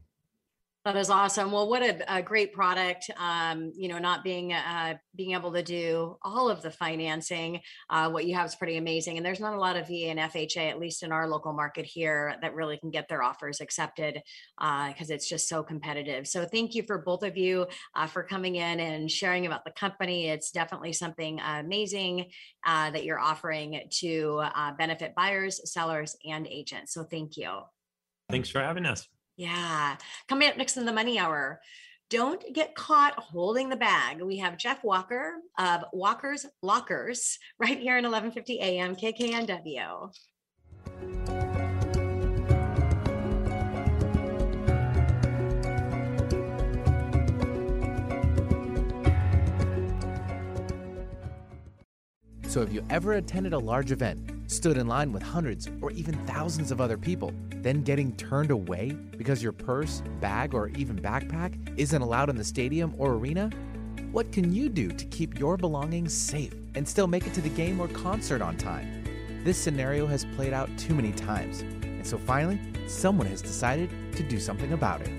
that 0.88 0.96
is 0.96 1.10
awesome. 1.10 1.52
Well, 1.52 1.68
what 1.68 1.84
a, 1.84 2.16
a 2.16 2.22
great 2.22 2.54
product. 2.54 3.12
Um, 3.18 3.74
you 3.76 3.90
know, 3.90 4.00
not 4.00 4.24
being 4.24 4.54
uh, 4.54 4.96
being 5.18 5.34
able 5.34 5.52
to 5.52 5.62
do 5.62 6.16
all 6.24 6.50
of 6.50 6.62
the 6.62 6.72
financing, 6.72 7.60
uh, 7.90 8.10
what 8.10 8.26
you 8.26 8.36
have 8.36 8.46
is 8.46 8.56
pretty 8.56 8.78
amazing. 8.78 9.18
And 9.18 9.26
there's 9.26 9.42
not 9.42 9.54
a 9.54 9.60
lot 9.60 9.76
of 9.76 9.88
VA 9.88 10.06
and 10.06 10.18
FHA, 10.18 10.70
at 10.70 10.80
least 10.80 11.04
in 11.04 11.12
our 11.12 11.28
local 11.28 11.52
market 11.52 11.86
here, 11.86 12.36
that 12.42 12.56
really 12.56 12.78
can 12.78 12.90
get 12.90 13.10
their 13.10 13.22
offers 13.22 13.60
accepted 13.60 14.22
because 14.58 15.12
uh, 15.12 15.14
it's 15.14 15.28
just 15.28 15.50
so 15.50 15.62
competitive. 15.62 16.26
So 16.26 16.46
thank 16.46 16.74
you 16.74 16.84
for 16.84 17.00
both 17.00 17.24
of 17.24 17.36
you 17.36 17.68
uh, 17.94 18.08
for 18.08 18.24
coming 18.24 18.56
in 18.56 18.80
and 18.80 19.12
sharing 19.12 19.46
about 19.46 19.66
the 19.66 19.72
company. 19.72 20.30
It's 20.30 20.52
definitely 20.52 20.94
something 20.94 21.42
amazing 21.42 22.28
uh, 22.66 22.92
that 22.92 23.04
you're 23.04 23.20
offering 23.20 23.82
to 24.00 24.42
uh, 24.56 24.72
benefit 24.78 25.14
buyers, 25.16 25.60
sellers, 25.70 26.16
and 26.26 26.48
agents. 26.48 26.94
So 26.94 27.04
thank 27.04 27.36
you. 27.36 27.60
Thanks 28.30 28.50
for 28.50 28.62
having 28.62 28.86
us. 28.86 29.06
Yeah. 29.38 29.98
Coming 30.28 30.50
up 30.50 30.58
next 30.58 30.78
in 30.78 30.86
the 30.86 30.92
money 30.92 31.20
hour. 31.20 31.62
Don't 32.10 32.44
get 32.54 32.74
caught 32.74 33.14
holding 33.16 33.70
the 33.70 33.76
bag. 33.76 34.22
We 34.22 34.38
have 34.38 34.58
Geoff 34.58 34.84
Walker 34.84 35.34
of 35.60 35.84
Walker's 35.94 36.46
Lockers 36.64 37.38
right 37.60 37.78
here 37.78 37.98
in 37.98 38.04
1150 38.04 38.60
AM 38.60 38.96
KKNW. 38.96 40.12
So, 52.48 52.62
have 52.62 52.72
you 52.72 52.84
ever 52.90 53.14
attended 53.14 53.54
a 53.54 53.60
large 53.60 53.92
event, 53.92 54.32
stood 54.48 54.78
in 54.78 54.88
line 54.88 55.12
with 55.12 55.22
hundreds 55.22 55.70
or 55.82 55.92
even 55.92 56.16
thousands 56.26 56.72
of 56.72 56.82
other 56.82 56.98
people, 56.98 57.32
then 57.52 57.84
getting 57.84 58.16
turned 58.16 58.52
away 58.52 58.92
because 59.18 59.44
your 59.44 59.52
purse, 59.52 60.02
bag, 60.20 60.54
or 60.54 60.70
even 60.70 60.98
backpack 60.98 61.56
isn't 61.78 62.02
allowed 62.02 62.30
in 62.30 62.36
the 62.36 62.44
stadium 62.44 62.94
or 62.98 63.14
arena? 63.14 63.50
What 64.12 64.32
can 64.32 64.54
you 64.54 64.70
do 64.70 64.90
to 64.90 65.06
keep 65.06 65.38
your 65.38 65.58
belongings 65.58 66.14
safe 66.14 66.54
and 66.76 66.88
still 66.88 67.08
make 67.08 67.28
it 67.28 67.34
to 67.34 67.42
the 67.42 67.50
game 67.50 67.80
or 67.80 67.88
concert 67.90 68.42
on 68.42 68.58
time? 68.58 69.04
This 69.44 69.58
scenario 69.58 70.08
has 70.08 70.26
played 70.36 70.54
out 70.54 70.70
too 70.78 70.96
many 70.96 71.12
times, 71.12 71.62
and 71.62 72.06
so 72.06 72.18
finally, 72.18 72.60
someone 72.88 73.28
has 73.28 73.42
decided 73.42 73.90
to 74.16 74.24
do 74.24 74.40
something 74.40 74.74
about 74.74 75.02
it. 75.02 75.12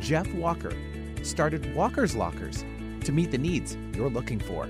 Geoff 0.00 0.30
Walker 0.34 0.72
started 1.22 1.74
Walker's 1.74 2.14
Lockers 2.14 2.64
to 3.04 3.12
meet 3.12 3.30
the 3.30 3.38
needs 3.38 3.76
you're 3.94 4.10
looking 4.10 4.38
for. 4.38 4.68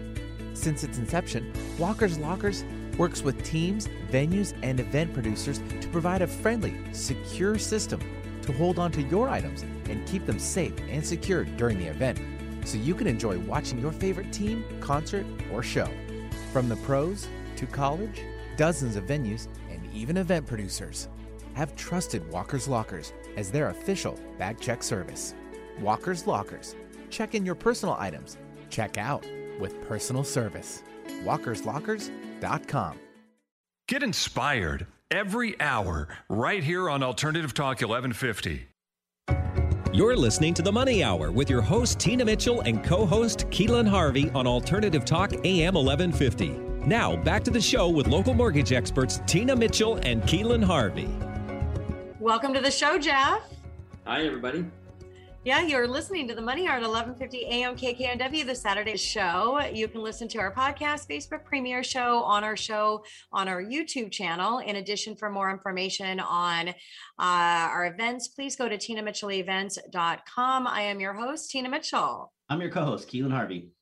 Since 0.53 0.85
its 0.85 0.99
inception, 0.99 1.53
Walker's 1.79 2.19
Lockers 2.19 2.65
works 2.95 3.23
with 3.23 3.43
teams, 3.45 3.89
venues, 4.11 4.55
and 4.63 4.81
event 4.81 5.13
producers 5.13 5.61
to 5.81 5.89
provide 5.89 6.23
a 6.23 6.27
friendly, 6.27 6.77
secure 6.93 7.59
system 7.59 8.01
to 8.43 8.53
hold 8.53 8.79
on 8.79 8.93
to 8.93 9.03
your 9.03 9.29
items 9.29 9.63
and 9.89 10.07
keep 10.07 10.27
them 10.27 10.39
safe 10.39 10.75
and 10.89 11.05
secure 11.05 11.45
during 11.45 11.79
the 11.79 11.87
event 11.87 12.21
so 12.65 12.79
you 12.79 12.95
can 12.95 13.07
enjoy 13.07 13.39
watching 13.41 13.79
your 13.79 13.93
favorite 13.93 14.33
team, 14.33 14.65
concert, 14.81 15.27
or 15.53 15.63
show. 15.63 15.89
From 16.53 16.69
the 16.69 16.77
pros 16.77 17.29
to 17.57 17.67
college, 17.67 18.23
dozens 18.57 18.97
of 18.97 19.05
venues, 19.05 19.49
and 19.71 19.87
even 19.93 20.17
event 20.17 20.47
producers 20.47 21.09
have 21.55 21.77
trusted 21.77 22.29
Walker's 22.31 22.69
Lockers 22.69 23.13
as 23.37 23.51
their 23.51 23.69
official 23.69 24.19
bag 24.39 24.61
check 24.61 24.83
service. 24.83 25.35
Walker's 25.81 26.27
Lockers. 26.27 26.75
Check 27.11 27.35
in 27.35 27.47
your 27.47 27.55
personal 27.55 27.97
items. 27.99 28.39
Check 28.71 28.99
out 28.99 29.27
with 29.59 29.81
personal 29.87 30.25
service. 30.25 30.83
Get 33.89 34.03
inspired 34.03 34.87
every 35.11 35.61
hour 35.61 36.09
right 36.29 36.63
here 36.63 36.89
on 36.91 37.03
Alternative 37.03 37.53
Talk 37.53 37.81
1150. 37.81 38.67
You're 39.93 40.17
listening 40.17 40.55
to 40.55 40.63
the 40.63 40.73
Money 40.73 41.05
Hour 41.05 41.31
with 41.31 41.49
your 41.49 41.63
host, 41.63 42.01
Tina 42.01 42.25
Mitchell, 42.25 42.63
and 42.63 42.83
co 42.83 43.07
host, 43.07 43.47
Keelan 43.51 43.87
Harvey 43.87 44.29
on 44.31 44.47
Alternative 44.47 45.05
Talk 45.05 45.33
AM 45.45 45.75
1150. 45.75 46.49
Now, 46.87 47.15
back 47.15 47.45
to 47.45 47.51
the 47.51 47.61
show 47.61 47.89
with 47.89 48.09
local 48.09 48.35
mortgage 48.35 48.73
experts, 48.73 49.21
Tina 49.27 49.55
Mitchell 49.55 49.97
and 50.03 50.23
Keelan 50.25 50.65
Harvey. 50.65 51.09
Welcome 52.19 52.53
to 52.55 52.61
the 52.61 52.71
show, 52.71 52.99
Geoff. 52.99 53.43
Hi, 54.05 54.23
everybody. 54.25 54.65
Yeah, 55.45 55.61
you're 55.61 55.87
listening 55.87 56.27
to 56.29 56.35
the 56.35 56.41
Money 56.41 56.67
Hour 56.67 56.79
at 56.79 56.83
11:50 56.83 57.43
a.m. 57.43 57.77
KKNW, 57.77 58.47
the 58.47 58.55
Saturday 58.55 58.97
show. 58.97 59.61
You 59.61 59.89
can 59.89 60.03
listen 60.03 60.27
to 60.29 60.39
our 60.39 60.55
podcast, 60.55 61.07
Facebook 61.07 61.45
premiere 61.45 61.85
show, 61.85 62.23
on 62.23 62.43
our 62.45 62.57
show, 62.57 63.05
on 63.31 63.47
our 63.47 63.63
YouTube 63.63 64.11
channel. 64.11 64.61
In 64.61 64.77
addition, 64.77 65.17
for 65.17 65.29
more 65.29 65.51
information 65.51 66.19
on 66.19 66.71
uh, 66.71 66.73
our 67.19 67.85
events, 67.93 68.29
please 68.29 68.57
go 68.57 68.71
to 68.71 68.79
tinamitchellevents.com. 68.79 70.67
I 70.67 70.81
am 70.81 70.99
your 70.99 71.13
host, 71.13 71.51
Tina 71.51 71.69
Mitchell. 71.69 72.33
I'm 72.49 72.63
your 72.63 72.71
co-host, 72.71 73.11
Keelan 73.11 73.31
Harvey. 73.31 73.74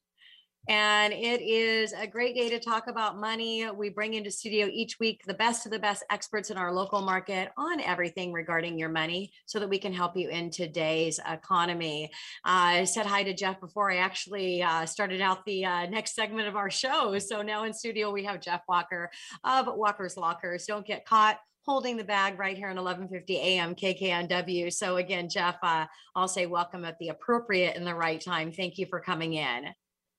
And 0.68 1.12
it 1.12 1.42
is 1.42 1.92
a 1.92 2.06
great 2.06 2.36
day 2.36 2.48
to 2.50 2.60
talk 2.60 2.86
about 2.86 3.18
money. 3.18 3.68
We 3.70 3.88
bring 3.88 4.14
into 4.14 4.30
studio 4.30 4.68
each 4.72 5.00
week 5.00 5.22
the 5.26 5.34
best 5.34 5.66
of 5.66 5.72
the 5.72 5.78
best 5.80 6.04
experts 6.08 6.50
in 6.50 6.56
our 6.56 6.72
local 6.72 7.02
market 7.02 7.50
on 7.56 7.80
everything 7.80 8.32
regarding 8.32 8.78
your 8.78 8.88
money 8.88 9.32
so 9.46 9.58
that 9.58 9.68
we 9.68 9.78
can 9.78 9.92
help 9.92 10.16
you 10.16 10.28
in 10.28 10.50
today's 10.50 11.18
economy. 11.28 12.10
Uh, 12.44 12.78
I 12.82 12.84
said 12.84 13.06
hi 13.06 13.24
to 13.24 13.34
Geoff 13.34 13.58
before 13.58 13.90
I 13.90 13.96
actually 13.96 14.62
uh, 14.62 14.86
started 14.86 15.20
out 15.20 15.44
the 15.44 15.64
uh, 15.64 15.86
next 15.86 16.14
segment 16.14 16.46
of 16.46 16.54
our 16.54 16.70
show. 16.70 17.18
So 17.18 17.42
now 17.42 17.64
in 17.64 17.74
studio, 17.74 18.12
we 18.12 18.24
have 18.24 18.40
Geoff 18.40 18.62
Walker 18.68 19.10
of 19.42 19.66
Walker's 19.66 20.16
Lockers. 20.16 20.66
Don't 20.66 20.86
get 20.86 21.04
caught 21.04 21.38
holding 21.64 21.96
the 21.96 22.04
bag 22.04 22.38
right 22.38 22.56
here 22.56 22.68
in 22.68 22.76
1150 22.76 23.36
AM 23.36 23.74
KKNW. 23.74 24.72
So 24.72 24.96
again, 24.96 25.28
Geoff, 25.28 25.56
uh, 25.62 25.86
I'll 26.14 26.28
say 26.28 26.46
welcome 26.46 26.84
at 26.84 26.98
the 26.98 27.08
appropriate 27.08 27.76
and 27.76 27.86
the 27.86 27.94
right 27.94 28.20
time. 28.20 28.52
Thank 28.52 28.78
you 28.78 28.86
for 28.86 29.00
coming 29.00 29.34
in. 29.34 29.72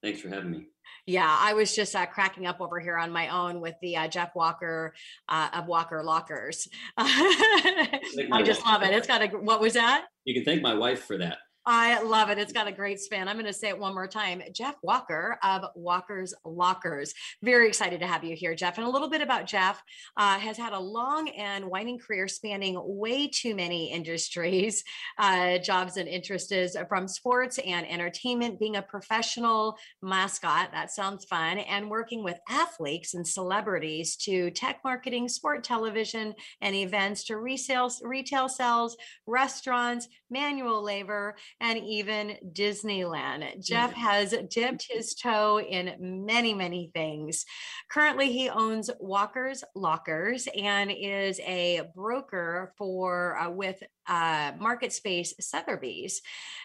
Thanks 0.03 0.19
for 0.19 0.27
having 0.27 0.51
me. 0.51 0.67
Yeah, 1.05 1.37
I 1.39 1.53
was 1.53 1.75
just 1.75 1.95
uh, 1.95 2.05
cracking 2.05 2.45
up 2.45 2.59
over 2.59 2.79
here 2.79 2.97
on 2.97 3.09
my 3.09 3.29
own 3.29 3.61
with 3.61 3.75
the 3.81 3.95
uh, 3.95 4.07
Geoff 4.09 4.35
Walker 4.35 4.93
uh, 5.29 5.49
of 5.53 5.67
Walker 5.67 6.03
Lockers. 6.03 6.67
I 6.97 8.43
just 8.45 8.65
love 8.65 8.83
it. 8.83 8.93
It's 8.93 9.07
got 9.07 9.21
a, 9.21 9.27
what 9.27 9.61
was 9.61 9.73
that? 9.73 10.05
You 10.25 10.33
can 10.33 10.43
thank 10.43 10.61
my 10.61 10.73
wife 10.73 11.03
for 11.03 11.17
that. 11.17 11.37
I 11.65 12.01
love 12.01 12.29
it. 12.29 12.37
It's 12.37 12.51
got 12.51 12.67
a 12.67 12.73
great 12.73 12.99
spin. 12.99 13.27
I'm 13.27 13.37
going 13.37 13.45
to 13.45 13.53
say 13.53 13.69
it 13.69 13.79
one 13.79 13.93
more 13.93 14.07
time. 14.07 14.41
Geoff 14.51 14.75
Walker 14.83 15.37
of 15.41 15.63
Walker's 15.75 16.33
Lockers. 16.43 17.13
Very 17.41 17.69
excited 17.69 18.01
to 18.01 18.07
have 18.07 18.25
you 18.25 18.35
here, 18.35 18.53
Geoff. 18.53 18.77
And 18.77 18.85
a 18.85 18.89
little 18.89 19.09
bit 19.09 19.21
about 19.21 19.45
Geoff 19.45 19.81
uh, 20.17 20.37
has 20.39 20.57
had 20.57 20.73
a 20.73 20.79
long 20.79 21.29
and 21.29 21.65
winding 21.65 21.99
career 21.99 22.27
spanning 22.27 22.75
way 22.77 23.29
too 23.29 23.55
many 23.55 23.93
industries, 23.93 24.83
uh, 25.17 25.57
jobs 25.59 25.95
and 25.95 26.09
interests 26.09 26.75
from 26.89 27.07
sports 27.07 27.59
and 27.65 27.89
entertainment, 27.89 28.59
being 28.59 28.75
a 28.75 28.81
professional 28.81 29.77
mascot. 30.01 30.69
That 30.73 30.91
sounds 30.91 31.23
fun. 31.25 31.59
And 31.59 31.89
working 31.89 32.25
with 32.25 32.39
athletes 32.49 33.13
and 33.13 33.25
celebrities 33.25 34.17
to 34.17 34.51
tech 34.51 34.81
marketing, 34.83 35.29
sport 35.29 35.63
television, 35.63 36.33
and 36.61 36.75
events 36.75 37.23
to 37.25 37.37
resale, 37.37 37.89
retail 38.01 38.49
sales, 38.49 38.97
restaurants, 39.25 40.09
manual 40.33 40.83
labor 40.83 41.35
and 41.61 41.77
even 41.77 42.35
Disneyland. 42.51 43.63
Geoff 43.63 43.93
has 43.93 44.33
dipped 44.49 44.87
his 44.89 45.13
toe 45.13 45.59
in 45.61 45.95
many, 46.25 46.53
many 46.53 46.91
things. 46.93 47.45
Currently, 47.89 48.31
he 48.31 48.49
owns 48.49 48.89
Walker's 48.99 49.63
Lockers 49.75 50.47
and 50.57 50.91
is 50.91 51.39
a 51.41 51.83
broker 51.95 52.73
for 52.77 53.37
uh, 53.37 53.49
with 53.49 53.81
uh, 54.07 54.51
Market 54.59 54.93
Space 54.93 55.33
Sotheby's. 55.39 56.21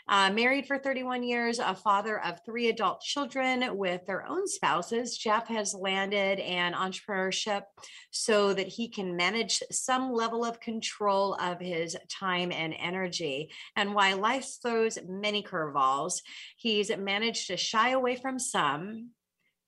Uh, 0.09 0.31
married 0.31 0.67
for 0.67 0.79
31 0.79 1.23
years, 1.23 1.59
a 1.59 1.75
father 1.75 2.19
of 2.25 2.41
three 2.45 2.69
adult 2.69 3.01
children 3.01 3.77
with 3.77 4.07
their 4.07 4.27
own 4.27 4.47
spouses, 4.49 5.19
Geoff 5.19 5.49
has 5.49 5.75
landed 5.75 6.41
an 6.41 6.73
entrepreneurship 6.73 7.63
so 8.11 8.55
that 8.55 8.69
he 8.69 8.89
can 8.89 9.17
manage 9.17 9.63
some 9.71 10.13
level 10.13 10.45
of 10.45 10.61
control 10.61 11.35
of 11.35 11.61
his 11.61 11.97
time 12.11 12.51
and 12.53 12.75
energy. 12.79 13.51
And 13.77 13.95
while 13.95 14.19
life 14.19 14.49
throws 14.63 14.99
many 15.07 15.43
curveballs, 15.43 16.23
he's 16.57 16.95
managed 16.97 17.49
to 17.49 17.57
shy 17.57 17.91
away 17.91 18.17
from 18.17 18.39
some, 18.39 19.11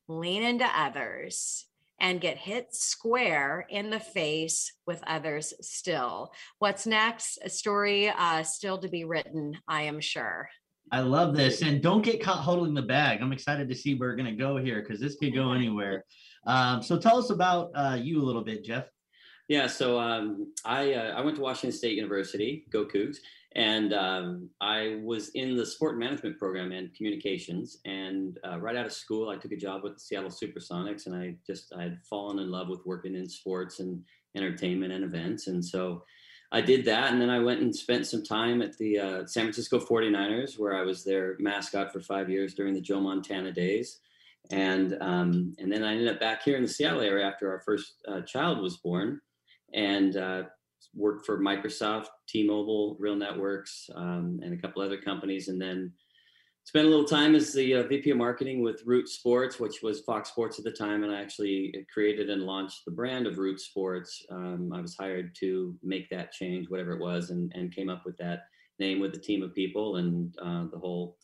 lean 0.09 0.43
into 0.43 0.67
others 0.67 1.67
and 2.01 2.21
get 2.21 2.39
hit 2.39 2.75
square 2.75 3.67
in 3.69 3.91
the 3.91 4.01
face 4.01 4.73
with 4.87 5.03
others 5.07 5.53
still. 5.61 6.33
What's 6.59 6.87
next? 6.87 7.39
A 7.45 7.51
story 7.51 8.09
uh, 8.09 8.43
still 8.43 8.79
to 8.79 8.89
be 8.89 9.05
written, 9.05 9.59
I 9.69 9.83
am 9.83 10.01
sure. 10.01 10.49
I 10.93 11.01
love 11.01 11.37
this. 11.37 11.63
And 11.63 11.81
don't 11.81 12.03
get 12.03 12.23
caught 12.23 12.39
holding 12.39 12.75
the 12.75 12.83
bag. 12.83 13.21
I'm 13.21 13.33
excited 13.33 13.69
to 13.69 13.75
see 13.75 13.95
where 13.95 14.09
we're 14.09 14.17
going 14.17 14.31
to 14.31 14.43
go 14.43 14.57
here 14.57 14.81
because 14.83 15.01
this 15.01 15.17
could 15.17 15.35
go 15.35 15.53
anywhere. 15.53 16.05
Um, 16.47 16.83
so 16.83 16.99
tell 16.99 17.19
us 17.19 17.31
about 17.31 17.71
uh, 17.75 17.99
you 18.01 18.21
a 18.21 18.25
little 18.25 18.43
bit, 18.43 18.65
Geoff. 18.65 18.85
Yeah, 19.49 19.67
so 19.67 19.99
um, 19.99 20.53
I 20.65 20.95
uh, 20.95 21.13
I 21.17 21.21
went 21.23 21.37
to 21.37 21.43
Washington 21.43 21.77
State 21.77 21.97
University, 21.97 22.67
go 22.71 22.85
Cougs, 22.85 23.17
and 23.57 23.93
um, 23.93 24.51
I 24.61 25.01
was 25.03 25.31
in 25.31 25.57
the 25.57 25.67
sport 25.67 25.99
management 25.99 26.39
program 26.39 26.71
and 26.71 26.95
communications. 26.95 27.79
And 27.85 28.39
uh, 28.49 28.61
right 28.61 28.77
out 28.77 28.87
of 28.87 28.93
school, 28.93 29.29
I 29.29 29.37
took 29.37 29.51
a 29.51 29.57
job 29.57 29.83
with 29.83 29.95
the 29.95 30.01
Seattle 30.01 30.31
SuperSonics, 30.31 31.07
and 31.07 31.17
I 31.17 31.35
just 31.45 31.73
I 31.77 31.83
had 31.83 31.99
fallen 32.09 32.39
in 32.39 32.51
love 32.51 32.69
with 32.69 32.87
working 32.87 33.17
in 33.17 33.29
sports 33.29 33.81
and 33.81 34.03
entertainment 34.37 34.93
and 34.93 35.03
events. 35.03 35.49
And 35.49 35.65
so 35.65 36.05
I 36.53 36.61
did 36.61 36.85
that, 36.85 37.13
and 37.13 37.21
then 37.21 37.31
I 37.31 37.41
went 37.41 37.61
and 37.61 37.75
spent 37.75 38.07
some 38.07 38.23
time 38.23 38.63
at 38.63 38.77
the 38.79 38.99
uh, 38.99 39.27
San 39.27 39.45
Francisco 39.45 39.81
49ers, 39.81 40.59
where 40.59 40.77
I 40.77 40.83
was 40.83 41.05
their 41.05 41.37
mascot 41.41 41.93
for 41.93 42.01
five 42.01 42.31
years 42.31 42.55
during 42.55 42.75
the 42.75 42.81
Joe 42.81 43.01
Montana 43.01 43.53
days. 43.53 43.99
And 44.53 44.97
um, 45.01 45.55
and 45.59 45.73
then 45.73 45.83
I 45.83 45.93
ended 45.93 46.09
up 46.09 46.21
back 46.21 46.43
here 46.45 46.57
in 46.57 46.63
the 46.63 46.69
Seattle 46.69 47.03
area 47.03 47.27
after 47.27 47.51
our 47.51 47.61
first 47.61 47.95
uh, 48.07 48.21
child 48.23 48.61
was 48.61 48.77
born, 48.77 49.21
and 49.75 50.17
uh, 50.17 50.43
worked 50.95 51.27
for 51.27 51.39
Microsoft, 51.39 52.07
T-Mobile, 52.29 52.97
Real 52.99 53.17
Networks, 53.17 53.89
um, 53.95 54.41
and 54.43 54.53
a 54.53 54.57
couple 54.57 54.83
other 54.83 55.01
companies, 55.01 55.49
and 55.49 55.61
then 55.61 55.93
spent 56.65 56.87
a 56.87 56.91
little 56.91 57.05
time 57.05 57.35
as 57.35 57.53
the 57.53 57.75
uh, 57.75 57.83
VP 57.85 58.11
of 58.11 58.17
marketing 58.17 58.63
with 58.63 58.83
Root 58.85 59.09
Sports, 59.09 59.59
which 59.59 59.83
was 59.83 60.01
Fox 60.01 60.31
Sports 60.31 60.59
at 60.59 60.65
the 60.65 60.71
time, 60.71 61.03
and 61.03 61.13
I 61.13 61.21
actually 61.21 61.75
created 61.93 62.31
and 62.31 62.43
launched 62.43 62.85
the 62.85 62.93
brand 62.93 63.27
of 63.27 63.39
Root 63.39 63.61
Sports. 63.61 64.25
Um, 64.31 64.73
I 64.75 64.81
was 64.81 64.97
hired 64.99 65.35
to 65.41 65.75
make 65.83 66.09
that 66.11 66.33
change, 66.33 66.69
whatever 66.69 66.93
it 66.93 67.01
was, 67.01 67.31
and, 67.31 67.51
and 67.55 67.75
came 67.75 67.89
up 67.89 68.03
with 68.05 68.17
that 68.19 68.45
name 68.79 69.01
with 69.01 69.15
a 69.15 69.21
team 69.21 69.43
of 69.43 69.55
people 69.55 69.97
and 69.97 70.35
uh, 70.43 70.65
the 70.73 70.79
whole 70.79 71.17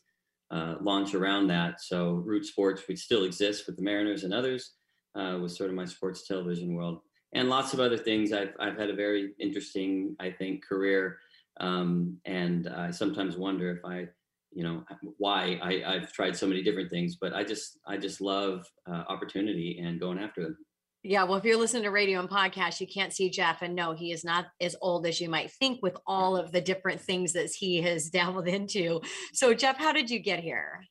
uh, 0.51 0.75
launch 0.81 1.13
around 1.13 1.47
that. 1.47 1.81
So 1.81 2.11
Root 2.11 2.45
Sports, 2.45 2.83
which 2.87 2.99
still 2.99 3.23
exists 3.23 3.67
with 3.67 3.75
the 3.75 3.83
Mariners 3.83 4.23
and 4.23 4.33
others, 4.33 4.73
uh, 5.15 5.37
was 5.41 5.57
sort 5.57 5.69
of 5.69 5.75
my 5.75 5.85
sports 5.85 6.27
television 6.27 6.75
world 6.75 6.99
and 7.33 7.49
lots 7.49 7.73
of 7.73 7.79
other 7.79 7.97
things. 7.97 8.33
I've 8.33 8.53
I've 8.59 8.77
had 8.77 8.89
a 8.89 8.95
very 8.95 9.33
interesting, 9.39 10.15
I 10.19 10.31
think, 10.31 10.65
career, 10.65 11.19
um, 11.59 12.17
and 12.25 12.67
I 12.67 12.91
sometimes 12.91 13.37
wonder 13.37 13.71
if 13.71 13.85
I, 13.85 14.07
you 14.51 14.63
know, 14.63 14.83
why 15.17 15.59
I, 15.61 15.95
I've 15.95 16.11
tried 16.11 16.35
so 16.35 16.47
many 16.47 16.63
different 16.63 16.89
things. 16.89 17.17
But 17.19 17.33
I 17.33 17.43
just 17.43 17.79
I 17.85 17.97
just 17.97 18.21
love 18.21 18.65
uh, 18.89 19.03
opportunity 19.07 19.79
and 19.83 19.99
going 19.99 20.19
after 20.19 20.43
them. 20.43 20.57
Yeah, 21.03 21.23
well, 21.23 21.37
if 21.37 21.45
you're 21.45 21.57
listening 21.57 21.83
to 21.83 21.91
radio 21.91 22.19
and 22.19 22.29
podcast, 22.29 22.81
you 22.81 22.87
can't 22.87 23.13
see 23.13 23.29
Geoff, 23.29 23.61
and 23.61 23.75
no, 23.75 23.93
he 23.93 24.11
is 24.11 24.25
not 24.25 24.47
as 24.59 24.75
old 24.81 25.05
as 25.05 25.21
you 25.21 25.29
might 25.29 25.51
think 25.51 25.81
with 25.81 25.95
all 26.05 26.35
of 26.35 26.51
the 26.51 26.59
different 26.59 26.99
things 26.99 27.33
that 27.33 27.49
he 27.51 27.81
has 27.81 28.09
dabbled 28.09 28.47
into. 28.47 29.01
So, 29.33 29.53
Geoff, 29.53 29.77
how 29.77 29.93
did 29.93 30.09
you 30.09 30.19
get 30.19 30.39
here? 30.39 30.81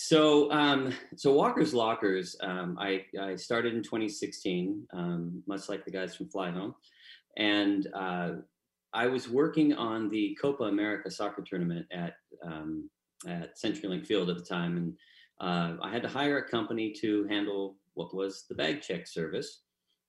So, 0.00 0.48
um, 0.52 0.94
so 1.16 1.32
Walker's 1.32 1.74
Lockers, 1.74 2.36
um, 2.40 2.78
I, 2.80 3.04
I 3.20 3.34
started 3.34 3.74
in 3.74 3.82
2016, 3.82 4.86
um, 4.92 5.42
much 5.48 5.68
like 5.68 5.84
the 5.84 5.90
guys 5.90 6.14
from 6.14 6.28
Fly 6.28 6.52
Home, 6.52 6.76
and 7.36 7.88
uh, 7.92 8.34
I 8.92 9.08
was 9.08 9.28
working 9.28 9.72
on 9.72 10.08
the 10.08 10.38
Copa 10.40 10.62
America 10.62 11.10
soccer 11.10 11.42
tournament 11.42 11.84
at 11.90 12.14
um, 12.44 12.88
at 13.26 13.58
CenturyLink 13.58 14.06
Field 14.06 14.30
at 14.30 14.38
the 14.38 14.44
time, 14.44 14.76
and 14.76 14.96
uh, 15.40 15.82
I 15.82 15.90
had 15.90 16.02
to 16.02 16.08
hire 16.08 16.38
a 16.38 16.48
company 16.48 16.92
to 17.00 17.24
handle 17.24 17.74
what 17.94 18.14
was 18.14 18.44
the 18.48 18.54
bag 18.54 18.82
check 18.82 19.08
service. 19.08 19.62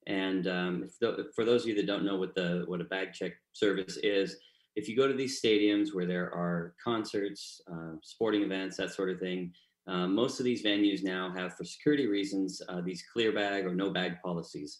And 0.06 0.48
um, 0.48 0.88
th- 1.00 1.16
for 1.34 1.46
those 1.46 1.64
of 1.64 1.70
you 1.70 1.76
that 1.78 1.88
don't 1.88 2.06
know 2.06 2.18
what 2.18 2.36
the 2.36 2.64
what 2.68 2.80
a 2.80 2.86
bag 2.86 3.14
check 3.14 3.32
service 3.54 3.98
is, 4.04 4.38
if 4.76 4.88
you 4.88 4.96
go 4.96 5.08
to 5.08 5.16
these 5.16 5.42
stadiums 5.42 5.96
where 5.96 6.06
there 6.06 6.32
are 6.32 6.76
concerts, 6.82 7.60
uh, 7.72 7.94
sporting 8.04 8.44
events, 8.44 8.78
that 8.78 8.94
sort 8.94 9.10
of 9.10 9.20
thing 9.20 9.52
uh, 9.88 10.08
most 10.08 10.40
of 10.40 10.46
these 10.46 10.64
venues 10.64 11.04
now 11.04 11.32
have, 11.36 11.56
for 11.56 11.64
security 11.64 12.08
reasons, 12.08 12.62
uh, 12.70 12.82
these 12.82 13.04
clear 13.12 13.32
bag 13.32 13.66
or 13.66 13.74
no 13.74 13.90
bag 13.90 14.22
policies. 14.24 14.80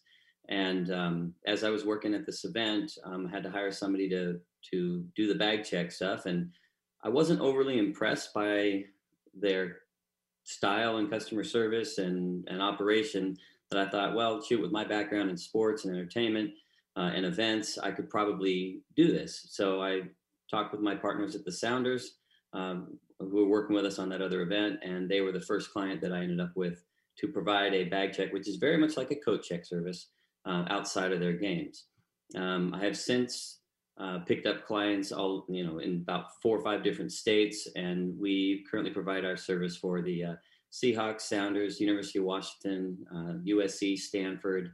And 0.50 0.92
um, 0.92 1.34
as 1.46 1.64
I 1.64 1.70
was 1.70 1.86
working 1.86 2.14
at 2.14 2.26
this 2.26 2.44
event, 2.44 2.92
um, 3.04 3.28
I 3.28 3.30
had 3.32 3.44
to 3.44 3.52
hire 3.52 3.72
somebody 3.72 4.10
to 4.10 4.40
to 4.72 5.06
do 5.16 5.26
the 5.26 5.36
bag 5.36 5.64
check 5.64 5.92
stuff, 5.92 6.26
and 6.26 6.52
I 7.02 7.10
wasn't 7.10 7.40
overly 7.40 7.78
impressed 7.78 8.34
by 8.34 8.84
their 9.34 9.78
style 10.44 10.98
and 10.98 11.10
customer 11.10 11.44
service 11.44 11.98
and, 11.98 12.46
and 12.50 12.62
operation. 12.62 13.38
That 13.72 13.88
I 13.88 13.90
thought, 13.90 14.16
well, 14.16 14.42
shoot, 14.42 14.62
with 14.62 14.72
my 14.72 14.84
background 14.84 15.30
in 15.30 15.38
sports 15.38 15.86
and 15.86 15.96
entertainment 15.96 16.52
uh, 16.98 17.12
and 17.14 17.26
events, 17.26 17.78
I 17.78 17.92
could 17.92 18.10
probably 18.10 18.82
do 18.96 19.12
this. 19.12 19.46
So 19.52 19.82
I 19.82 20.02
talked 20.50 20.72
with 20.72 20.82
my 20.82 20.96
partners 20.96 21.36
at 21.36 21.46
the 21.46 21.52
Sounders. 21.52 22.16
Um, 22.54 23.00
who 23.20 23.36
were 23.36 23.48
working 23.48 23.76
with 23.76 23.86
us 23.86 24.00
on 24.00 24.10
that 24.10 24.22
other 24.22 24.42
event, 24.42 24.80
and 24.82 25.10
they 25.10 25.22
were 25.22 25.32
the 25.32 25.42
first 25.42 25.72
client 25.74 26.02
that 26.02 26.14
I 26.14 26.22
ended 26.22 26.40
up 26.40 26.56
with 26.56 26.84
to 27.18 27.28
provide 27.28 27.74
a 27.74 27.84
bag 27.86 28.14
check, 28.14 28.32
which 28.32 28.48
is 28.48 28.56
very 28.56 28.78
much 28.78 28.96
like 28.96 29.12
a 29.12 29.16
coat 29.16 29.44
check 29.44 29.66
service 29.66 30.08
uh, 30.46 30.66
outside 30.70 31.12
of 31.12 31.20
their 31.20 31.34
games. 31.34 31.86
Um, 32.36 32.74
I 32.74 32.84
have 32.86 32.96
since 32.96 33.60
uh, 34.00 34.20
picked 34.20 34.48
up 34.48 34.66
clients 34.66 35.12
all 35.12 35.46
you 35.50 35.66
know 35.66 35.80
in 35.80 35.96
about 35.96 36.42
four 36.42 36.58
or 36.58 36.64
five 36.64 36.84
different 36.84 37.12
states, 37.12 37.68
and 37.76 38.18
we 38.18 38.66
currently 38.70 38.94
provide 38.94 39.26
our 39.26 39.36
service 39.36 39.76
for 39.76 40.02
the 40.02 40.24
uh, 40.24 40.34
Seahawks, 40.72 41.22
Sounders, 41.22 41.82
University 41.82 42.20
of 42.20 42.26
Washington, 42.26 42.98
USC, 43.46 43.96
uh, 43.96 43.98
Stanford, 43.98 44.72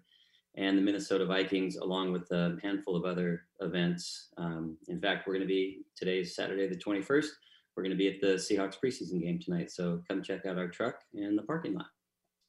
and 0.58 0.78
the 0.78 0.82
Minnesota 0.82 1.26
Vikings, 1.26 1.78
along 1.78 2.12
with 2.12 2.30
a 2.32 2.58
handful 2.62 2.96
of 2.96 3.06
other 3.06 3.46
events. 3.62 4.28
Um, 4.38 4.78
in 4.90 5.00
fact, 5.00 5.26
we're 5.26 5.34
going 5.34 5.48
to 5.48 5.48
be 5.48 5.86
today's 5.96 6.36
Saturday 6.36 6.68
the 6.68 6.76
21st 6.76 7.28
we're 7.76 7.84
going 7.84 7.92
to 7.92 7.98
be 7.98 8.08
at 8.08 8.22
the 8.22 8.36
Seahawks 8.36 8.76
preseason 8.84 9.22
game 9.22 9.40
tonight. 9.40 9.72
So 9.72 10.02
come 10.08 10.24
check 10.24 10.46
out 10.46 10.58
our 10.58 10.68
truck 10.68 10.96
in 11.14 11.36
the 11.36 11.44
parking 11.44 11.74
lot. 11.74 11.88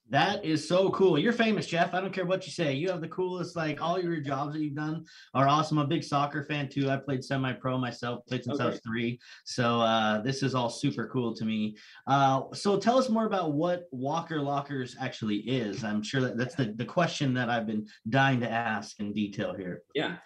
That 0.09 0.45
is 0.45 0.68
so 0.68 0.91
cool. 0.91 1.18
You're 1.18 1.33
famous, 1.33 1.66
Geoff. 1.66 1.93
I 1.93 2.01
don't 2.01 2.12
care 2.12 2.27
what 2.27 2.47
you 2.47 2.53
say. 2.53 2.72
You 2.74 2.91
have 2.91 3.01
the 3.01 3.09
coolest, 3.09 3.57
like 3.57 3.83
all 3.83 4.01
your 4.01 4.20
jobs 4.20 4.53
that 4.53 4.61
you've 4.61 4.77
done 4.77 5.05
are 5.35 5.49
awesome. 5.49 5.79
I'm 5.79 5.87
a 5.87 5.89
big 5.89 6.05
soccer 6.05 6.45
fan 6.45 6.68
too. 6.68 6.89
I 6.89 6.97
played 6.97 7.24
semi-pro 7.24 7.77
myself, 7.79 8.24
played 8.29 8.45
since 8.45 8.61
okay. 8.61 8.68
I 8.68 8.70
was 8.70 8.81
three. 8.87 9.18
So 9.45 9.81
uh, 9.81 10.22
this 10.22 10.45
is 10.45 10.55
all 10.55 10.70
super 10.70 11.09
cool 11.12 11.35
to 11.35 11.45
me. 11.45 11.77
Uh, 12.07 12.43
so 12.53 12.79
tell 12.79 12.99
us 12.99 13.09
more 13.09 13.27
about 13.27 13.55
what 13.55 13.87
Walker 13.91 14.41
Lockers 14.41 14.97
actually 15.01 15.39
is. 15.39 15.83
I'm 15.83 16.05
sure 16.05 16.20
that 16.20 16.39
that's 16.39 16.55
the, 16.55 16.66
the 16.77 16.85
question 16.85 17.35
that 17.35 17.51
I've 17.51 17.66
been 17.66 17.89
dying 18.09 18.39
to 18.43 18.49
ask 18.49 19.01
in 19.01 19.12
detail 19.12 19.55
here. 19.55 19.83
Yeah. 19.93 20.18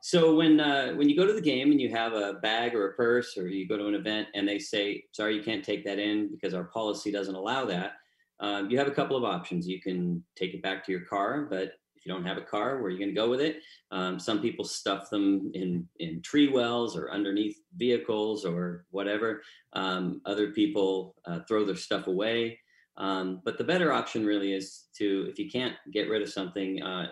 So 0.00 0.36
when 0.36 0.60
uh, 0.60 0.92
when 0.92 1.08
you 1.08 1.16
go 1.16 1.26
to 1.26 1.32
the 1.32 1.40
game 1.40 1.70
and 1.70 1.80
you 1.80 1.90
have 1.90 2.12
a 2.12 2.34
bag 2.34 2.74
or 2.74 2.88
a 2.88 2.94
purse 2.94 3.36
or 3.36 3.48
you 3.48 3.66
go 3.66 3.76
to 3.76 3.88
an 3.88 3.94
event 3.94 4.28
and 4.34 4.46
they 4.46 4.58
say, 4.58 5.04
"Sorry, 5.12 5.34
you 5.34 5.42
can't 5.42 5.64
take 5.64 5.84
that 5.84 5.98
in 5.98 6.30
because 6.30 6.54
our 6.54 6.64
policy 6.64 7.10
doesn't 7.10 7.34
allow 7.34 7.64
that," 7.66 7.94
um, 8.40 8.70
you 8.70 8.78
have 8.78 8.88
a 8.88 8.92
couple 8.92 9.16
of 9.16 9.24
options. 9.24 9.66
You 9.66 9.80
can 9.80 10.24
take 10.36 10.54
it 10.54 10.62
back 10.62 10.84
to 10.86 10.92
your 10.92 11.02
car, 11.02 11.48
but 11.50 11.72
if 11.96 12.06
you 12.06 12.12
don't 12.12 12.24
have 12.24 12.38
a 12.38 12.42
car, 12.42 12.76
where 12.76 12.86
are 12.86 12.90
you 12.90 12.98
going 12.98 13.08
to 13.08 13.14
go 13.14 13.28
with 13.28 13.40
it? 13.40 13.60
Um, 13.90 14.20
some 14.20 14.40
people 14.40 14.64
stuff 14.64 15.10
them 15.10 15.50
in 15.54 15.88
in 15.98 16.22
tree 16.22 16.48
wells 16.48 16.96
or 16.96 17.10
underneath 17.10 17.58
vehicles 17.76 18.44
or 18.44 18.86
whatever. 18.90 19.42
Um, 19.72 20.20
other 20.24 20.52
people 20.52 21.16
uh, 21.26 21.40
throw 21.48 21.64
their 21.64 21.76
stuff 21.76 22.06
away. 22.06 22.58
Um, 22.98 23.40
but 23.44 23.58
the 23.58 23.64
better 23.64 23.92
option 23.92 24.26
really 24.26 24.52
is 24.52 24.86
to, 24.96 25.28
if 25.30 25.38
you 25.38 25.48
can't 25.48 25.76
get 25.92 26.08
rid 26.08 26.20
of 26.20 26.28
something 26.28 26.82
uh, 26.82 27.06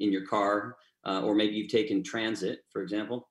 in 0.00 0.10
your 0.10 0.26
car 0.26 0.76
uh, 1.06 1.22
or 1.22 1.34
maybe 1.34 1.54
you've 1.54 1.70
taken 1.70 2.02
transit, 2.02 2.60
for 2.70 2.82
example, 2.82 3.28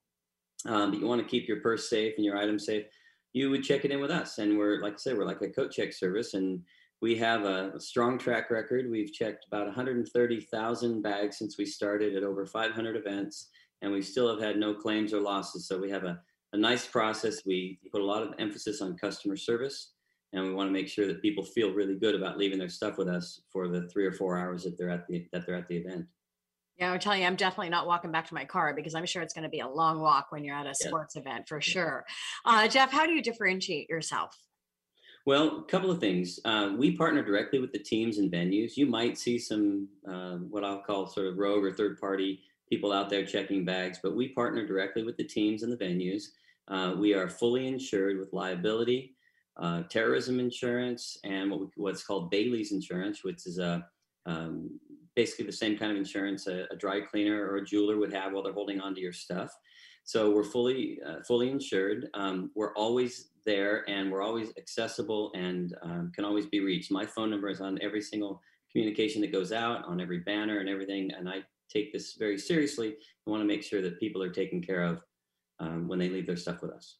um, 0.65 0.91
but 0.91 0.99
you 0.99 1.05
want 1.05 1.21
to 1.21 1.27
keep 1.27 1.47
your 1.47 1.59
purse 1.59 1.89
safe 1.89 2.13
and 2.15 2.25
your 2.25 2.37
items 2.37 2.65
safe, 2.65 2.85
you 3.33 3.49
would 3.49 3.63
check 3.63 3.83
it 3.83 3.91
in 3.91 3.99
with 3.99 4.11
us. 4.11 4.37
And 4.37 4.57
we're, 4.57 4.81
like 4.81 4.93
I 4.93 4.97
said, 4.97 5.17
we're 5.17 5.25
like 5.25 5.41
a 5.41 5.49
coat 5.49 5.71
check 5.71 5.91
service, 5.91 6.33
and 6.33 6.61
we 7.01 7.17
have 7.17 7.43
a, 7.43 7.73
a 7.75 7.79
strong 7.79 8.17
track 8.17 8.49
record. 8.49 8.89
We've 8.89 9.11
checked 9.11 9.45
about 9.47 9.65
130,000 9.65 11.01
bags 11.01 11.37
since 11.37 11.57
we 11.57 11.65
started 11.65 12.15
at 12.15 12.23
over 12.23 12.45
500 12.45 12.95
events, 12.95 13.49
and 13.81 13.91
we 13.91 14.01
still 14.01 14.29
have 14.29 14.41
had 14.41 14.57
no 14.57 14.73
claims 14.73 15.13
or 15.13 15.19
losses. 15.19 15.67
So 15.67 15.77
we 15.77 15.91
have 15.91 16.05
a, 16.05 16.19
a 16.53 16.57
nice 16.57 16.87
process. 16.87 17.45
We 17.45 17.79
put 17.91 18.01
a 18.01 18.05
lot 18.05 18.23
of 18.23 18.33
emphasis 18.39 18.81
on 18.81 18.97
customer 18.97 19.35
service, 19.35 19.91
and 20.31 20.45
we 20.45 20.53
want 20.53 20.69
to 20.69 20.73
make 20.73 20.87
sure 20.87 21.07
that 21.07 21.21
people 21.21 21.43
feel 21.43 21.73
really 21.73 21.95
good 21.95 22.15
about 22.15 22.37
leaving 22.37 22.57
their 22.57 22.69
stuff 22.69 22.97
with 22.97 23.09
us 23.09 23.41
for 23.51 23.67
the 23.67 23.87
three 23.89 24.05
or 24.05 24.13
four 24.13 24.37
hours 24.37 24.63
that 24.63 24.77
they're 24.77 24.89
at 24.89 25.07
the 25.07 25.27
that 25.33 25.45
they're 25.45 25.55
at 25.55 25.67
the 25.67 25.77
event. 25.77 26.05
Yeah, 26.77 26.91
I'm 26.91 26.99
telling 26.99 27.21
you, 27.21 27.27
I'm 27.27 27.37
definitely 27.37 27.69
not 27.69 27.87
walking 27.87 28.11
back 28.11 28.27
to 28.27 28.33
my 28.33 28.43
car 28.43 28.73
because 28.73 28.95
I'm 28.95 29.05
sure 29.05 29.21
it's 29.21 29.33
going 29.33 29.43
to 29.43 29.49
be 29.49 29.61
a 29.61 29.67
long 29.67 30.01
walk 30.01 30.31
when 30.31 30.43
you're 30.43 30.55
at 30.55 30.65
a 30.65 30.73
Yeah. 30.81 30.87
sports 30.87 31.15
event 31.15 31.47
for 31.47 31.61
sure. 31.61 32.05
Uh, 32.43 32.67
Geoff, 32.67 32.91
how 32.91 33.05
do 33.05 33.13
you 33.13 33.21
differentiate 33.21 33.89
yourself? 33.89 34.35
Well, 35.25 35.59
a 35.59 35.63
couple 35.63 35.89
of 35.89 35.99
things. 35.99 36.39
Uh, 36.45 36.73
we 36.77 36.95
partner 36.95 37.23
directly 37.23 37.59
with 37.59 37.71
the 37.71 37.79
teams 37.79 38.17
and 38.17 38.31
venues. 38.31 38.77
You 38.77 38.85
might 38.85 39.17
see 39.17 39.39
some 39.39 39.87
um, 40.05 40.47
what 40.49 40.63
I'll 40.63 40.81
call 40.81 41.07
sort 41.07 41.27
of 41.27 41.37
rogue 41.37 41.63
or 41.63 41.73
third 41.73 41.99
party 41.99 42.41
people 42.69 42.91
out 42.91 43.09
there 43.09 43.25
checking 43.25 43.63
bags, 43.63 43.99
but 44.03 44.15
we 44.15 44.29
partner 44.29 44.65
directly 44.65 45.03
with 45.03 45.17
the 45.17 45.23
teams 45.23 45.63
and 45.63 45.71
the 45.71 45.77
venues. 45.77 46.25
Uh, 46.67 46.95
we 46.97 47.13
are 47.13 47.29
fully 47.29 47.67
insured 47.67 48.19
with 48.19 48.33
liability, 48.33 49.15
uh, 49.57 49.83
terrorism 49.83 50.39
insurance, 50.39 51.17
and 51.23 51.49
what 51.49 51.59
we, 51.59 51.67
what's 51.77 52.03
called 52.03 52.31
bailee's 52.31 52.71
insurance, 52.71 53.23
which 53.23 53.45
is 53.47 53.59
a 53.59 53.87
um, 54.25 54.79
basically 55.15 55.45
the 55.45 55.51
same 55.51 55.77
kind 55.77 55.91
of 55.91 55.97
insurance 55.97 56.47
a, 56.47 56.65
a 56.71 56.75
dry 56.75 56.99
cleaner 57.01 57.45
or 57.45 57.57
a 57.57 57.65
jeweler 57.65 57.97
would 57.97 58.13
have 58.13 58.33
while 58.33 58.43
they're 58.43 58.53
holding 58.53 58.81
onto 58.81 59.01
your 59.01 59.13
stuff. 59.13 59.51
So 60.03 60.29
we're 60.29 60.43
fully 60.43 60.99
uh, 61.05 61.23
fully 61.27 61.49
insured. 61.49 62.09
Um, 62.13 62.51
we're 62.55 62.73
always 62.75 63.29
there, 63.45 63.83
and 63.89 64.11
we're 64.11 64.21
always 64.21 64.49
accessible 64.57 65.31
and 65.35 65.75
um, 65.81 66.11
can 66.13 66.25
always 66.25 66.45
be 66.45 66.59
reached. 66.59 66.91
My 66.91 67.05
phone 67.05 67.31
number 67.31 67.49
is 67.49 67.61
on 67.61 67.79
every 67.81 68.01
single 68.01 68.41
communication 68.71 69.21
that 69.21 69.31
goes 69.31 69.51
out, 69.51 69.85
on 69.85 69.99
every 69.99 70.19
banner 70.19 70.59
and 70.59 70.69
everything. 70.69 71.11
And 71.17 71.27
I 71.27 71.43
take 71.69 71.91
this 71.91 72.15
very 72.19 72.37
seriously. 72.37 72.95
I 73.25 73.29
want 73.29 73.41
to 73.41 73.47
make 73.47 73.63
sure 73.63 73.81
that 73.81 73.99
people 73.99 74.21
are 74.21 74.29
taken 74.29 74.61
care 74.61 74.83
of 74.83 75.01
um, 75.59 75.87
when 75.87 75.97
they 75.97 76.09
leave 76.09 76.27
their 76.27 76.37
stuff 76.37 76.61
with 76.61 76.71
us. 76.71 76.97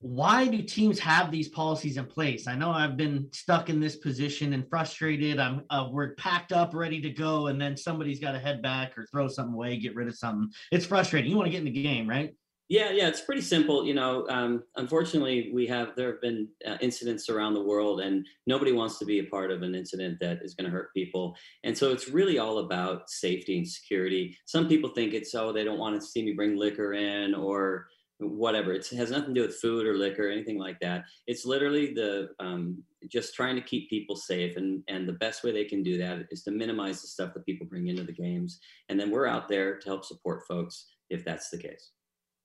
Why 0.00 0.46
do 0.46 0.62
teams 0.62 0.98
have 0.98 1.30
these 1.30 1.48
policies 1.48 1.98
in 1.98 2.06
place? 2.06 2.46
I 2.46 2.54
know 2.54 2.70
I've 2.70 2.96
been 2.96 3.28
stuck 3.32 3.68
in 3.68 3.80
this 3.80 3.96
position 3.96 4.54
and 4.54 4.66
frustrated. 4.66 5.38
I'm 5.38 5.62
uh, 5.68 5.88
we're 5.90 6.14
packed 6.14 6.52
up, 6.52 6.74
ready 6.74 7.02
to 7.02 7.10
go, 7.10 7.48
and 7.48 7.60
then 7.60 7.76
somebody's 7.76 8.18
got 8.18 8.32
to 8.32 8.38
head 8.38 8.62
back 8.62 8.96
or 8.96 9.06
throw 9.06 9.28
something 9.28 9.54
away, 9.54 9.76
get 9.76 9.94
rid 9.94 10.08
of 10.08 10.16
something. 10.16 10.50
It's 10.72 10.86
frustrating. 10.86 11.30
You 11.30 11.36
want 11.36 11.48
to 11.48 11.50
get 11.50 11.58
in 11.58 11.66
the 11.66 11.82
game, 11.82 12.08
right? 12.08 12.34
Yeah, 12.70 12.92
yeah, 12.92 13.08
it's 13.08 13.20
pretty 13.20 13.42
simple. 13.42 13.84
You 13.84 13.94
know, 13.94 14.26
um, 14.30 14.62
unfortunately, 14.76 15.50
we 15.52 15.66
have 15.66 15.94
there 15.96 16.12
have 16.12 16.22
been 16.22 16.48
uh, 16.64 16.76
incidents 16.80 17.28
around 17.28 17.52
the 17.54 17.62
world, 17.62 18.00
and 18.00 18.24
nobody 18.46 18.72
wants 18.72 18.98
to 19.00 19.04
be 19.04 19.18
a 19.18 19.24
part 19.24 19.50
of 19.50 19.62
an 19.62 19.74
incident 19.74 20.18
that 20.20 20.38
is 20.42 20.54
going 20.54 20.66
to 20.66 20.70
hurt 20.70 20.94
people. 20.94 21.36
And 21.64 21.76
so 21.76 21.90
it's 21.90 22.08
really 22.08 22.38
all 22.38 22.58
about 22.58 23.10
safety 23.10 23.58
and 23.58 23.68
security. 23.68 24.38
Some 24.46 24.66
people 24.66 24.90
think 24.90 25.12
it's 25.12 25.34
oh 25.34 25.52
they 25.52 25.64
don't 25.64 25.80
want 25.80 26.00
to 26.00 26.06
see 26.06 26.24
me 26.24 26.32
bring 26.32 26.56
liquor 26.56 26.94
in 26.94 27.34
or 27.34 27.88
whatever. 28.20 28.72
It's, 28.72 28.92
it 28.92 28.96
has 28.96 29.10
nothing 29.10 29.34
to 29.34 29.40
do 29.40 29.46
with 29.46 29.56
food 29.56 29.86
or 29.86 29.96
liquor 29.96 30.28
or 30.28 30.30
anything 30.30 30.58
like 30.58 30.78
that. 30.80 31.04
It's 31.26 31.44
literally 31.44 31.92
the 31.94 32.30
um, 32.38 32.82
just 33.10 33.34
trying 33.34 33.56
to 33.56 33.62
keep 33.62 33.90
people 33.90 34.16
safe, 34.16 34.56
and 34.56 34.82
and 34.88 35.08
the 35.08 35.14
best 35.14 35.44
way 35.44 35.52
they 35.52 35.64
can 35.64 35.82
do 35.82 35.98
that 35.98 36.26
is 36.30 36.42
to 36.44 36.50
minimize 36.50 37.00
the 37.00 37.08
stuff 37.08 37.34
that 37.34 37.46
people 37.46 37.66
bring 37.66 37.88
into 37.88 38.04
the 38.04 38.12
games, 38.12 38.60
and 38.88 38.98
then 38.98 39.10
we're 39.10 39.26
out 39.26 39.48
there 39.48 39.78
to 39.78 39.88
help 39.88 40.04
support 40.04 40.46
folks 40.46 40.86
if 41.08 41.24
that's 41.24 41.50
the 41.50 41.58
case. 41.58 41.90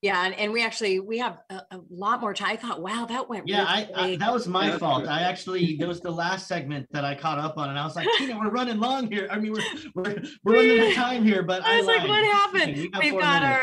Yeah, 0.05 0.23
and, 0.23 0.35
and 0.35 0.53
we 0.53 0.63
actually 0.63 0.99
we 0.99 1.17
have 1.17 1.39
a, 1.49 1.55
a 1.71 1.79
lot 1.89 2.21
more 2.21 2.31
time. 2.35 2.49
I 2.51 2.55
thought, 2.57 2.79
wow, 2.79 3.07
that 3.09 3.27
went 3.27 3.47
Yeah, 3.47 3.61
really 3.61 3.95
I 3.95 4.15
that 4.17 4.31
was 4.31 4.47
my 4.47 4.67
Yeah. 4.67 4.77
fault. 4.77 5.07
I 5.07 5.21
actually 5.21 5.77
there 5.77 5.87
was 5.87 5.99
the 5.99 6.11
last 6.11 6.47
segment 6.47 6.85
that 6.91 7.03
I 7.03 7.15
caught 7.15 7.39
up 7.39 7.57
on, 7.57 7.69
and 7.71 7.79
I 7.79 7.83
was 7.83 7.95
like, 7.95 8.07
Tina, 8.15 8.37
we're 8.37 8.51
running 8.51 8.79
long 8.79 9.09
here. 9.11 9.27
I 9.31 9.39
mean, 9.39 9.53
we're 9.53 9.63
we're, 9.95 10.21
we're 10.43 10.53
running 10.53 10.79
out 10.79 10.89
of 10.89 10.93
time 11.07 11.23
here, 11.23 11.41
but 11.41 11.63
I 11.65 11.77
was 11.77 11.87
like, 11.87 12.07
what 12.07 12.23
happened? 12.23 12.77
We 12.77 12.89
got 12.89 13.03
We've 13.03 13.19
got 13.19 13.41
minutes. 13.41 13.59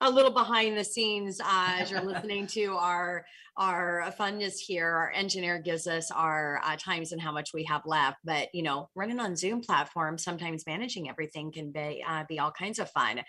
our 0.00 0.08
a 0.08 0.10
little 0.10 0.30
behind 0.32 0.78
the 0.78 0.84
scenes 0.84 1.40
uh, 1.40 1.76
as 1.80 1.90
you're 1.90 2.00
listening 2.00 2.46
to 2.48 2.72
our 2.76 3.26
our 3.58 4.10
funness 4.18 4.54
here. 4.58 4.88
Our 4.88 5.10
engineer 5.10 5.58
gives 5.58 5.86
us 5.86 6.10
our 6.10 6.62
uh, 6.64 6.76
times 6.78 7.12
and 7.12 7.20
how 7.20 7.32
much 7.32 7.50
we 7.52 7.64
have 7.64 7.82
left. 7.84 8.16
But 8.24 8.48
you 8.54 8.62
know, 8.62 8.88
running 8.94 9.20
on 9.20 9.36
Zoom 9.36 9.60
platform, 9.60 10.16
sometimes 10.16 10.64
managing 10.66 11.10
everything 11.10 11.52
can 11.52 11.70
be 11.70 12.02
uh, 12.08 12.24
be 12.26 12.38
all 12.38 12.50
kinds 12.50 12.78
of 12.78 12.88
fun. 12.88 13.20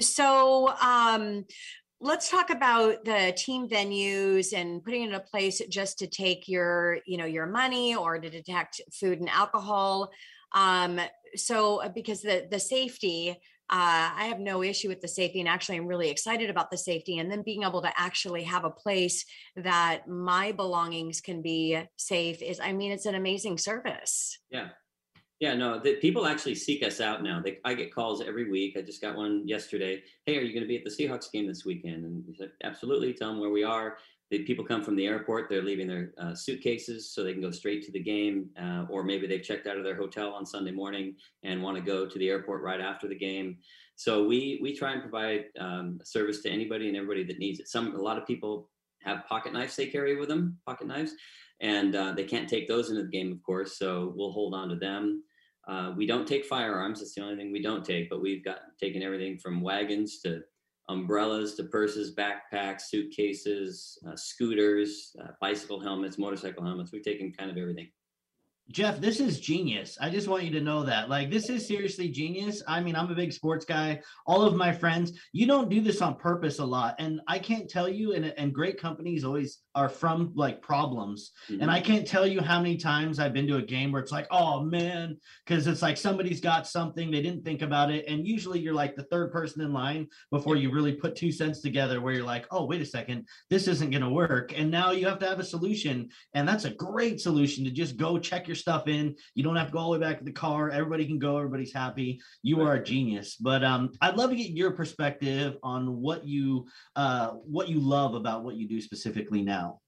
So 0.00 0.68
um, 0.82 1.46
let's 2.00 2.30
talk 2.30 2.50
about 2.50 3.04
the 3.04 3.32
team 3.36 3.68
venues 3.68 4.52
and 4.52 4.82
putting 4.84 5.02
it 5.02 5.08
in 5.08 5.14
a 5.14 5.20
place 5.20 5.60
just 5.68 5.98
to 5.98 6.06
take 6.06 6.48
your 6.48 6.98
you 7.06 7.16
know 7.16 7.24
your 7.24 7.46
money 7.46 7.94
or 7.94 8.18
to 8.18 8.28
detect 8.28 8.80
food 8.92 9.20
and 9.20 9.28
alcohol 9.28 10.10
um 10.52 11.00
so 11.36 11.82
uh, 11.82 11.88
because 11.88 12.20
the 12.20 12.46
the 12.50 12.60
safety 12.60 13.38
uh, 13.70 14.12
I 14.14 14.26
have 14.26 14.40
no 14.40 14.62
issue 14.62 14.88
with 14.88 15.00
the 15.00 15.08
safety, 15.08 15.40
and 15.40 15.48
actually, 15.48 15.78
I'm 15.78 15.86
really 15.86 16.10
excited 16.10 16.50
about 16.50 16.70
the 16.70 16.76
safety. 16.76 17.18
And 17.18 17.30
then 17.30 17.40
being 17.42 17.62
able 17.62 17.80
to 17.80 17.92
actually 17.98 18.42
have 18.42 18.64
a 18.64 18.70
place 18.70 19.24
that 19.56 20.06
my 20.06 20.52
belongings 20.52 21.22
can 21.22 21.40
be 21.40 21.82
safe 21.96 22.42
is, 22.42 22.60
I 22.60 22.74
mean, 22.74 22.92
it's 22.92 23.06
an 23.06 23.14
amazing 23.14 23.56
service. 23.56 24.38
Yeah. 24.50 24.68
Yeah, 25.44 25.52
no, 25.52 25.78
the 25.78 25.96
people 25.96 26.24
actually 26.24 26.54
seek 26.54 26.82
us 26.82 27.02
out 27.02 27.22
now. 27.22 27.38
They, 27.38 27.58
I 27.66 27.74
get 27.74 27.94
calls 27.94 28.22
every 28.22 28.50
week. 28.50 28.78
I 28.78 28.80
just 28.80 29.02
got 29.02 29.14
one 29.14 29.46
yesterday. 29.46 30.02
Hey, 30.24 30.38
are 30.38 30.40
you 30.40 30.54
going 30.54 30.62
to 30.62 30.66
be 30.66 30.78
at 30.78 30.84
the 30.84 30.88
Seahawks 30.88 31.30
game 31.30 31.46
this 31.46 31.66
weekend? 31.66 32.06
And 32.06 32.34
said, 32.34 32.52
absolutely. 32.62 33.12
Tell 33.12 33.28
them 33.28 33.40
where 33.40 33.50
we 33.50 33.62
are. 33.62 33.98
The 34.30 34.38
people 34.44 34.64
come 34.64 34.82
from 34.82 34.96
the 34.96 35.06
airport. 35.06 35.50
They're 35.50 35.60
leaving 35.60 35.86
their 35.86 36.12
uh, 36.16 36.34
suitcases 36.34 37.10
so 37.10 37.22
they 37.22 37.34
can 37.34 37.42
go 37.42 37.50
straight 37.50 37.84
to 37.84 37.92
the 37.92 38.02
game, 38.02 38.48
uh, 38.58 38.86
or 38.88 39.02
maybe 39.02 39.26
they've 39.26 39.42
checked 39.42 39.66
out 39.66 39.76
of 39.76 39.84
their 39.84 39.96
hotel 39.96 40.32
on 40.32 40.46
Sunday 40.46 40.70
morning 40.70 41.14
and 41.42 41.62
want 41.62 41.76
to 41.76 41.82
go 41.82 42.06
to 42.06 42.18
the 42.18 42.30
airport 42.30 42.62
right 42.62 42.80
after 42.80 43.06
the 43.06 43.14
game. 43.14 43.58
So 43.96 44.26
we 44.26 44.58
we 44.62 44.74
try 44.74 44.92
and 44.92 45.02
provide 45.02 45.44
um, 45.60 46.00
service 46.04 46.40
to 46.44 46.50
anybody 46.50 46.88
and 46.88 46.96
everybody 46.96 47.22
that 47.24 47.38
needs 47.38 47.60
it. 47.60 47.68
Some 47.68 47.94
a 47.94 48.00
lot 48.00 48.16
of 48.16 48.26
people 48.26 48.70
have 49.02 49.26
pocket 49.26 49.52
knives 49.52 49.76
they 49.76 49.88
carry 49.88 50.16
with 50.16 50.30
them, 50.30 50.56
pocket 50.64 50.86
knives, 50.86 51.12
and 51.60 51.94
uh, 51.94 52.12
they 52.12 52.24
can't 52.24 52.48
take 52.48 52.66
those 52.66 52.88
into 52.88 53.02
the 53.02 53.10
game, 53.10 53.30
of 53.30 53.42
course. 53.42 53.76
So 53.76 54.14
we'll 54.16 54.32
hold 54.32 54.54
on 54.54 54.70
to 54.70 54.76
them. 54.76 55.22
Uh, 55.66 55.92
we 55.96 56.06
don't 56.06 56.26
take 56.26 56.44
firearms. 56.44 57.00
That's 57.00 57.14
the 57.14 57.22
only 57.22 57.36
thing 57.36 57.52
we 57.52 57.62
don't 57.62 57.84
take. 57.84 58.10
But 58.10 58.20
we've 58.22 58.44
got 58.44 58.58
taken 58.80 59.02
everything 59.02 59.38
from 59.38 59.60
wagons 59.60 60.20
to 60.20 60.42
umbrellas 60.88 61.54
to 61.54 61.64
purses, 61.64 62.14
backpacks, 62.14 62.82
suitcases, 62.82 63.98
uh, 64.06 64.16
scooters, 64.16 65.16
uh, 65.22 65.28
bicycle 65.40 65.80
helmets, 65.80 66.18
motorcycle 66.18 66.64
helmets. 66.64 66.92
We've 66.92 67.02
taken 67.02 67.32
kind 67.32 67.50
of 67.50 67.56
everything. 67.56 67.88
Geoff, 68.70 68.98
this 68.98 69.20
is 69.20 69.40
genius. 69.40 69.98
I 70.00 70.08
just 70.08 70.26
want 70.26 70.44
you 70.44 70.50
to 70.52 70.60
know 70.60 70.84
that. 70.84 71.10
Like, 71.10 71.30
this 71.30 71.50
is 71.50 71.68
seriously 71.68 72.08
genius. 72.08 72.62
I 72.66 72.80
mean, 72.80 72.96
I'm 72.96 73.10
a 73.10 73.14
big 73.14 73.32
sports 73.32 73.66
guy. 73.66 74.00
All 74.26 74.42
of 74.42 74.54
my 74.54 74.72
friends, 74.72 75.12
you 75.32 75.46
don't 75.46 75.68
do 75.68 75.82
this 75.82 76.00
on 76.00 76.14
purpose 76.16 76.58
a 76.60 76.64
lot. 76.64 76.94
And 76.98 77.20
I 77.28 77.38
can't 77.38 77.68
tell 77.68 77.88
you, 77.88 78.14
and, 78.14 78.24
and 78.24 78.54
great 78.54 78.80
companies 78.80 79.22
always 79.22 79.58
are 79.74 79.88
from 79.88 80.32
like 80.34 80.62
problems. 80.62 81.32
Mm-hmm. 81.50 81.62
And 81.62 81.70
I 81.70 81.80
can't 81.80 82.06
tell 82.06 82.26
you 82.26 82.40
how 82.40 82.58
many 82.60 82.76
times 82.76 83.18
I've 83.18 83.32
been 83.32 83.46
to 83.48 83.56
a 83.56 83.62
game 83.62 83.92
where 83.92 84.00
it's 84.00 84.12
like, 84.12 84.28
oh 84.30 84.62
man, 84.62 85.18
because 85.44 85.66
it's 85.66 85.82
like 85.82 85.96
somebody's 85.96 86.40
got 86.40 86.66
something, 86.66 87.10
they 87.10 87.22
didn't 87.22 87.44
think 87.44 87.60
about 87.60 87.90
it. 87.90 88.06
And 88.08 88.26
usually 88.26 88.60
you're 88.60 88.74
like 88.74 88.94
the 88.94 89.04
third 89.04 89.32
person 89.32 89.62
in 89.62 89.72
line 89.72 90.06
before 90.30 90.56
you 90.56 90.72
really 90.72 90.92
put 90.92 91.16
two 91.16 91.32
cents 91.32 91.60
together 91.60 92.00
where 92.00 92.14
you're 92.14 92.24
like, 92.24 92.46
oh, 92.50 92.64
wait 92.64 92.80
a 92.80 92.86
second, 92.86 93.26
this 93.50 93.68
isn't 93.68 93.90
going 93.90 94.02
to 94.02 94.08
work. 94.08 94.52
And 94.56 94.70
now 94.70 94.92
you 94.92 95.06
have 95.06 95.18
to 95.18 95.28
have 95.28 95.40
a 95.40 95.44
solution. 95.44 96.08
And 96.34 96.48
that's 96.48 96.64
a 96.64 96.70
great 96.70 97.20
solution 97.20 97.64
to 97.64 97.70
just 97.70 97.96
go 97.96 98.18
check 98.18 98.46
your 98.46 98.53
stuff 98.54 98.88
in. 98.88 99.14
You 99.34 99.42
don't 99.42 99.56
have 99.56 99.68
to 99.68 99.72
go 99.72 99.78
all 99.78 99.92
the 99.92 99.98
way 99.98 100.06
back 100.06 100.18
to 100.18 100.24
the 100.24 100.32
car. 100.32 100.70
Everybody 100.70 101.06
can 101.06 101.18
go, 101.18 101.36
everybody's 101.36 101.72
happy. 101.72 102.20
You 102.42 102.60
are 102.62 102.74
a 102.74 102.82
genius. 102.82 103.36
But 103.36 103.64
um, 103.64 103.92
I'd 104.00 104.16
love 104.16 104.30
to 104.30 104.36
get 104.36 104.50
your 104.50 104.72
perspective 104.72 105.56
on 105.62 106.00
what 106.00 106.26
you 106.26 106.66
uh, 106.96 107.30
what 107.30 107.68
you 107.68 107.80
love 107.80 108.14
about 108.14 108.44
what 108.44 108.56
you 108.56 108.68
do 108.68 108.80
specifically 108.80 109.42
now. 109.42 109.80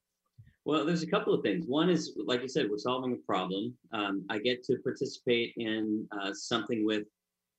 Well, 0.64 0.84
there's 0.84 1.04
a 1.04 1.06
couple 1.06 1.32
of 1.32 1.42
things. 1.42 1.64
One 1.66 1.88
is, 1.88 2.18
like 2.26 2.42
you 2.42 2.48
said, 2.48 2.66
we're 2.68 2.78
solving 2.78 3.12
a 3.12 3.24
problem. 3.24 3.72
Um, 3.92 4.24
I 4.28 4.38
get 4.38 4.64
to 4.64 4.78
participate 4.78 5.54
in 5.56 6.08
uh, 6.10 6.32
something 6.34 6.84
with 6.84 7.04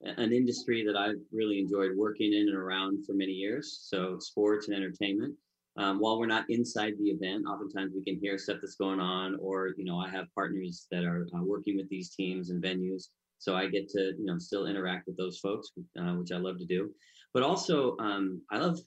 an 0.01 0.33
industry 0.33 0.85
that 0.85 0.97
I've 0.97 1.21
really 1.31 1.59
enjoyed 1.59 1.95
working 1.95 2.33
in 2.33 2.49
and 2.49 2.55
around 2.55 3.05
for 3.05 3.13
many 3.13 3.31
years. 3.31 3.79
So, 3.83 4.19
sports 4.19 4.67
and 4.67 4.75
entertainment. 4.75 5.35
Um, 5.77 5.99
while 5.99 6.19
we're 6.19 6.25
not 6.25 6.45
inside 6.49 6.93
the 6.97 7.09
event, 7.09 7.45
oftentimes 7.45 7.93
we 7.95 8.03
can 8.03 8.19
hear 8.19 8.37
stuff 8.37 8.57
that's 8.61 8.75
going 8.75 8.99
on, 8.99 9.37
or 9.39 9.73
you 9.77 9.85
know, 9.85 9.99
I 9.99 10.09
have 10.09 10.25
partners 10.33 10.87
that 10.91 11.03
are 11.03 11.27
uh, 11.35 11.43
working 11.43 11.77
with 11.77 11.87
these 11.89 12.15
teams 12.15 12.49
and 12.49 12.63
venues, 12.63 13.09
so 13.37 13.55
I 13.55 13.67
get 13.67 13.87
to 13.89 14.13
you 14.17 14.25
know 14.25 14.39
still 14.39 14.65
interact 14.65 15.05
with 15.07 15.17
those 15.17 15.37
folks, 15.39 15.69
uh, 15.99 16.13
which 16.13 16.31
I 16.31 16.37
love 16.37 16.57
to 16.57 16.65
do. 16.65 16.89
But 17.33 17.43
also, 17.43 17.95
um, 17.99 18.41
I 18.51 18.57
love 18.57 18.79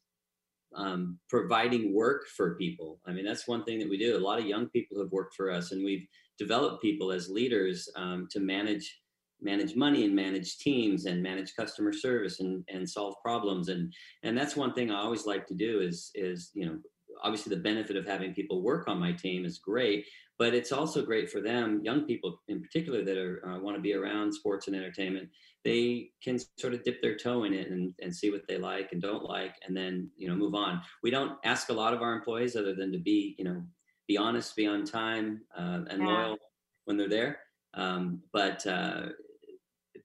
um, 0.75 1.19
providing 1.29 1.95
work 1.95 2.27
for 2.37 2.57
people. 2.57 2.99
I 3.07 3.13
mean, 3.13 3.25
that's 3.25 3.47
one 3.47 3.65
thing 3.65 3.79
that 3.79 3.89
we 3.89 3.99
do. 3.99 4.17
A 4.17 4.19
lot 4.19 4.41
of 4.41 4.47
young 4.47 4.69
people 4.71 5.01
have 5.01 5.13
worked 5.13 5.37
for 5.37 5.51
us, 5.51 5.71
and 5.71 5.85
we've 5.85 6.07
developed 6.39 6.83
people 6.83 7.13
as 7.13 7.29
leaders 7.29 7.89
um, 7.97 8.27
to 8.33 8.41
manage 8.41 8.99
manage 9.43 9.77
money 9.77 10.05
and 10.05 10.15
manage 10.15 10.59
teams 10.59 11.07
and 11.07 11.23
manage 11.23 11.55
customer 11.57 11.93
service 11.93 12.41
and 12.41 12.65
and 12.69 12.89
solve 12.89 13.15
problems. 13.23 13.69
And 13.69 13.93
and 14.23 14.37
that's 14.37 14.57
one 14.57 14.75
thing 14.75 14.91
I 14.91 15.01
always 15.01 15.27
like 15.27 15.47
to 15.49 15.55
do 15.55 15.81
is 15.81 16.11
is 16.15 16.51
you 16.55 16.67
know 16.67 16.79
obviously 17.23 17.55
the 17.55 17.63
benefit 17.63 17.97
of 17.97 18.07
having 18.07 18.35
people 18.35 18.63
work 18.63 18.89
on 18.89 18.99
my 18.99 19.13
team 19.13 19.45
is 19.45 19.59
great 19.59 20.07
but 20.39 20.55
it's 20.55 20.73
also 20.73 21.05
great 21.05 21.31
for 21.31 21.41
them 21.41 21.81
young 21.85 22.05
people 22.07 22.41
in 22.49 22.63
particular 22.63 23.05
that 23.05 23.19
are 23.19 23.47
uh, 23.47 23.59
want 23.59 23.77
to 23.77 23.81
be 23.81 23.95
around 23.95 24.33
sports 24.33 24.67
and 24.67 24.77
entertainment 24.77 25.29
they 25.65 26.11
can 26.23 26.39
sort 26.59 26.73
of 26.73 26.83
dip 26.83 27.03
their 27.03 27.17
toe 27.17 27.45
in 27.45 27.53
it 27.53 27.71
and, 27.71 27.93
and 28.01 28.15
see 28.15 28.31
what 28.31 28.47
they 28.49 28.57
like 28.57 28.93
and 28.93 29.03
don't 29.03 29.25
like 29.25 29.57
and 29.67 29.77
then 29.77 30.11
you 30.17 30.29
know 30.29 30.35
move 30.35 30.55
on 30.55 30.81
we 31.03 31.11
don't 31.11 31.39
ask 31.45 31.69
a 31.69 31.73
lot 31.73 31.93
of 31.93 32.03
our 32.03 32.15
employees 32.15 32.57
other 32.57 32.75
than 32.75 32.91
to 32.91 32.99
be 32.99 33.35
you 33.39 33.45
know 33.45 33.63
be 34.09 34.17
honest 34.17 34.57
be 34.57 34.67
on 34.67 34.85
time 34.85 35.43
um, 35.57 35.87
and 35.91 36.05
Yeah. 36.07 36.07
loyal 36.07 36.39
when 36.85 36.97
they're 36.97 37.09
there 37.09 37.41
um, 37.75 38.21
but 38.33 38.67
uh, 38.67 39.09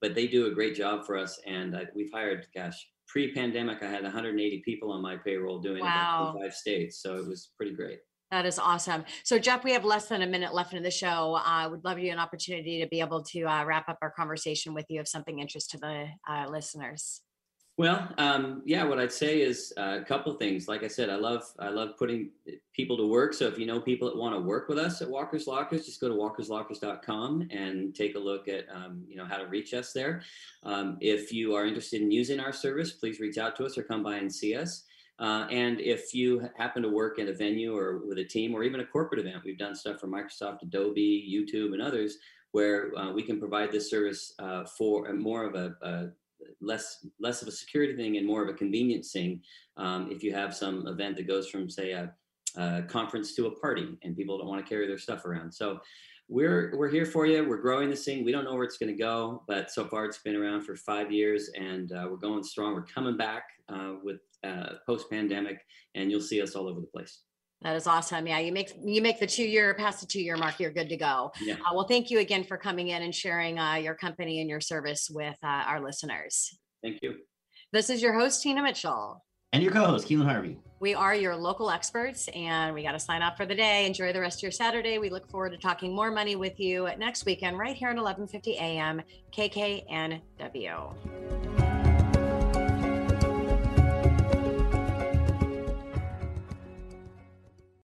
but 0.01 0.15
they 0.15 0.27
do 0.27 0.47
a 0.47 0.51
great 0.51 0.75
job 0.75 1.05
for 1.05 1.17
us 1.17 1.39
and 1.45 1.75
I, 1.75 1.85
we've 1.95 2.11
hired 2.13 2.47
gosh 2.55 2.77
pre-pandemic 3.07 3.83
i 3.83 3.87
had 3.87 4.03
180 4.03 4.61
people 4.65 4.91
on 4.91 5.01
my 5.01 5.15
payroll 5.17 5.59
doing 5.59 5.83
Wow. 5.83 6.31
about 6.31 6.41
five 6.41 6.53
states 6.53 7.01
so 7.01 7.15
it 7.15 7.27
was 7.27 7.51
pretty 7.57 7.73
great 7.75 7.99
That 8.31 8.45
is 8.47 8.57
awesome. 8.59 9.05
So, 9.23 9.37
Geoff, 9.37 9.63
we 9.63 9.71
have 9.71 9.85
less 9.85 10.07
than 10.07 10.21
a 10.23 10.27
minute 10.27 10.51
left 10.53 10.73
in 10.73 10.81
the 10.83 10.91
show. 10.91 11.37
I 11.45 11.67
would 11.67 11.83
love 11.85 11.99
you 11.99 12.11
an 12.11 12.17
opportunity 12.19 12.81
to 12.81 12.87
be 12.87 12.99
able 12.99 13.21
to 13.33 13.43
uh, 13.43 13.63
wrap 13.63 13.87
up 13.87 13.99
our 14.01 14.09
conversation 14.11 14.73
with 14.73 14.85
you 14.89 14.99
of 14.99 15.07
something 15.07 15.37
interest 15.39 15.69
to 15.71 15.77
the 15.77 16.07
uh, 16.27 16.45
listeners. 16.49 17.21
Well, 17.77 18.07
um, 18.17 18.61
yeah, 18.65 18.85
what 18.85 18.99
I'd 18.99 19.11
say 19.11 19.41
is 19.41 19.73
uh, 19.77 19.99
a 20.01 20.05
couple 20.05 20.33
things. 20.35 20.69
Like 20.69 20.83
I 20.83 20.87
said, 20.87 21.09
I 21.09 21.15
love 21.15 21.43
I 21.59 21.67
love 21.67 21.97
putting 21.99 22.29
people 22.73 22.95
to 22.95 23.05
work. 23.05 23.33
So 23.33 23.47
if 23.47 23.59
you 23.59 23.65
know 23.65 23.81
people 23.81 24.07
that 24.07 24.15
want 24.15 24.33
to 24.33 24.39
work 24.39 24.69
with 24.69 24.77
us 24.77 25.01
at 25.01 25.09
Walker's 25.09 25.45
Lockers, 25.45 25.85
just 25.85 25.99
go 25.99 26.07
to 26.07 26.15
walkerslockers.com 26.15 27.49
and 27.51 27.93
take 27.93 28.15
a 28.15 28.19
look 28.19 28.47
at 28.47 28.65
um, 28.73 29.03
you 29.09 29.17
know 29.17 29.25
how 29.25 29.35
to 29.35 29.47
reach 29.47 29.73
us 29.73 29.91
there. 29.91 30.21
Um, 30.63 30.97
if 31.01 31.33
you 31.33 31.53
are 31.53 31.65
interested 31.65 32.01
in 32.01 32.11
using 32.11 32.39
our 32.39 32.53
service, 32.53 32.93
please 32.93 33.19
reach 33.19 33.37
out 33.37 33.57
to 33.57 33.65
us 33.65 33.77
or 33.77 33.83
come 33.83 34.03
by 34.03 34.17
and 34.17 34.33
see 34.33 34.55
us. 34.55 34.85
Uh, 35.19 35.45
and 35.51 35.81
if 35.81 36.13
you 36.13 36.47
happen 36.57 36.81
to 36.81 36.89
work 36.89 37.19
at 37.19 37.27
a 37.27 37.33
venue 37.33 37.75
or 37.75 38.05
with 38.05 38.19
a 38.19 38.23
team 38.23 38.53
or 38.53 38.63
even 38.63 38.79
a 38.79 38.85
corporate 38.85 39.19
event, 39.19 39.43
we've 39.43 39.57
done 39.57 39.75
stuff 39.75 39.99
for 39.99 40.07
Microsoft, 40.07 40.61
Adobe, 40.61 41.25
YouTube, 41.29 41.73
and 41.73 41.81
others 41.81 42.17
where 42.51 42.97
uh, 42.97 43.11
we 43.11 43.21
can 43.21 43.37
provide 43.37 43.69
this 43.69 43.89
service 43.89 44.33
uh, 44.39 44.63
for 44.63 45.11
more 45.13 45.43
of 45.43 45.55
a, 45.55 45.75
a 45.81 46.07
less 46.61 47.05
less 47.19 47.41
of 47.41 47.47
a 47.47 47.51
security 47.51 47.95
thing 47.95 48.17
and 48.17 48.25
more 48.25 48.43
of 48.43 48.49
a 48.49 48.53
convenience 48.53 49.11
thing. 49.11 49.41
Um, 49.77 50.09
if 50.11 50.23
you 50.23 50.33
have 50.33 50.55
some 50.55 50.87
event 50.87 51.17
that 51.17 51.27
goes 51.27 51.49
from 51.49 51.69
say 51.69 51.91
a, 51.91 52.13
a 52.57 52.83
conference 52.83 53.35
to 53.35 53.47
a 53.47 53.59
party 53.59 53.97
and 54.03 54.15
people 54.15 54.37
don't 54.37 54.47
want 54.47 54.65
to 54.65 54.69
carry 54.69 54.87
their 54.87 54.97
stuff 54.97 55.25
around, 55.25 55.51
so 55.53 55.79
we're 56.27 56.73
we're 56.75 56.89
here 56.89 57.05
for 57.05 57.25
you. 57.25 57.47
We're 57.47 57.61
growing 57.61 57.89
this 57.89 58.03
thing. 58.03 58.25
We 58.25 58.31
don't 58.31 58.45
know 58.45 58.55
where 58.55 58.63
it's 58.63 58.77
going 58.77 58.91
to 58.91 58.97
go, 58.97 59.43
but 59.47 59.69
so 59.69 59.85
far 59.85 60.05
it's 60.05 60.17
been 60.19 60.35
around 60.35 60.63
for 60.63 60.75
five 60.75 61.11
years, 61.11 61.49
and 61.55 61.91
uh, 61.91 62.07
we're 62.09 62.17
going 62.17 62.43
strong. 62.43 62.73
We're 62.73 62.85
coming 62.85 63.15
back 63.15 63.43
uh, 63.69 63.93
with 64.03 64.21
uh, 64.43 64.73
post 64.85 65.09
pandemic, 65.09 65.59
and 65.93 66.09
you'll 66.09 66.21
see 66.21 66.41
us 66.41 66.55
all 66.55 66.67
over 66.67 66.81
the 66.81 66.87
place. 66.87 67.21
That 67.65 67.75
is 67.75 67.87
awesome. 67.87 68.27
Yeah, 68.27 68.37
you 68.37 68.51
make 68.51 68.73
you 68.83 69.01
make 69.01 69.19
the 69.19 69.25
two 69.25 69.43
year 69.43 69.73
past 69.73 69.99
the 69.99 70.05
two 70.05 70.21
year 70.21 70.37
mark, 70.37 70.59
you're 70.59 70.69
good 70.69 70.87
to 70.87 70.97
go. 70.97 71.31
Yeah. 71.41 71.55
Uh, 71.55 71.73
well, 71.73 71.87
thank 71.87 72.11
you 72.11 72.19
again 72.19 72.43
for 72.43 72.57
coming 72.57 72.89
in 72.89 73.01
and 73.01 73.13
sharing 73.13 73.57
uh, 73.57 73.73
your 73.73 73.95
company 73.95 74.39
and 74.39 74.47
your 74.47 74.61
service 74.61 75.09
with 75.11 75.35
uh, 75.41 75.47
our 75.47 75.81
listeners. 75.83 76.59
Thank 76.83 76.99
you. 77.01 77.15
This 77.73 77.89
is 77.89 78.03
your 78.03 78.13
host 78.13 78.43
Tina 78.43 78.61
Mitchell. 78.61 79.25
And 79.51 79.63
your 79.63 79.71
co-host, 79.71 80.07
Keelan 80.07 80.25
Harvey. 80.25 80.59
We 80.79 80.93
are 80.93 81.15
your 81.15 81.35
local 81.35 81.71
experts, 81.71 82.27
and 82.35 82.75
we 82.75 82.83
got 82.83 82.91
to 82.91 82.99
sign 82.99 83.23
off 83.23 83.35
for 83.35 83.47
the 83.47 83.55
day. 83.55 83.87
Enjoy 83.87 84.13
the 84.13 84.21
rest 84.21 84.39
of 84.39 84.43
your 84.43 84.51
Saturday. 84.51 84.99
We 84.99 85.09
look 85.09 85.27
forward 85.31 85.53
to 85.53 85.57
talking 85.57 85.95
more 85.95 86.11
money 86.11 86.35
with 86.35 86.59
you 86.59 86.87
next 86.99 87.25
weekend, 87.25 87.57
right 87.57 87.75
here 87.75 87.89
at 87.89 87.97
11:50 87.97 88.57
a.m. 88.57 89.01
KKNW. 89.35 90.93